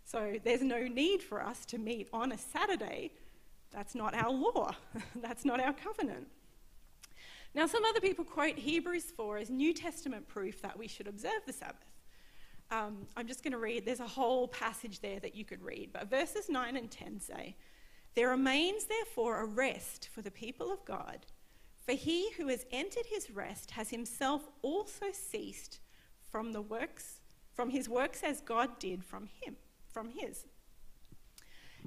So 0.05 0.37
there's 0.43 0.63
no 0.63 0.83
need 0.85 1.23
for 1.23 1.43
us 1.43 1.67
to 1.67 1.79
meet 1.79 2.09
on 2.15 2.33
a 2.33 2.39
Saturday. 2.39 3.13
That's 3.71 3.95
not 3.95 4.15
our 4.15 4.31
law, 4.31 4.75
that's 5.17 5.45
not 5.45 5.61
our 5.61 5.75
covenant. 5.75 6.29
Now, 7.55 7.67
some 7.67 7.85
other 7.85 8.01
people 8.01 8.25
quote 8.25 8.59
Hebrews 8.59 9.11
4 9.17 9.39
as 9.39 9.51
New 9.51 9.73
Testament 9.73 10.29
proof 10.29 10.63
that 10.63 10.79
we 10.79 10.87
should 10.87 11.09
observe 11.09 11.41
the 11.47 11.53
Sabbath. 11.53 11.85
Um, 12.71 13.07
I'm 13.17 13.27
just 13.27 13.43
going 13.43 13.53
to 13.53 13.59
read, 13.59 13.87
there's 13.87 14.01
a 14.01 14.07
whole 14.07 14.49
passage 14.49 15.01
there 15.01 15.19
that 15.21 15.35
you 15.35 15.45
could 15.45 15.63
read, 15.63 15.91
but 15.93 16.11
verses 16.11 16.49
9 16.49 16.77
and 16.77 16.91
10 16.91 17.21
say, 17.21 17.57
There 18.15 18.29
remains 18.29 18.85
therefore 18.85 19.41
a 19.41 19.47
rest 19.47 20.11
for 20.13 20.21
the 20.21 20.31
people 20.31 20.71
of 20.71 20.85
God 20.85 21.25
for 21.89 21.95
he 21.95 22.31
who 22.33 22.49
has 22.49 22.67
entered 22.71 23.07
his 23.07 23.31
rest 23.31 23.71
has 23.71 23.89
himself 23.89 24.47
also 24.61 25.07
ceased 25.11 25.81
from 26.31 26.53
the 26.53 26.61
works, 26.61 27.23
from 27.55 27.71
his 27.71 27.89
works 27.89 28.23
as 28.23 28.43
God 28.43 28.79
did 28.79 29.03
from 29.03 29.27
him, 29.41 29.57
from 29.91 30.11
his. 30.11 30.45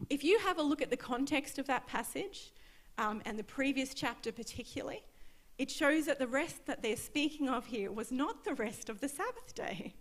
If 0.10 0.24
you 0.24 0.40
have 0.40 0.58
a 0.58 0.64
look 0.64 0.82
at 0.82 0.90
the 0.90 0.98
context 0.98 1.60
of 1.60 1.68
that 1.68 1.86
passage 1.86 2.52
um, 2.98 3.22
and 3.26 3.38
the 3.38 3.44
previous 3.44 3.94
chapter 3.94 4.32
particularly, 4.32 5.04
it 5.62 5.70
shows 5.70 6.08
that 6.08 6.18
the 6.18 6.26
rest 6.26 6.66
that 6.66 6.82
they're 6.82 6.96
speaking 6.96 7.48
of 7.48 7.68
here 7.68 7.92
was 7.92 8.12
not 8.12 8.44
the 8.44 8.56
rest 8.56 8.90
of 8.90 9.00
the 9.00 9.08
Sabbath 9.08 9.54
day, 9.54 9.94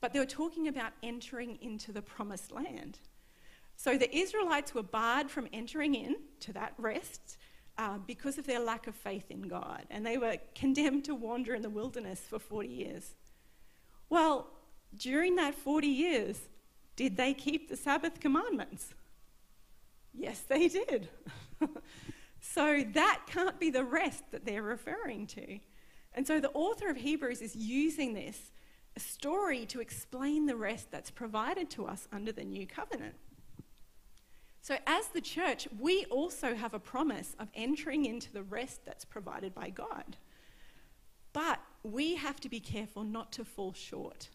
but 0.00 0.14
they 0.14 0.18
were 0.18 0.24
talking 0.24 0.66
about 0.66 0.92
entering 1.02 1.58
into 1.60 1.92
the 1.92 2.00
promised 2.00 2.50
land. 2.50 3.00
So 3.76 3.98
the 3.98 4.16
Israelites 4.16 4.74
were 4.74 4.82
barred 4.82 5.30
from 5.30 5.46
entering 5.52 5.94
in 5.94 6.16
to 6.40 6.54
that 6.54 6.72
rest 6.78 7.36
uh, 7.76 7.98
because 8.06 8.38
of 8.38 8.46
their 8.46 8.60
lack 8.60 8.86
of 8.86 8.94
faith 8.94 9.30
in 9.30 9.42
God, 9.42 9.84
and 9.90 10.06
they 10.06 10.16
were 10.16 10.38
condemned 10.54 11.04
to 11.04 11.14
wander 11.14 11.54
in 11.54 11.60
the 11.60 11.68
wilderness 11.68 12.20
for 12.20 12.38
40 12.38 12.66
years. 12.70 13.14
Well, 14.08 14.48
during 14.96 15.36
that 15.36 15.54
40 15.54 15.86
years, 15.86 16.40
did 16.96 17.18
they 17.18 17.34
keep 17.34 17.68
the 17.68 17.76
Sabbath 17.76 18.20
commandments? 18.20 18.94
Yes, 20.14 20.40
they 20.48 20.68
did. 20.68 21.10
so 22.54 22.84
that 22.92 23.22
can't 23.26 23.58
be 23.58 23.70
the 23.70 23.82
rest 23.82 24.22
that 24.30 24.44
they're 24.44 24.62
referring 24.62 25.26
to. 25.26 25.58
And 26.12 26.24
so 26.24 26.38
the 26.38 26.52
author 26.52 26.88
of 26.88 26.96
Hebrews 26.96 27.42
is 27.42 27.56
using 27.56 28.14
this 28.14 28.52
story 28.96 29.66
to 29.66 29.80
explain 29.80 30.46
the 30.46 30.54
rest 30.54 30.92
that's 30.92 31.10
provided 31.10 31.68
to 31.70 31.86
us 31.86 32.06
under 32.12 32.30
the 32.30 32.44
new 32.44 32.64
covenant. 32.64 33.16
So, 34.62 34.76
as 34.86 35.08
the 35.08 35.20
church, 35.20 35.66
we 35.80 36.04
also 36.06 36.54
have 36.54 36.74
a 36.74 36.78
promise 36.78 37.34
of 37.40 37.48
entering 37.54 38.06
into 38.06 38.32
the 38.32 38.44
rest 38.44 38.82
that's 38.86 39.04
provided 39.04 39.52
by 39.52 39.70
God. 39.70 40.16
But 41.32 41.58
we 41.82 42.14
have 42.14 42.40
to 42.40 42.48
be 42.48 42.60
careful 42.60 43.02
not 43.02 43.32
to 43.32 43.44
fall 43.44 43.72
short, 43.72 44.30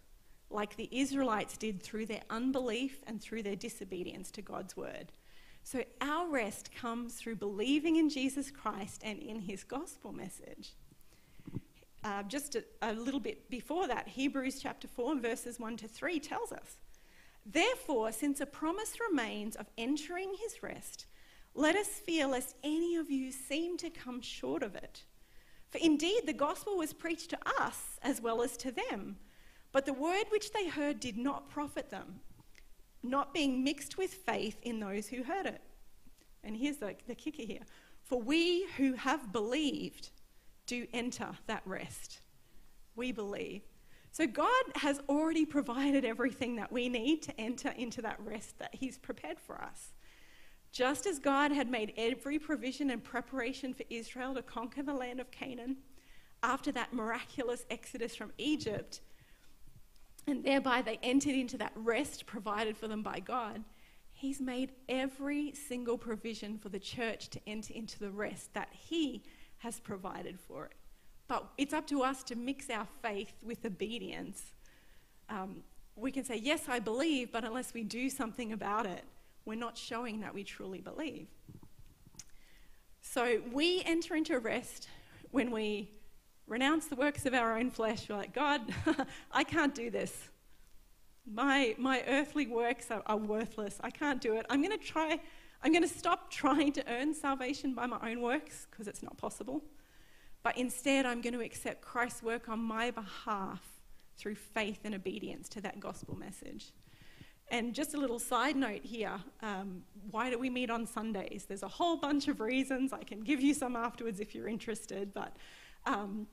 like 0.49 0.75
the 0.75 0.89
Israelites 0.91 1.55
did 1.55 1.81
through 1.81 2.07
their 2.07 2.23
unbelief 2.29 3.01
and 3.07 3.21
through 3.21 3.43
their 3.43 3.55
disobedience 3.55 4.29
to 4.31 4.41
God's 4.41 4.75
word. 4.75 5.13
So, 5.71 5.83
our 6.01 6.27
rest 6.27 6.73
comes 6.73 7.13
through 7.13 7.35
believing 7.35 7.97
in 7.97 8.09
Jesus 8.09 8.49
Christ 8.49 9.03
and 9.05 9.19
in 9.19 9.41
his 9.41 9.63
gospel 9.63 10.11
message. 10.11 10.73
Uh, 12.03 12.23
just 12.23 12.55
a, 12.55 12.63
a 12.81 12.93
little 12.93 13.19
bit 13.19 13.51
before 13.51 13.87
that, 13.87 14.07
Hebrews 14.07 14.59
chapter 14.59 14.87
4, 14.87 15.19
verses 15.19 15.59
1 15.59 15.77
to 15.77 15.87
3 15.87 16.19
tells 16.21 16.51
us 16.51 16.77
Therefore, 17.45 18.11
since 18.11 18.41
a 18.41 18.47
promise 18.47 18.95
remains 19.11 19.55
of 19.55 19.67
entering 19.77 20.33
his 20.41 20.63
rest, 20.63 21.05
let 21.53 21.75
us 21.75 21.87
fear 21.87 22.25
lest 22.25 22.55
any 22.63 22.95
of 22.95 23.11
you 23.11 23.31
seem 23.31 23.77
to 23.77 23.91
come 23.91 24.21
short 24.21 24.63
of 24.63 24.73
it. 24.73 25.03
For 25.69 25.77
indeed, 25.77 26.21
the 26.25 26.33
gospel 26.33 26.77
was 26.77 26.93
preached 26.93 27.29
to 27.29 27.37
us 27.61 27.99
as 28.01 28.19
well 28.19 28.41
as 28.41 28.57
to 28.57 28.71
them, 28.71 29.17
but 29.71 29.85
the 29.85 29.93
word 29.93 30.25
which 30.31 30.51
they 30.51 30.67
heard 30.67 30.99
did 30.99 31.15
not 31.15 31.47
profit 31.47 31.91
them, 31.91 32.21
not 33.03 33.33
being 33.33 33.63
mixed 33.63 33.97
with 33.97 34.13
faith 34.13 34.57
in 34.61 34.79
those 34.79 35.07
who 35.07 35.23
heard 35.23 35.45
it. 35.45 35.61
And 36.43 36.55
here's 36.55 36.77
the, 36.77 36.95
the 37.07 37.15
kicker 37.15 37.43
here 37.43 37.63
For 38.03 38.21
we 38.21 38.67
who 38.77 38.93
have 38.93 39.31
believed 39.31 40.09
do 40.65 40.85
enter 40.93 41.29
that 41.47 41.63
rest. 41.65 42.21
We 42.95 43.11
believe. 43.11 43.63
So 44.11 44.25
God 44.27 44.63
has 44.75 44.99
already 45.07 45.45
provided 45.45 46.03
everything 46.03 46.55
that 46.55 46.71
we 46.71 46.89
need 46.89 47.21
to 47.23 47.39
enter 47.39 47.69
into 47.69 48.01
that 48.01 48.19
rest 48.19 48.57
that 48.59 48.73
He's 48.73 48.97
prepared 48.97 49.39
for 49.39 49.61
us. 49.61 49.93
Just 50.71 51.05
as 51.05 51.19
God 51.19 51.51
had 51.51 51.69
made 51.69 51.93
every 51.97 52.37
provision 52.37 52.91
and 52.91 53.03
preparation 53.03 53.73
for 53.73 53.83
Israel 53.89 54.35
to 54.35 54.41
conquer 54.41 54.83
the 54.83 54.93
land 54.93 55.19
of 55.19 55.31
Canaan 55.31 55.77
after 56.43 56.71
that 56.71 56.93
miraculous 56.93 57.65
exodus 57.69 58.15
from 58.15 58.31
Egypt, 58.37 59.01
and 60.29 60.43
thereby 60.43 60.81
they 60.81 60.99
entered 61.03 61.35
into 61.35 61.57
that 61.57 61.73
rest 61.75 62.25
provided 62.25 62.77
for 62.77 62.87
them 62.87 63.03
by 63.03 63.19
God, 63.19 63.63
He's 64.11 64.41
made 64.41 64.73
every 64.89 65.53
single 65.53 65.97
provision 65.97 66.57
for 66.57 66.67
the 66.67 66.79
church 66.79 67.29
to 67.29 67.39
enter 67.47 67.73
into 67.73 67.99
the 67.99 68.11
rest 68.11 68.53
that 68.53 68.69
He 68.71 69.23
has 69.59 69.79
provided 69.79 70.39
for 70.39 70.65
it. 70.65 70.73
But 71.27 71.45
it's 71.57 71.73
up 71.73 71.87
to 71.87 72.01
us 72.01 72.23
to 72.23 72.35
mix 72.35 72.69
our 72.69 72.87
faith 73.01 73.33
with 73.41 73.63
obedience. 73.63 74.41
Um, 75.29 75.63
we 75.95 76.11
can 76.11 76.25
say, 76.25 76.37
Yes, 76.37 76.63
I 76.67 76.79
believe, 76.79 77.31
but 77.31 77.45
unless 77.45 77.73
we 77.73 77.83
do 77.83 78.09
something 78.09 78.51
about 78.51 78.85
it, 78.85 79.03
we're 79.45 79.55
not 79.55 79.77
showing 79.77 80.19
that 80.21 80.33
we 80.33 80.43
truly 80.43 80.81
believe. 80.81 81.27
So 83.01 83.41
we 83.51 83.81
enter 83.85 84.15
into 84.15 84.37
rest 84.39 84.87
when 85.31 85.51
we 85.51 85.91
renounce 86.49 86.87
the 86.87 86.95
works 86.95 87.25
of 87.25 87.33
our 87.33 87.57
own 87.57 87.69
flesh. 87.71 88.09
We're 88.09 88.17
like, 88.17 88.33
God, 88.33 88.61
I 89.31 89.43
can't 89.43 89.73
do 89.73 89.89
this. 89.89 90.29
My, 91.31 91.75
my 91.77 92.03
earthly 92.07 92.47
works 92.47 92.89
are, 92.89 93.03
are 93.05 93.17
worthless. 93.17 93.79
I 93.81 93.91
can't 93.91 94.19
do 94.19 94.35
it. 94.35 94.45
I'm 94.49 94.61
going 94.61 94.77
to 94.77 94.83
try, 94.83 95.19
I'm 95.63 95.71
going 95.71 95.87
to 95.87 95.87
stop 95.87 96.31
trying 96.31 96.71
to 96.73 96.83
earn 96.91 97.13
salvation 97.13 97.73
by 97.73 97.85
my 97.85 97.99
own 98.09 98.21
works 98.21 98.67
because 98.69 98.87
it's 98.87 99.03
not 99.03 99.17
possible. 99.17 99.63
But 100.41 100.57
instead, 100.57 101.05
I'm 101.05 101.21
going 101.21 101.33
to 101.33 101.41
accept 101.41 101.81
Christ's 101.81 102.23
work 102.23 102.49
on 102.49 102.59
my 102.59 102.91
behalf 102.91 103.61
through 104.17 104.35
faith 104.35 104.79
and 104.83 104.95
obedience 104.95 105.47
to 105.49 105.61
that 105.61 105.79
gospel 105.79 106.17
message. 106.17 106.73
And 107.51 107.73
just 107.73 107.93
a 107.93 107.97
little 107.97 108.19
side 108.19 108.55
note 108.55 108.81
here 108.83 109.19
um, 109.41 109.81
why 110.11 110.29
do 110.29 110.37
we 110.37 110.49
meet 110.49 110.69
on 110.69 110.85
Sundays? 110.85 111.45
There's 111.47 111.63
a 111.63 111.67
whole 111.67 111.97
bunch 111.97 112.27
of 112.27 112.39
reasons. 112.39 112.93
I 112.93 113.03
can 113.03 113.21
give 113.21 113.41
you 113.41 113.53
some 113.53 113.75
afterwards 113.75 114.19
if 114.19 114.33
you're 114.33 114.47
interested. 114.47 115.13
But 115.13 115.35
um, 115.85 116.27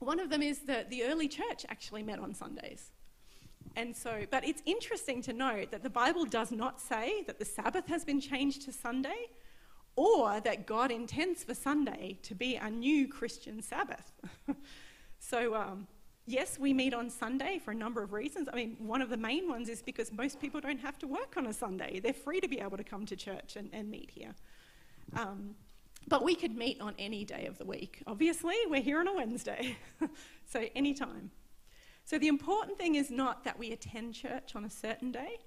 one 0.00 0.18
of 0.18 0.30
them 0.30 0.42
is 0.42 0.60
that 0.60 0.90
the 0.90 1.04
early 1.04 1.28
church 1.28 1.64
actually 1.68 2.02
met 2.02 2.18
on 2.18 2.34
Sundays. 2.34 2.90
And 3.76 3.96
so, 3.96 4.24
but 4.30 4.46
it's 4.46 4.62
interesting 4.66 5.22
to 5.22 5.32
note 5.32 5.70
that 5.70 5.82
the 5.82 5.90
Bible 5.90 6.24
does 6.24 6.50
not 6.50 6.80
say 6.80 7.22
that 7.26 7.38
the 7.38 7.44
Sabbath 7.44 7.86
has 7.86 8.04
been 8.04 8.20
changed 8.20 8.62
to 8.62 8.72
Sunday 8.72 9.28
or 9.96 10.40
that 10.40 10.66
God 10.66 10.90
intends 10.90 11.44
for 11.44 11.54
Sunday 11.54 12.18
to 12.22 12.34
be 12.34 12.56
a 12.56 12.70
new 12.70 13.06
Christian 13.06 13.62
Sabbath. 13.62 14.12
so, 15.18 15.54
um, 15.54 15.86
yes, 16.26 16.58
we 16.58 16.72
meet 16.72 16.94
on 16.94 17.10
Sunday 17.10 17.60
for 17.62 17.72
a 17.72 17.74
number 17.74 18.02
of 18.02 18.12
reasons. 18.12 18.48
I 18.50 18.56
mean, 18.56 18.76
one 18.78 19.02
of 19.02 19.10
the 19.10 19.16
main 19.16 19.48
ones 19.48 19.68
is 19.68 19.82
because 19.82 20.10
most 20.12 20.40
people 20.40 20.60
don't 20.60 20.80
have 20.80 20.98
to 21.00 21.06
work 21.06 21.34
on 21.36 21.46
a 21.46 21.52
Sunday, 21.52 22.00
they're 22.00 22.12
free 22.12 22.40
to 22.40 22.48
be 22.48 22.60
able 22.60 22.78
to 22.78 22.84
come 22.84 23.04
to 23.06 23.16
church 23.16 23.56
and, 23.56 23.68
and 23.72 23.90
meet 23.90 24.10
here. 24.10 24.34
Um, 25.16 25.54
but 26.08 26.24
we 26.24 26.34
could 26.34 26.56
meet 26.56 26.80
on 26.80 26.94
any 26.98 27.24
day 27.24 27.46
of 27.46 27.58
the 27.58 27.64
week. 27.64 28.02
Obviously, 28.06 28.56
we're 28.66 28.82
here 28.82 29.00
on 29.00 29.08
a 29.08 29.14
Wednesday, 29.14 29.76
so 30.46 30.66
anytime. 30.74 31.30
So 32.04 32.18
the 32.18 32.28
important 32.28 32.78
thing 32.78 32.96
is 32.96 33.10
not 33.10 33.44
that 33.44 33.58
we 33.58 33.72
attend 33.72 34.14
church 34.14 34.56
on 34.56 34.64
a 34.64 34.70
certain 34.70 35.12
day, 35.12 35.38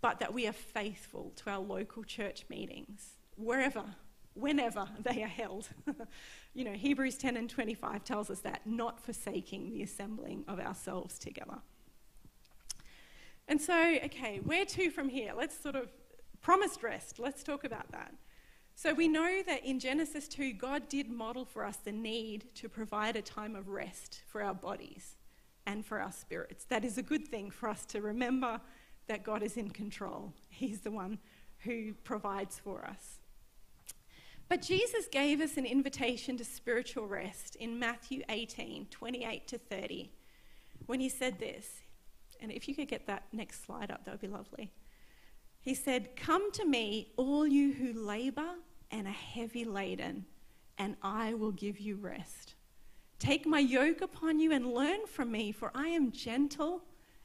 but 0.00 0.20
that 0.20 0.34
we 0.34 0.46
are 0.46 0.52
faithful 0.52 1.32
to 1.36 1.50
our 1.50 1.58
local 1.58 2.04
church 2.04 2.44
meetings, 2.50 3.16
wherever, 3.36 3.84
whenever 4.34 4.86
they 5.00 5.22
are 5.22 5.28
held. 5.28 5.68
you 6.54 6.64
know, 6.64 6.72
Hebrews 6.72 7.16
10 7.16 7.36
and 7.36 7.48
25 7.48 8.04
tells 8.04 8.30
us 8.30 8.40
that, 8.40 8.66
not 8.66 9.00
forsaking 9.00 9.70
the 9.70 9.82
assembling 9.82 10.44
of 10.48 10.60
ourselves 10.60 11.18
together. 11.18 11.58
And 13.48 13.60
so, 13.60 13.96
okay, 14.04 14.40
where 14.42 14.64
to 14.66 14.90
from 14.90 15.08
here? 15.08 15.32
Let's 15.36 15.58
sort 15.58 15.76
of 15.76 15.88
promised 16.42 16.82
rest. 16.82 17.18
Let's 17.18 17.42
talk 17.42 17.64
about 17.64 17.90
that. 17.92 18.12
So 18.78 18.92
we 18.92 19.08
know 19.08 19.42
that 19.46 19.64
in 19.64 19.80
Genesis 19.80 20.28
2, 20.28 20.52
God 20.52 20.90
did 20.90 21.10
model 21.10 21.46
for 21.46 21.64
us 21.64 21.78
the 21.78 21.92
need 21.92 22.44
to 22.56 22.68
provide 22.68 23.16
a 23.16 23.22
time 23.22 23.56
of 23.56 23.68
rest 23.68 24.20
for 24.26 24.42
our 24.42 24.52
bodies 24.52 25.16
and 25.64 25.84
for 25.84 25.98
our 25.98 26.12
spirits. 26.12 26.66
That 26.66 26.84
is 26.84 26.98
a 26.98 27.02
good 27.02 27.26
thing 27.26 27.50
for 27.50 27.70
us 27.70 27.86
to 27.86 28.02
remember 28.02 28.60
that 29.06 29.24
God 29.24 29.42
is 29.42 29.56
in 29.56 29.70
control. 29.70 30.34
He's 30.50 30.82
the 30.82 30.90
one 30.90 31.18
who 31.60 31.94
provides 32.04 32.58
for 32.58 32.84
us. 32.84 33.20
But 34.46 34.60
Jesus 34.60 35.06
gave 35.10 35.40
us 35.40 35.56
an 35.56 35.64
invitation 35.64 36.36
to 36.36 36.44
spiritual 36.44 37.06
rest 37.06 37.56
in 37.56 37.78
Matthew 37.78 38.24
18 38.28 38.88
28 38.90 39.48
to 39.48 39.56
30 39.56 40.10
when 40.84 41.00
he 41.00 41.08
said 41.08 41.38
this. 41.38 41.80
And 42.40 42.52
if 42.52 42.68
you 42.68 42.74
could 42.74 42.88
get 42.88 43.06
that 43.06 43.24
next 43.32 43.64
slide 43.64 43.90
up, 43.90 44.04
that 44.04 44.10
would 44.10 44.20
be 44.20 44.28
lovely. 44.28 44.70
He 45.60 45.74
said, 45.74 46.14
Come 46.14 46.52
to 46.52 46.66
me, 46.66 47.14
all 47.16 47.46
you 47.46 47.72
who 47.72 47.94
labor 47.94 48.56
and 48.90 49.06
are 49.06 49.10
heavy 49.10 49.64
laden, 49.64 50.24
and 50.78 50.96
I 51.02 51.34
will 51.34 51.52
give 51.52 51.78
you 51.78 51.96
rest. 51.96 52.54
Take 53.18 53.46
my 53.46 53.58
yoke 53.58 54.00
upon 54.02 54.38
you 54.38 54.52
and 54.52 54.72
learn 54.72 55.06
from 55.06 55.32
me, 55.32 55.52
for 55.52 55.70
I 55.74 55.88
am 55.88 56.12
gentle 56.12 56.82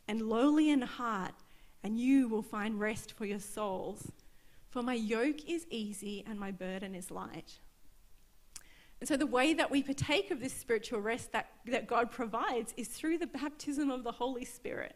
and 0.08 0.22
lowly 0.22 0.70
in 0.70 0.82
heart, 0.82 1.36
and 1.84 2.00
you 2.00 2.28
will 2.28 2.42
find 2.42 2.80
rest 2.80 3.14
for 3.14 3.26
your 3.26 3.40
souls. 3.40 4.12
For 4.70 4.82
my 4.82 4.94
yoke 4.94 5.50
is 5.50 5.68
easy 5.70 6.24
and 6.26 6.40
my 6.40 6.52
burden 6.52 6.96
is 6.96 7.12
light. 7.12 7.60
And 9.02 9.08
so, 9.08 9.18
the 9.18 9.26
way 9.26 9.54
that 9.56 9.72
we 9.72 9.82
partake 9.82 10.32
of 10.32 10.40
this 10.40 10.54
spiritual 10.54 11.02
rest 11.02 11.32
that, 11.32 11.50
that 11.66 11.88
God 11.88 12.12
provides 12.12 12.74
is 12.78 12.88
through 12.88 13.18
the 13.18 13.28
baptism 13.28 13.90
of 13.90 14.04
the 14.04 14.12
Holy 14.12 14.46
Spirit, 14.46 14.96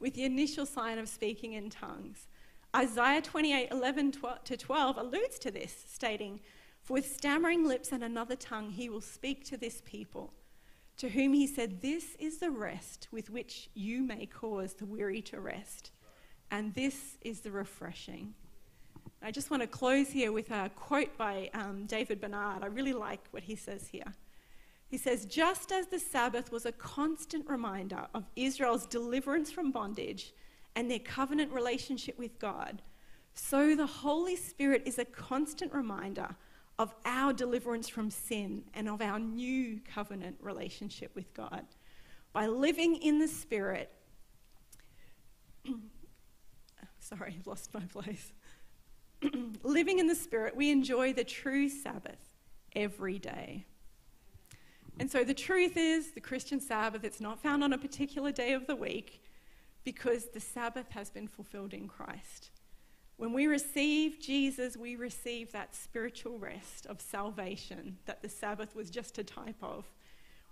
with 0.00 0.14
the 0.14 0.24
initial 0.24 0.64
sign 0.64 0.98
of 0.98 1.08
speaking 1.08 1.52
in 1.52 1.68
tongues. 1.68 2.26
Isaiah 2.74 3.20
28 3.20 3.68
11 3.70 4.12
to 4.44 4.56
12 4.56 4.96
alludes 4.96 5.38
to 5.40 5.50
this, 5.50 5.84
stating, 5.88 6.40
For 6.82 6.94
with 6.94 7.14
stammering 7.14 7.66
lips 7.66 7.92
and 7.92 8.02
another 8.02 8.36
tongue 8.36 8.70
he 8.70 8.88
will 8.88 9.02
speak 9.02 9.44
to 9.46 9.58
this 9.58 9.82
people, 9.84 10.32
to 10.96 11.10
whom 11.10 11.34
he 11.34 11.46
said, 11.46 11.82
This 11.82 12.16
is 12.18 12.38
the 12.38 12.50
rest 12.50 13.08
with 13.12 13.28
which 13.28 13.68
you 13.74 14.02
may 14.02 14.24
cause 14.24 14.72
the 14.74 14.86
weary 14.86 15.20
to 15.22 15.40
rest, 15.40 15.90
and 16.50 16.72
this 16.74 17.18
is 17.20 17.40
the 17.40 17.50
refreshing. 17.50 18.32
I 19.20 19.30
just 19.30 19.50
want 19.50 19.62
to 19.62 19.68
close 19.68 20.08
here 20.08 20.32
with 20.32 20.50
a 20.50 20.70
quote 20.74 21.16
by 21.18 21.50
um, 21.54 21.84
David 21.84 22.20
Bernard. 22.20 22.62
I 22.62 22.66
really 22.66 22.94
like 22.94 23.20
what 23.32 23.44
he 23.44 23.54
says 23.54 23.88
here. 23.88 24.14
He 24.88 24.96
says, 24.96 25.26
Just 25.26 25.72
as 25.72 25.88
the 25.88 25.98
Sabbath 25.98 26.50
was 26.50 26.64
a 26.64 26.72
constant 26.72 27.48
reminder 27.48 28.06
of 28.14 28.24
Israel's 28.34 28.86
deliverance 28.86 29.50
from 29.50 29.72
bondage 29.72 30.32
and 30.74 30.90
their 30.90 30.98
covenant 30.98 31.52
relationship 31.52 32.18
with 32.18 32.38
God, 32.38 32.82
so 33.34 33.74
the 33.74 33.86
Holy 33.86 34.36
Spirit 34.36 34.82
is 34.84 34.98
a 34.98 35.04
constant 35.04 35.72
reminder 35.72 36.36
of 36.78 36.94
our 37.04 37.32
deliverance 37.32 37.88
from 37.88 38.10
sin 38.10 38.64
and 38.74 38.88
of 38.88 39.00
our 39.00 39.18
new 39.18 39.80
covenant 39.94 40.36
relationship 40.40 41.14
with 41.14 41.32
God. 41.34 41.64
By 42.32 42.46
living 42.46 42.96
in 42.96 43.18
the 43.18 43.28
Spirit, 43.28 43.90
sorry, 46.98 47.36
I've 47.38 47.46
lost 47.46 47.72
my 47.74 47.80
place. 47.80 48.32
living 49.62 49.98
in 49.98 50.06
the 50.06 50.14
Spirit, 50.14 50.56
we 50.56 50.70
enjoy 50.70 51.12
the 51.12 51.24
true 51.24 51.68
Sabbath 51.68 52.34
every 52.74 53.18
day. 53.18 53.66
And 54.98 55.10
so 55.10 55.24
the 55.24 55.34
truth 55.34 55.76
is, 55.76 56.12
the 56.12 56.20
Christian 56.20 56.60
Sabbath, 56.60 57.04
it's 57.04 57.20
not 57.20 57.42
found 57.42 57.64
on 57.64 57.72
a 57.72 57.78
particular 57.78 58.30
day 58.30 58.52
of 58.52 58.66
the 58.66 58.76
week 58.76 59.22
because 59.84 60.26
the 60.26 60.40
Sabbath 60.40 60.90
has 60.90 61.10
been 61.10 61.28
fulfilled 61.28 61.74
in 61.74 61.88
Christ. 61.88 62.50
When 63.16 63.32
we 63.32 63.46
receive 63.46 64.18
Jesus, 64.20 64.76
we 64.76 64.96
receive 64.96 65.52
that 65.52 65.74
spiritual 65.74 66.38
rest 66.38 66.86
of 66.86 67.00
salvation 67.00 67.98
that 68.06 68.22
the 68.22 68.28
Sabbath 68.28 68.74
was 68.74 68.90
just 68.90 69.18
a 69.18 69.24
type 69.24 69.62
of. 69.62 69.84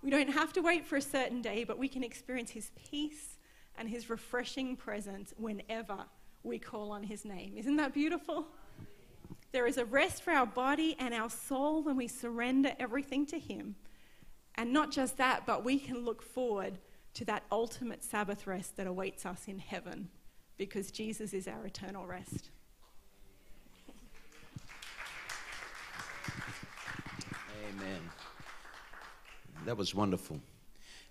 We 0.01 0.09
don't 0.09 0.29
have 0.29 0.53
to 0.53 0.61
wait 0.61 0.85
for 0.85 0.95
a 0.95 1.01
certain 1.01 1.41
day, 1.41 1.63
but 1.63 1.77
we 1.77 1.87
can 1.87 2.03
experience 2.03 2.51
His 2.51 2.71
peace 2.89 3.37
and 3.77 3.89
His 3.89 4.09
refreshing 4.09 4.75
presence 4.75 5.33
whenever 5.37 6.05
we 6.43 6.59
call 6.59 6.91
on 6.91 7.03
His 7.03 7.25
name. 7.25 7.55
Isn't 7.57 7.75
that 7.77 7.93
beautiful? 7.93 8.47
There 9.51 9.67
is 9.67 9.77
a 9.77 9.85
rest 9.85 10.23
for 10.23 10.31
our 10.31 10.45
body 10.45 10.95
and 10.97 11.13
our 11.13 11.29
soul 11.29 11.83
when 11.83 11.97
we 11.97 12.07
surrender 12.07 12.73
everything 12.79 13.25
to 13.27 13.39
Him. 13.39 13.75
And 14.55 14.71
not 14.71 14.91
just 14.91 15.17
that, 15.17 15.45
but 15.45 15.63
we 15.63 15.77
can 15.77 16.05
look 16.05 16.21
forward 16.21 16.79
to 17.13 17.25
that 17.25 17.43
ultimate 17.51 18.03
Sabbath 18.03 18.47
rest 18.47 18.77
that 18.77 18.87
awaits 18.87 19.25
us 19.25 19.47
in 19.47 19.59
heaven 19.59 20.09
because 20.57 20.91
Jesus 20.91 21.33
is 21.33 21.47
our 21.47 21.65
eternal 21.65 22.05
rest. 22.05 22.49
Amen. 27.69 27.99
That 29.65 29.77
was 29.77 29.93
wonderful. 29.93 30.39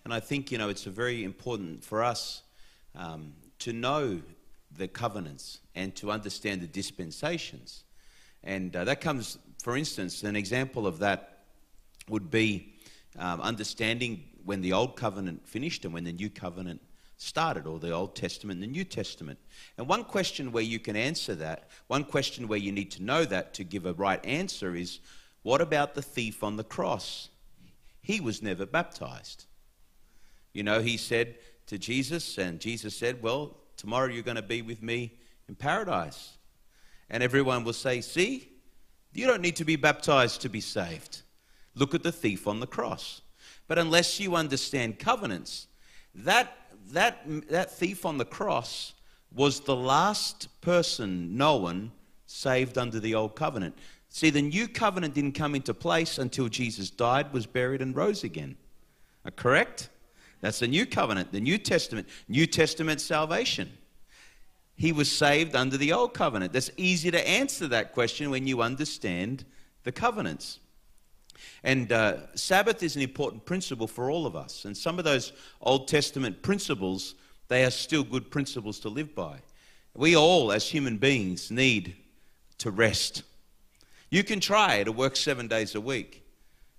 And 0.05 0.15
I 0.15 0.21
think, 0.21 0.51
you 0.51 0.59
know, 0.59 0.69
it's 0.69 0.85
very 0.85 1.25
important 1.25 1.85
for 1.85 2.03
us 2.03 2.43
um, 2.95 3.35
to 3.59 3.73
know 3.73 4.21
the 4.77 4.89
covenants 4.89 5.59
and 5.75 5.95
to 5.97 6.11
understand 6.11 6.61
the 6.61 6.67
dispensations. 6.67 7.85
And 8.43 8.75
uh, 8.75 8.85
that 8.85 9.01
comes, 9.01 9.39
for 9.63 9.77
instance, 9.77 10.23
an 10.23 10.37
example 10.37 10.87
of 10.87 11.01
that 11.01 11.45
would 12.09 12.31
be 12.31 12.75
um, 13.19 13.41
understanding 13.41 14.25
when 14.45 14.61
the 14.61 14.72
Old 14.72 14.97
Covenant 14.97 15.47
finished 15.47 15.84
and 15.84 15.95
when 15.95 16.05
the 16.05 16.12
New 16.12 16.30
Covenant 16.30 16.80
started, 17.16 17.66
or 17.66 17.78
the 17.78 17.91
Old 17.91 18.16
Testament 18.16 18.62
and 18.62 18.62
the 18.62 18.72
New 18.72 18.84
Testament. 18.84 19.38
And 19.76 19.86
one 19.86 20.05
question 20.05 20.53
where 20.53 20.62
you 20.62 20.78
can 20.78 20.97
answer 20.97 21.34
that, 21.34 21.68
one 21.86 22.05
question 22.05 22.49
where 22.49 22.59
you 22.59 22.72
need 22.72 22.91
to 22.93 23.03
know 23.03 23.26
that 23.26 23.53
to 23.55 23.64
give 23.64 23.84
a 23.84 23.93
right 23.93 24.24
answer 24.24 24.74
is 24.74 25.01
what 25.43 25.61
about 25.61 25.95
the 25.95 26.03
thief 26.03 26.43
on 26.43 26.57
the 26.57 26.64
cross? 26.64 27.28
He 28.01 28.20
was 28.20 28.43
never 28.43 28.64
baptized. 28.64 29.45
You 30.53 30.62
know, 30.62 30.80
he 30.80 30.97
said 30.97 31.36
to 31.66 31.78
Jesus, 31.78 32.38
and 32.38 32.59
Jesus 32.59 32.97
said, 32.97 33.22
Well, 33.22 33.57
tomorrow 33.76 34.09
you're 34.09 34.22
going 34.22 34.36
to 34.36 34.43
be 34.43 34.62
with 34.62 34.82
me 34.82 35.12
in 35.49 35.55
paradise. 35.55 36.38
And 37.09 37.22
everyone 37.22 37.64
will 37.64 37.72
say, 37.72 38.01
See, 38.01 38.51
you 39.12 39.26
don't 39.26 39.43
need 39.43 39.57
to 39.57 39.64
be 39.64 39.76
baptized 39.76 40.41
to 40.43 40.49
be 40.49 40.61
saved. 40.61 41.22
Look 41.74 41.95
at 41.95 42.03
the 42.03 42.12
thief 42.12 42.47
on 42.47 42.61
the 42.61 42.66
cross. 42.66 43.20
But 43.71 43.79
unless 43.79 44.18
you 44.18 44.35
understand 44.35 44.99
covenants, 44.99 45.68
that, 46.12 46.57
that, 46.91 47.23
that 47.51 47.71
thief 47.71 48.05
on 48.05 48.18
the 48.18 48.25
cross 48.25 48.95
was 49.33 49.61
the 49.61 49.77
last 49.77 50.49
person 50.61 51.37
known 51.37 51.93
saved 52.27 52.77
under 52.77 52.99
the 52.99 53.14
old 53.14 53.37
covenant. 53.37 53.79
See, 54.09 54.31
the 54.31 54.43
new 54.43 54.66
covenant 54.66 55.14
didn't 55.14 55.37
come 55.37 55.55
into 55.55 55.73
place 55.73 56.18
until 56.18 56.49
Jesus 56.49 56.91
died, 56.91 57.33
was 57.33 57.47
buried, 57.47 57.81
and 57.81 57.95
rose 57.95 58.25
again. 58.25 58.57
Uh, 59.25 59.31
correct? 59.31 59.89
That's 60.41 60.59
the 60.59 60.66
new 60.66 60.85
covenant, 60.85 61.31
the 61.31 61.41
New 61.41 61.57
Testament, 61.57 62.09
New 62.27 62.49
Testament 62.49 63.01
salvation. 63.01 63.71
He 64.75 64.91
was 64.91 65.09
saved 65.12 65.55
under 65.55 65.77
the 65.77 65.93
old 65.93 66.12
covenant. 66.12 66.53
That's 66.53 66.73
easy 66.77 67.12
to 67.12 67.29
answer 67.29 67.68
that 67.68 67.93
question 67.93 68.31
when 68.31 68.49
you 68.49 68.62
understand 68.62 69.45
the 69.85 69.93
covenants. 69.93 70.59
And 71.62 71.93
uh, 71.93 72.34
Sabbath 72.34 72.82
is 72.82 72.97
an 72.97 73.03
important 73.03 73.45
principle 73.45 73.86
for 73.86 74.11
all 74.11 74.26
of 74.26 74.36
us. 74.36 74.64
And 74.64 74.76
some 74.76 74.99
of 74.99 75.05
those 75.05 75.32
Old 75.61 75.88
Testament 75.88 76.43
principles, 76.43 77.14
they 77.49 77.64
are 77.64 77.70
still 77.70 78.03
good 78.05 78.30
principles 78.30 78.78
to 78.80 78.88
live 78.88 79.14
by. 79.14 79.38
We 79.95 80.16
all, 80.16 80.53
as 80.53 80.68
human 80.68 80.99
beings, 80.99 81.51
need 81.51 81.97
to 82.59 82.70
rest. 82.70 83.22
You 84.11 84.24
can 84.24 84.41
try 84.41 84.82
to 84.84 84.93
work 84.93 85.16
seven 85.16 85.49
days 85.49 85.74
a 85.74 85.80
week. 85.80 86.24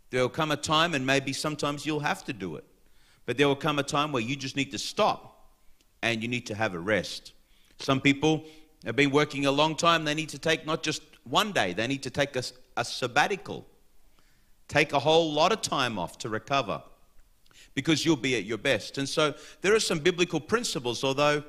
There 0.09 0.21
will 0.21 0.29
come 0.29 0.51
a 0.51 0.57
time, 0.57 0.93
and 0.93 1.05
maybe 1.05 1.33
sometimes 1.33 1.85
you'll 1.85 2.01
have 2.01 2.25
to 2.25 2.33
do 2.33 2.55
it. 2.55 2.65
But 3.25 3.37
there 3.37 3.47
will 3.47 3.55
come 3.55 3.79
a 3.79 3.83
time 3.83 4.11
where 4.11 4.21
you 4.21 4.35
just 4.35 4.55
need 4.55 4.71
to 4.71 4.77
stop 4.77 5.49
and 6.03 6.21
you 6.21 6.27
need 6.27 6.45
to 6.47 6.55
have 6.55 6.73
a 6.73 6.79
rest. 6.79 7.33
Some 7.79 8.01
people 8.01 8.43
have 8.85 8.95
been 8.95 9.11
working 9.11 9.45
a 9.45 9.51
long 9.51 9.75
time. 9.75 10.03
They 10.03 10.13
need 10.13 10.29
to 10.29 10.39
take 10.39 10.65
not 10.65 10.83
just 10.83 11.03
one 11.23 11.51
day, 11.51 11.73
they 11.73 11.87
need 11.87 12.03
to 12.03 12.09
take 12.09 12.35
a, 12.35 12.43
a 12.77 12.83
sabbatical 12.83 13.65
Take 14.71 14.93
a 14.93 14.99
whole 14.99 15.33
lot 15.33 15.51
of 15.51 15.61
time 15.61 15.99
off 15.99 16.17
to 16.19 16.29
recover 16.29 16.81
because 17.73 18.05
you'll 18.05 18.15
be 18.15 18.37
at 18.37 18.45
your 18.45 18.57
best. 18.57 18.97
And 18.97 19.09
so 19.09 19.33
there 19.59 19.75
are 19.75 19.81
some 19.81 19.99
biblical 19.99 20.39
principles, 20.39 21.03
although 21.03 21.43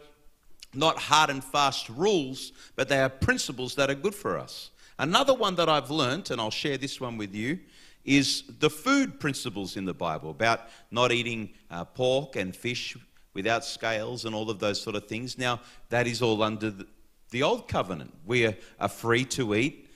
not 0.74 0.98
hard 0.98 1.30
and 1.30 1.44
fast 1.44 1.88
rules, 1.88 2.50
but 2.74 2.88
they 2.88 3.00
are 3.00 3.08
principles 3.08 3.76
that 3.76 3.88
are 3.88 3.94
good 3.94 4.16
for 4.16 4.36
us. 4.40 4.70
Another 4.98 5.32
one 5.32 5.54
that 5.54 5.68
I've 5.68 5.88
learnt, 5.88 6.32
and 6.32 6.40
I'll 6.40 6.50
share 6.50 6.76
this 6.76 7.00
one 7.00 7.16
with 7.16 7.32
you, 7.32 7.60
is 8.04 8.42
the 8.58 8.68
food 8.68 9.20
principles 9.20 9.76
in 9.76 9.84
the 9.84 9.94
Bible 9.94 10.30
about 10.30 10.62
not 10.90 11.12
eating 11.12 11.50
uh, 11.70 11.84
pork 11.84 12.34
and 12.34 12.56
fish 12.56 12.96
without 13.34 13.64
scales 13.64 14.24
and 14.24 14.34
all 14.34 14.50
of 14.50 14.58
those 14.58 14.80
sort 14.80 14.96
of 14.96 15.06
things. 15.06 15.38
Now, 15.38 15.60
that 15.90 16.08
is 16.08 16.22
all 16.22 16.42
under 16.42 16.72
the, 16.72 16.88
the 17.30 17.44
old 17.44 17.68
covenant. 17.68 18.12
We 18.26 18.46
are, 18.46 18.56
are 18.80 18.88
free 18.88 19.24
to 19.26 19.54
eat 19.54 19.88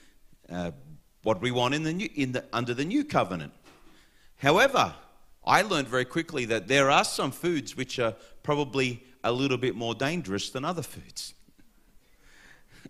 uh, 0.49 0.71
what 1.27 1.41
we 1.41 1.51
want 1.51 1.73
in 1.73 1.83
the 1.83 1.91
new, 1.91 2.07
in 2.15 2.31
the, 2.31 2.45
under 2.53 2.73
the 2.73 2.85
new 2.85 3.03
covenant. 3.03 3.51
However, 4.37 4.93
I 5.45 5.61
learned 5.61 5.89
very 5.89 6.05
quickly 6.05 6.45
that 6.45 6.69
there 6.69 6.89
are 6.89 7.03
some 7.03 7.31
foods 7.31 7.75
which 7.75 7.99
are 7.99 8.15
probably 8.43 9.03
a 9.25 9.33
little 9.33 9.57
bit 9.57 9.75
more 9.75 9.93
dangerous 9.93 10.51
than 10.51 10.63
other 10.63 10.81
foods. 10.81 11.33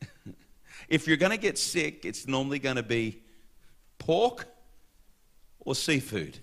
if 0.87 1.07
you're 1.07 1.17
going 1.17 1.31
to 1.31 1.39
get 1.39 1.57
sick, 1.57 2.05
it's 2.05 2.27
normally 2.27 2.59
going 2.59 2.75
to 2.75 2.83
be 2.83 3.23
pork 3.97 4.45
or 5.61 5.73
seafood. 5.73 6.37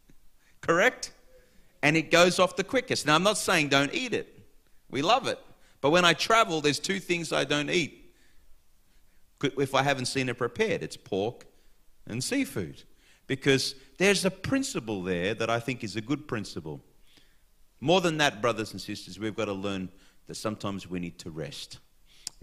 Correct? 0.60 1.10
And 1.82 1.96
it 1.96 2.12
goes 2.12 2.38
off 2.38 2.54
the 2.54 2.62
quickest. 2.62 3.04
Now, 3.04 3.16
I'm 3.16 3.24
not 3.24 3.36
saying 3.36 3.68
don't 3.68 3.92
eat 3.92 4.14
it, 4.14 4.32
we 4.92 5.02
love 5.02 5.26
it. 5.26 5.40
But 5.80 5.90
when 5.90 6.04
I 6.04 6.12
travel, 6.12 6.60
there's 6.60 6.78
two 6.78 7.00
things 7.00 7.32
I 7.32 7.42
don't 7.42 7.68
eat 7.68 8.01
if 9.44 9.74
I 9.74 9.82
haven't 9.82 10.06
seen 10.06 10.28
it 10.28 10.38
prepared 10.38 10.82
it's 10.82 10.96
pork 10.96 11.46
and 12.06 12.22
seafood. 12.22 12.82
Because 13.26 13.74
there's 13.98 14.24
a 14.24 14.30
principle 14.30 15.02
there 15.02 15.34
that 15.34 15.48
I 15.48 15.60
think 15.60 15.84
is 15.84 15.96
a 15.96 16.00
good 16.00 16.26
principle. 16.26 16.80
More 17.80 18.00
than 18.00 18.18
that, 18.18 18.42
brothers 18.42 18.72
and 18.72 18.80
sisters, 18.80 19.18
we've 19.18 19.36
got 19.36 19.46
to 19.46 19.52
learn 19.52 19.88
that 20.26 20.34
sometimes 20.34 20.88
we 20.88 21.00
need 21.00 21.18
to 21.20 21.30
rest. 21.30 21.78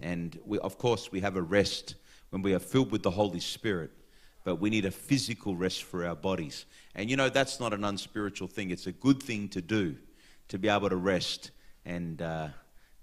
And 0.00 0.38
we, 0.44 0.58
of 0.58 0.78
course, 0.78 1.12
we 1.12 1.20
have 1.20 1.36
a 1.36 1.42
rest 1.42 1.94
when 2.30 2.42
we 2.42 2.54
are 2.54 2.58
filled 2.58 2.90
with 2.90 3.02
the 3.02 3.10
Holy 3.10 3.40
Spirit, 3.40 3.90
but 4.44 4.56
we 4.56 4.70
need 4.70 4.84
a 4.84 4.90
physical 4.90 5.56
rest 5.56 5.84
for 5.84 6.06
our 6.06 6.16
bodies. 6.16 6.64
And 6.94 7.10
you 7.10 7.16
know, 7.16 7.28
that's 7.28 7.60
not 7.60 7.72
an 7.72 7.84
unspiritual 7.84 8.48
thing, 8.48 8.70
it's 8.70 8.86
a 8.86 8.92
good 8.92 9.22
thing 9.22 9.48
to 9.50 9.60
do 9.60 9.96
to 10.48 10.58
be 10.58 10.68
able 10.68 10.90
to 10.90 10.96
rest. 10.96 11.52
And 11.84 12.20
uh, 12.20 12.48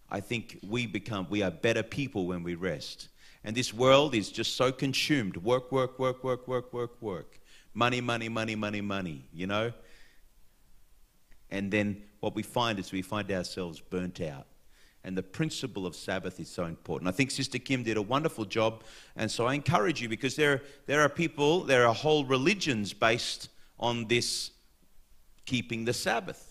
I 0.09 0.19
think 0.19 0.59
we 0.67 0.85
become, 0.85 1.27
we 1.29 1.41
are 1.41 1.51
better 1.51 1.83
people 1.83 2.27
when 2.27 2.43
we 2.43 2.55
rest. 2.55 3.09
And 3.43 3.55
this 3.55 3.73
world 3.73 4.15
is 4.15 4.31
just 4.31 4.55
so 4.55 4.71
consumed 4.71 5.37
work, 5.37 5.71
work, 5.71 5.99
work, 5.99 6.23
work, 6.23 6.47
work, 6.47 6.73
work, 6.73 7.01
work. 7.01 7.39
Money, 7.73 8.01
money, 8.01 8.29
money, 8.29 8.55
money, 8.55 8.81
money, 8.81 9.25
you 9.33 9.47
know? 9.47 9.71
And 11.49 11.71
then 11.71 12.03
what 12.19 12.35
we 12.35 12.43
find 12.43 12.79
is 12.79 12.91
we 12.91 13.01
find 13.01 13.31
ourselves 13.31 13.79
burnt 13.79 14.19
out. 14.19 14.47
And 15.03 15.15
the 15.17 15.23
principle 15.23 15.85
of 15.85 15.95
Sabbath 15.95 16.39
is 16.39 16.49
so 16.49 16.65
important. 16.65 17.07
I 17.07 17.11
think 17.11 17.31
Sister 17.31 17.59
Kim 17.59 17.83
did 17.83 17.95
a 17.95 18.01
wonderful 18.01 18.43
job. 18.43 18.83
And 19.15 19.31
so 19.31 19.45
I 19.45 19.53
encourage 19.53 20.01
you 20.01 20.09
because 20.09 20.35
there, 20.35 20.63
there 20.85 21.01
are 21.01 21.09
people, 21.09 21.61
there 21.61 21.87
are 21.87 21.93
whole 21.93 22.25
religions 22.25 22.93
based 22.93 23.49
on 23.79 24.07
this 24.07 24.51
keeping 25.45 25.85
the 25.85 25.93
Sabbath. 25.93 26.46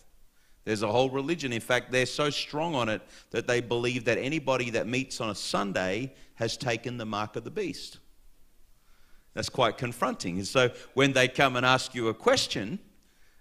There's 0.67 0.83
a 0.83 0.91
whole 0.91 1.09
religion. 1.09 1.53
In 1.53 1.61
fact, 1.61 1.93
they're 1.93 2.07
so 2.07 2.29
strong 2.29 2.75
on 2.75 2.89
it 2.89 3.01
that 3.31 3.47
they 3.47 3.61
believe 3.61 4.05
that 4.07 4.19
anybody 4.19 4.71
that 4.71 4.89
meets 4.89 5.21
on 5.21 5.31
a 5.31 5.35
Sunday 5.35 6.12
has 6.35 6.57
taken 6.57 6.99
the 6.99 7.07
mark 7.07 7.37
of 7.37 7.45
the 7.45 7.53
beast. 7.53 7.99
That's 9.33 9.49
quite 9.49 9.79
confronting. 9.79 10.39
And 10.39 10.47
so 10.47 10.71
when 10.95 11.12
they 11.12 11.29
come 11.29 11.55
and 11.55 11.64
ask 11.64 11.95
you 11.95 12.09
a 12.09 12.14
question 12.14 12.81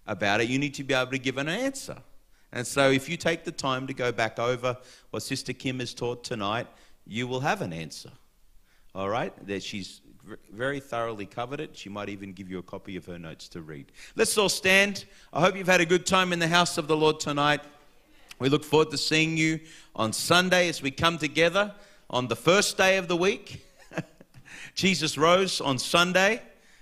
about 0.05 0.39
it, 0.39 0.49
you 0.49 0.59
need 0.59 0.75
to 0.75 0.83
be 0.83 0.93
able 0.93 1.11
to 1.11 1.17
give 1.17 1.39
an 1.39 1.49
answer. 1.49 1.97
And 2.53 2.65
so 2.65 2.91
if 2.91 3.09
you 3.09 3.17
take 3.17 3.43
the 3.43 3.51
time 3.51 3.87
to 3.87 3.93
go 3.95 4.11
back 4.11 4.37
over 4.37 4.77
what 5.09 5.23
Sister 5.23 5.51
Kim 5.51 5.79
has 5.79 5.95
taught 5.95 6.23
tonight, 6.23 6.67
you 7.07 7.25
will 7.25 7.39
have 7.39 7.63
an 7.63 7.73
answer. 7.73 8.11
All 8.93 9.09
right? 9.09 9.33
That 9.47 9.63
she's 9.63 10.01
very 10.51 10.79
thoroughly 10.79 11.25
covered 11.25 11.59
it. 11.59 11.77
She 11.77 11.89
might 11.89 12.09
even 12.09 12.33
give 12.33 12.49
you 12.49 12.59
a 12.59 12.63
copy 12.63 12.95
of 12.95 13.05
her 13.05 13.19
notes 13.19 13.47
to 13.49 13.61
read. 13.61 13.91
Let's 14.15 14.37
all 14.37 14.49
stand. 14.49 15.05
I 15.31 15.41
hope 15.41 15.55
you've 15.55 15.67
had 15.67 15.81
a 15.81 15.85
good 15.85 16.05
time 16.05 16.33
in 16.33 16.39
the 16.39 16.47
house 16.47 16.77
of 16.77 16.87
the 16.87 16.97
Lord 16.97 17.19
tonight. 17.19 17.61
We 18.39 18.49
look 18.49 18.63
forward 18.63 18.91
to 18.91 18.97
seeing 18.97 19.37
you 19.37 19.59
on 19.95 20.13
Sunday 20.13 20.67
as 20.67 20.81
we 20.81 20.91
come 20.91 21.17
together 21.17 21.73
on 22.09 22.27
the 22.27 22.35
first 22.35 22.77
day 22.77 22.97
of 22.97 23.07
the 23.07 23.15
week. 23.15 23.65
Jesus 24.75 25.17
rose 25.17 25.61
on 25.61 25.77
Sunday. 25.77 26.41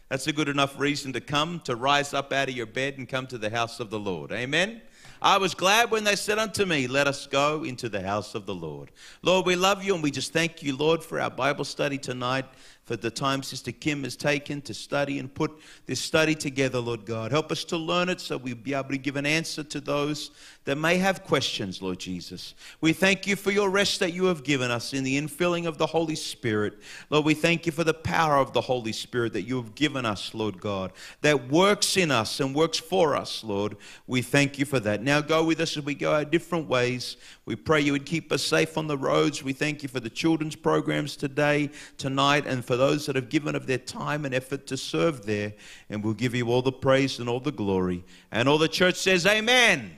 That's 0.10 0.28
a 0.28 0.34
good 0.34 0.50
enough 0.50 0.80
reason 0.80 1.14
to 1.14 1.22
come, 1.22 1.60
to 1.62 1.76
rise 1.76 2.14
up 2.14 2.32
out 2.34 2.50
of 2.50 2.56
your 2.56 2.66
bed 2.66 2.98
and 2.98 3.08
come 3.08 3.28
to 3.28 3.38
the 3.38 3.50
house 3.50 3.80
of 3.80 3.90
the 3.90 4.00
Lord. 4.00 4.32
Amen. 4.32 4.82
I 5.22 5.38
was 5.38 5.56
glad 5.56 5.90
when 5.90 6.04
they 6.04 6.18
said 6.18 6.38
unto 6.38 6.66
me, 6.66 6.86
Let 6.86 7.08
us 7.08 7.28
go 7.28 7.64
into 7.64 7.88
the 7.88 8.02
house 8.02 8.36
of 8.36 8.46
the 8.46 8.54
Lord. 8.54 8.92
Lord, 9.22 9.46
we 9.46 9.56
love 9.56 9.82
you 9.82 9.94
and 9.94 10.04
we 10.04 10.12
just 10.12 10.34
thank 10.34 10.62
you, 10.62 10.76
Lord, 10.76 11.02
for 11.02 11.20
our 11.20 11.30
Bible 11.30 11.64
study 11.64 11.98
tonight 11.98 12.46
for 12.86 12.98
the 12.98 13.10
time 13.10 13.44
Sister 13.44 13.72
Kim 13.72 14.04
has 14.04 14.16
taken 14.16 14.62
to 14.62 14.74
study 14.74 15.20
and 15.20 15.34
put 15.34 15.52
this 15.86 16.02
study 16.02 16.36
together, 16.36 16.80
Lord 16.80 17.06
God. 17.06 17.32
Help 17.32 17.52
us 17.52 17.64
to 17.66 17.78
learn 17.78 18.10
it 18.10 18.20
so 18.20 18.38
we'll 18.38 18.56
be 18.56 18.74
able 18.74 18.90
to 18.90 18.98
give 18.98 19.16
an 19.16 19.26
answer 19.26 19.64
to 19.64 19.80
those 19.80 20.32
that 20.66 20.78
may 20.78 20.98
have 20.98 21.24
questions, 21.24 21.82
Lord 21.82 22.00
Jesus. 22.00 22.54
We 22.82 22.94
thank 22.94 23.28
you 23.28 23.36
for 23.36 23.52
your 23.52 23.70
rest 23.70 24.00
that 24.00 24.14
you 24.14 24.26
have 24.26 24.44
given 24.44 24.72
us 24.72 24.94
in 24.94 25.04
the 25.04 25.20
infilling 25.20 25.66
of 25.66 25.78
the 25.78 25.86
Holy 25.86 26.16
Spirit. 26.16 26.78
Lord, 27.10 27.26
we 27.26 27.34
thank 27.34 27.66
you 27.66 27.72
for 27.72 27.84
the 27.84 27.94
power 27.94 28.38
of 28.38 28.54
the 28.54 28.62
Holy 28.62 28.94
Spirit 28.94 29.34
that 29.34 29.44
you 29.44 29.58
have 29.58 29.76
given 29.76 30.06
us, 30.06 30.34
Lord 30.34 30.60
God, 30.60 30.92
that 31.22 31.50
works 31.50 31.98
in 31.98 32.12
us 32.12 32.40
and 32.40 32.56
works 32.56 32.78
for 32.78 33.16
us, 33.16 33.44
Lord. 33.44 33.78
We 34.08 34.22
thank 34.22 34.60
you 34.60 34.66
for 34.66 34.80
that. 34.82 35.02
Now 35.02 35.22
go 35.22 35.44
with 35.44 35.60
us 35.60 35.78
as 35.78 35.84
we 35.84 35.96
go 35.96 36.14
our 36.14 36.26
different 36.26 36.68
ways. 36.68 37.18
We 37.46 37.56
pray 37.56 37.82
you 37.82 37.92
would 37.92 38.06
keep 38.06 38.32
us 38.32 38.44
safe 38.44 38.78
on 38.78 38.88
the 38.88 38.98
roads. 38.98 39.44
We 39.44 39.54
thank 39.54 39.84
you 39.84 39.90
for 39.90 40.00
the 40.00 40.10
children's 40.10 40.56
programs 40.56 41.18
today, 41.18 41.72
tonight, 41.98 42.46
and 42.48 42.64
for 42.74 42.78
those 42.78 43.06
that 43.06 43.16
have 43.16 43.30
given 43.30 43.54
of 43.54 43.68
their 43.68 43.78
time 43.78 44.26
and 44.26 44.34
effort 44.34 44.66
to 44.66 44.76
serve 44.76 45.28
there. 45.28 45.54
And 45.92 46.04
we'll 46.04 46.16
give 46.16 46.34
you 46.34 46.48
all 46.48 46.64
the 46.64 46.72
praise 46.72 47.20
and 47.20 47.30
all 47.30 47.40
the 47.40 47.52
glory. 47.52 48.04
And 48.32 48.50
all 48.50 48.58
the 48.58 48.68
church 48.68 48.96
says, 48.96 49.28
Amen. 49.28 49.80
Amen. 49.80 49.92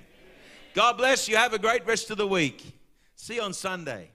God 0.74 0.98
bless 0.98 1.30
you. 1.30 1.38
Have 1.38 1.54
a 1.54 1.60
great 1.60 1.86
rest 1.88 2.12
of 2.12 2.18
the 2.18 2.28
week. 2.28 2.78
See 3.16 3.36
you 3.36 3.44
on 3.44 3.54
Sunday. 3.54 4.10